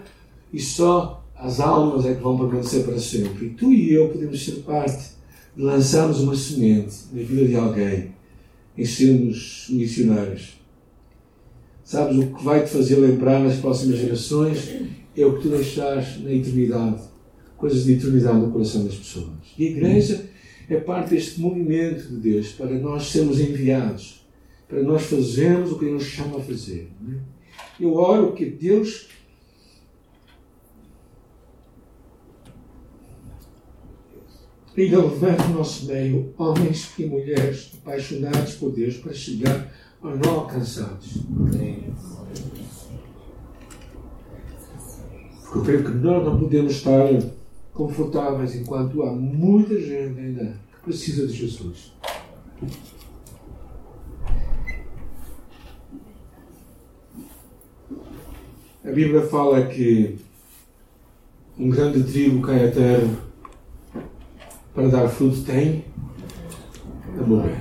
e 0.54 0.60
só 0.60 1.26
as 1.36 1.60
almas 1.60 2.06
é 2.06 2.14
que 2.14 2.22
vão 2.22 2.38
permanecer 2.38 2.86
para 2.86 3.00
sempre. 3.00 3.48
E 3.48 3.50
tu 3.50 3.74
e 3.74 3.92
eu 3.92 4.10
podemos 4.10 4.46
ser 4.46 4.62
parte 4.62 5.16
de 5.58 5.64
lançarmos 5.64 6.22
uma 6.22 6.36
semente 6.36 6.96
na 7.12 7.24
vida 7.24 7.48
de 7.48 7.56
alguém 7.56 8.12
em 8.78 8.86
sermos 8.86 9.66
missionários. 9.70 10.59
Sabes, 11.90 12.18
o 12.20 12.28
que 12.36 12.44
vai 12.44 12.64
te 12.64 12.70
fazer 12.70 12.98
lembrar 12.98 13.40
nas 13.40 13.58
próximas 13.58 13.98
gerações 13.98 14.70
é 15.18 15.26
o 15.26 15.38
que 15.38 15.42
tu 15.42 15.50
deixares 15.50 16.22
na 16.24 16.32
eternidade 16.32 17.02
coisas 17.58 17.84
de 17.84 17.94
eternidade 17.94 18.38
no 18.38 18.52
coração 18.52 18.86
das 18.86 18.94
pessoas. 18.94 19.32
E 19.58 19.66
a 19.66 19.72
igreja 19.72 20.30
é 20.70 20.76
parte 20.76 21.10
deste 21.10 21.42
movimento 21.42 22.08
de 22.10 22.18
Deus 22.18 22.50
para 22.50 22.78
nós 22.78 23.08
sermos 23.08 23.40
enviados, 23.40 24.24
para 24.68 24.84
nós 24.84 25.02
fazermos 25.02 25.72
o 25.72 25.80
que 25.80 25.86
Ele 25.86 25.96
nos 25.96 26.04
chama 26.04 26.38
a 26.38 26.42
fazer. 26.42 26.92
Eu 27.80 27.96
oro 27.96 28.34
que 28.34 28.46
Deus 28.46 29.08
Ele 34.80 34.96
levante 34.96 35.46
no 35.50 35.56
nosso 35.56 35.88
meio 35.88 36.34
homens 36.38 36.94
e 36.98 37.06
mulheres 37.06 37.70
apaixonados 37.82 38.56
por 38.56 38.72
Deus 38.72 38.96
para 38.96 39.14
chegar 39.14 39.70
a 40.02 40.16
não 40.16 40.36
alcançados. 40.36 41.18
Porque 45.44 45.58
eu 45.58 45.64
creio 45.64 45.84
que 45.84 45.92
nós 45.98 46.24
não 46.24 46.40
podemos 46.40 46.72
estar 46.72 47.10
confortáveis 47.74 48.56
enquanto 48.56 49.04
há 49.04 49.12
muita 49.12 49.78
gente 49.78 50.18
ainda 50.18 50.56
que 50.72 50.84
precisa 50.86 51.28
de 51.28 51.34
Jesus. 51.34 51.92
A 58.86 58.92
Bíblia 58.92 59.28
fala 59.28 59.68
que 59.68 60.18
um 61.58 61.70
grande 61.70 62.02
trigo 62.04 62.42
cai 62.42 62.70
à 62.70 62.72
terra 62.72 63.29
para 64.80 64.88
dar 64.88 65.10
fruto 65.10 65.42
tem 65.42 65.84
a 67.20 67.28
morrer. 67.28 67.60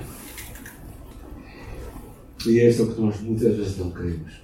E 2.46 2.60
é 2.60 2.70
o 2.70 2.86
que 2.94 3.00
nós 3.00 3.20
muitas 3.20 3.56
vezes 3.56 3.76
não 3.76 3.90
queremos. 3.90 4.40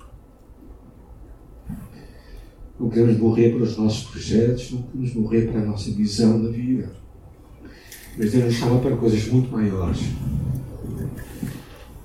Não 2.80 2.90
queremos 2.90 3.16
morrer 3.18 3.50
para 3.50 3.62
os 3.62 3.76
nossos 3.76 4.10
projetos, 4.10 4.72
não 4.72 4.82
queremos 4.82 5.14
morrer 5.14 5.52
para 5.52 5.60
a 5.60 5.64
nossa 5.64 5.88
visão 5.92 6.42
da 6.42 6.50
vida. 6.50 6.90
Mas 8.18 8.32
Deus 8.32 8.44
nos 8.46 8.54
chama 8.54 8.80
para 8.80 8.96
coisas 8.96 9.24
muito 9.28 9.52
maiores. 9.52 10.00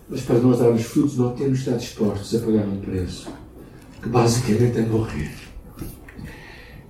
Mas 0.08 0.22
para 0.22 0.38
nós 0.38 0.60
darmos 0.60 0.84
frutos, 0.84 1.18
não 1.18 1.36
temos 1.36 1.58
de 1.58 1.64
estar 1.64 1.78
dispostos 1.78 2.36
a 2.36 2.46
pagar 2.46 2.68
um 2.68 2.80
preço, 2.80 3.28
que 4.04 4.10
basicamente 4.10 4.78
é 4.78 4.86
morrer. 4.86 5.49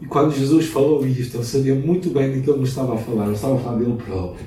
E 0.01 0.05
quando 0.05 0.33
Jesus 0.33 0.67
falou 0.67 1.05
isto, 1.05 1.37
ele 1.37 1.43
sabia 1.43 1.75
muito 1.75 2.09
bem 2.09 2.31
de 2.31 2.41
que 2.41 2.49
ele 2.49 2.63
estava 2.63 2.95
a 2.95 2.97
falar. 2.97 3.25
Ele 3.25 3.35
estava 3.35 3.55
a 3.55 3.59
falar 3.59 3.77
dele 3.79 3.97
próprio. 3.97 4.45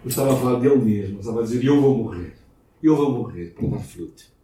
Ele 0.00 0.08
estava 0.08 0.34
a 0.34 0.36
falar 0.36 0.60
dele 0.60 0.76
mesmo. 0.76 1.14
Ele 1.14 1.20
estava 1.20 1.40
a 1.40 1.42
dizer: 1.42 1.64
Eu 1.64 1.80
vou 1.80 1.98
morrer. 1.98 2.34
Eu 2.82 2.96
vou 2.96 3.12
morrer 3.12 3.54
para 3.54 3.68
dar 3.68 3.78
fruto. 3.78 4.34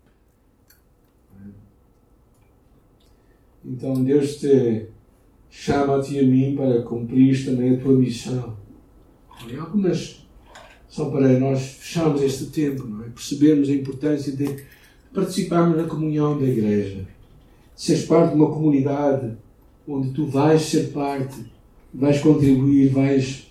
Então 3.62 4.02
Deus 4.02 4.36
te 4.36 4.86
chama 5.50 5.96
a 5.96 6.22
mim 6.22 6.54
para 6.56 6.82
cumprir 6.82 7.44
também 7.44 7.74
a 7.74 7.78
tua 7.78 7.92
missão. 7.92 8.56
E 9.46 9.56
algumas 9.56 10.26
são 10.88 11.10
para 11.10 11.38
nós 11.38 11.60
fecharmos 11.60 12.22
este 12.22 12.46
tempo, 12.46 12.86
não 12.86 13.04
é? 13.04 13.08
percebermos 13.10 13.68
a 13.68 13.72
importância 13.72 14.32
de 14.32 14.64
participarmos 15.12 15.76
na 15.76 15.84
comunhão 15.84 16.38
da 16.38 16.46
igreja. 16.46 17.06
Seres 17.76 18.06
parte 18.06 18.30
de 18.30 18.36
uma 18.36 18.50
comunidade 18.50 19.36
onde 19.86 20.10
tu 20.10 20.26
vais 20.26 20.58
ser 20.58 20.88
parte, 20.88 21.36
vais 21.92 22.20
contribuir, 22.20 22.88
vais 22.88 23.46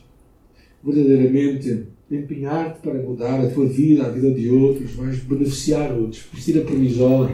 verdadeiramente 0.83 1.87
empenhar-te 2.09 2.79
para 2.79 3.01
mudar 3.01 3.39
a 3.41 3.49
tua 3.49 3.67
vida, 3.67 4.05
a 4.05 4.09
vida 4.09 4.31
de 4.31 4.49
outros, 4.49 4.91
vais 4.91 5.19
beneficiar 5.19 5.91
outros, 5.91 6.23
vestir 6.33 6.59
a 6.59 6.65
camisola 6.65 7.29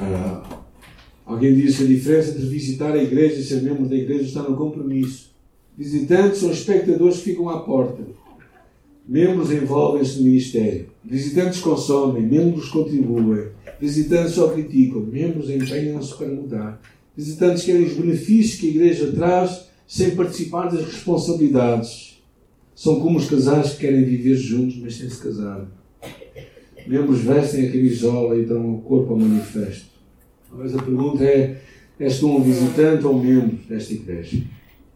Ah, 0.00 0.62
alguém 1.26 1.54
disse 1.54 1.82
a 1.82 1.86
diferença 1.86 2.30
entre 2.30 2.46
visitar 2.46 2.92
a 2.92 3.02
igreja 3.02 3.40
e 3.40 3.42
ser 3.42 3.62
membro 3.62 3.86
da 3.86 3.96
igreja 3.96 4.24
está 4.24 4.42
no 4.42 4.56
compromisso. 4.56 5.32
Visitantes 5.76 6.38
são 6.38 6.50
espectadores 6.50 7.18
que 7.18 7.30
ficam 7.30 7.48
à 7.48 7.60
porta. 7.60 8.02
Membros 9.08 9.50
envolvem-se 9.50 10.18
no 10.18 10.24
ministério. 10.24 10.90
Visitantes 11.02 11.60
consomem, 11.60 12.22
membros 12.22 12.68
contribuem. 12.68 13.48
Visitantes 13.80 14.34
só 14.34 14.48
criticam, 14.48 15.00
membros 15.00 15.48
empenham-se 15.48 16.14
para 16.14 16.28
mudar. 16.28 16.82
Visitantes 17.16 17.64
querem 17.64 17.84
os 17.84 17.94
benefícios 17.94 18.60
que 18.60 18.66
a 18.66 18.70
igreja 18.70 19.10
traz 19.12 19.66
sem 19.86 20.14
participar 20.14 20.66
das 20.66 20.84
responsabilidades. 20.84 22.20
São 22.74 23.00
como 23.00 23.18
os 23.18 23.28
casais 23.28 23.72
que 23.72 23.80
querem 23.80 24.04
viver 24.04 24.36
juntos, 24.36 24.76
mas 24.76 24.96
sem 24.96 25.08
se 25.08 25.22
casar. 25.22 25.66
Membros 26.86 27.20
vestem 27.20 27.66
a 27.66 27.72
camisola 27.72 28.36
e 28.36 28.44
dão 28.44 28.74
o 28.74 28.82
corpo 28.82 29.14
ao 29.14 29.18
manifesto. 29.18 29.86
Mas 30.52 30.74
a 30.74 30.82
pergunta 30.82 31.24
é: 31.24 31.60
és 31.98 32.18
tu 32.18 32.28
um 32.28 32.42
visitante 32.42 33.06
ou 33.06 33.14
um 33.14 33.22
membro 33.22 33.58
desta 33.68 33.94
igreja? 33.94 34.42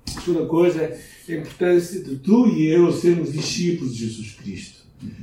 A 0.07 0.21
segunda 0.21 0.45
coisa 0.47 0.83
é 0.83 1.01
a 1.29 1.35
importância 1.35 2.03
de 2.03 2.17
tu 2.17 2.49
e 2.49 2.67
eu 2.67 2.91
sermos 2.93 3.33
discípulos 3.33 3.95
de 3.95 4.07
Jesus 4.07 4.35
Cristo. 4.35 4.83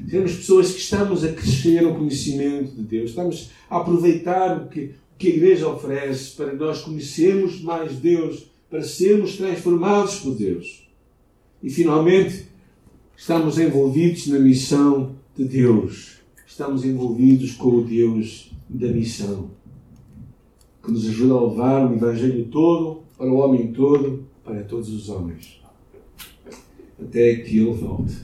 Sermos 0.09 0.35
pessoas 0.35 0.71
que 0.71 0.79
estamos 0.79 1.23
a 1.23 1.31
crescer 1.31 1.81
no 1.81 1.95
conhecimento 1.95 2.75
de 2.75 2.83
Deus. 2.83 3.09
Estamos 3.11 3.51
a 3.69 3.77
aproveitar 3.77 4.57
o 4.57 4.67
que, 4.67 4.95
o 5.15 5.17
que 5.17 5.27
a 5.27 5.35
igreja 5.35 5.67
oferece 5.67 6.35
para 6.35 6.53
nós 6.53 6.81
conhecermos 6.81 7.61
mais 7.61 7.93
Deus, 7.97 8.49
para 8.69 8.83
sermos 8.83 9.37
transformados 9.37 10.19
por 10.19 10.35
Deus. 10.35 10.87
E 11.61 11.69
finalmente, 11.69 12.45
estamos 13.15 13.57
envolvidos 13.57 14.27
na 14.27 14.39
missão 14.39 15.15
de 15.35 15.45
Deus. 15.45 16.19
Estamos 16.47 16.83
envolvidos 16.83 17.53
com 17.53 17.69
o 17.69 17.83
Deus 17.83 18.51
da 18.67 18.87
missão, 18.87 19.51
que 20.83 20.91
nos 20.91 21.07
ajuda 21.07 21.33
a 21.33 21.41
levar 21.41 21.89
o 21.89 21.95
Evangelho 21.95 22.45
todo 22.45 23.03
para 23.17 23.31
o 23.31 23.37
homem 23.37 23.71
todo, 23.71 24.25
para 24.43 24.63
todos 24.63 24.89
os 24.89 25.09
homens, 25.09 25.58
até 27.01 27.35
que 27.37 27.59
Ele 27.59 27.73
volte. 27.73 28.15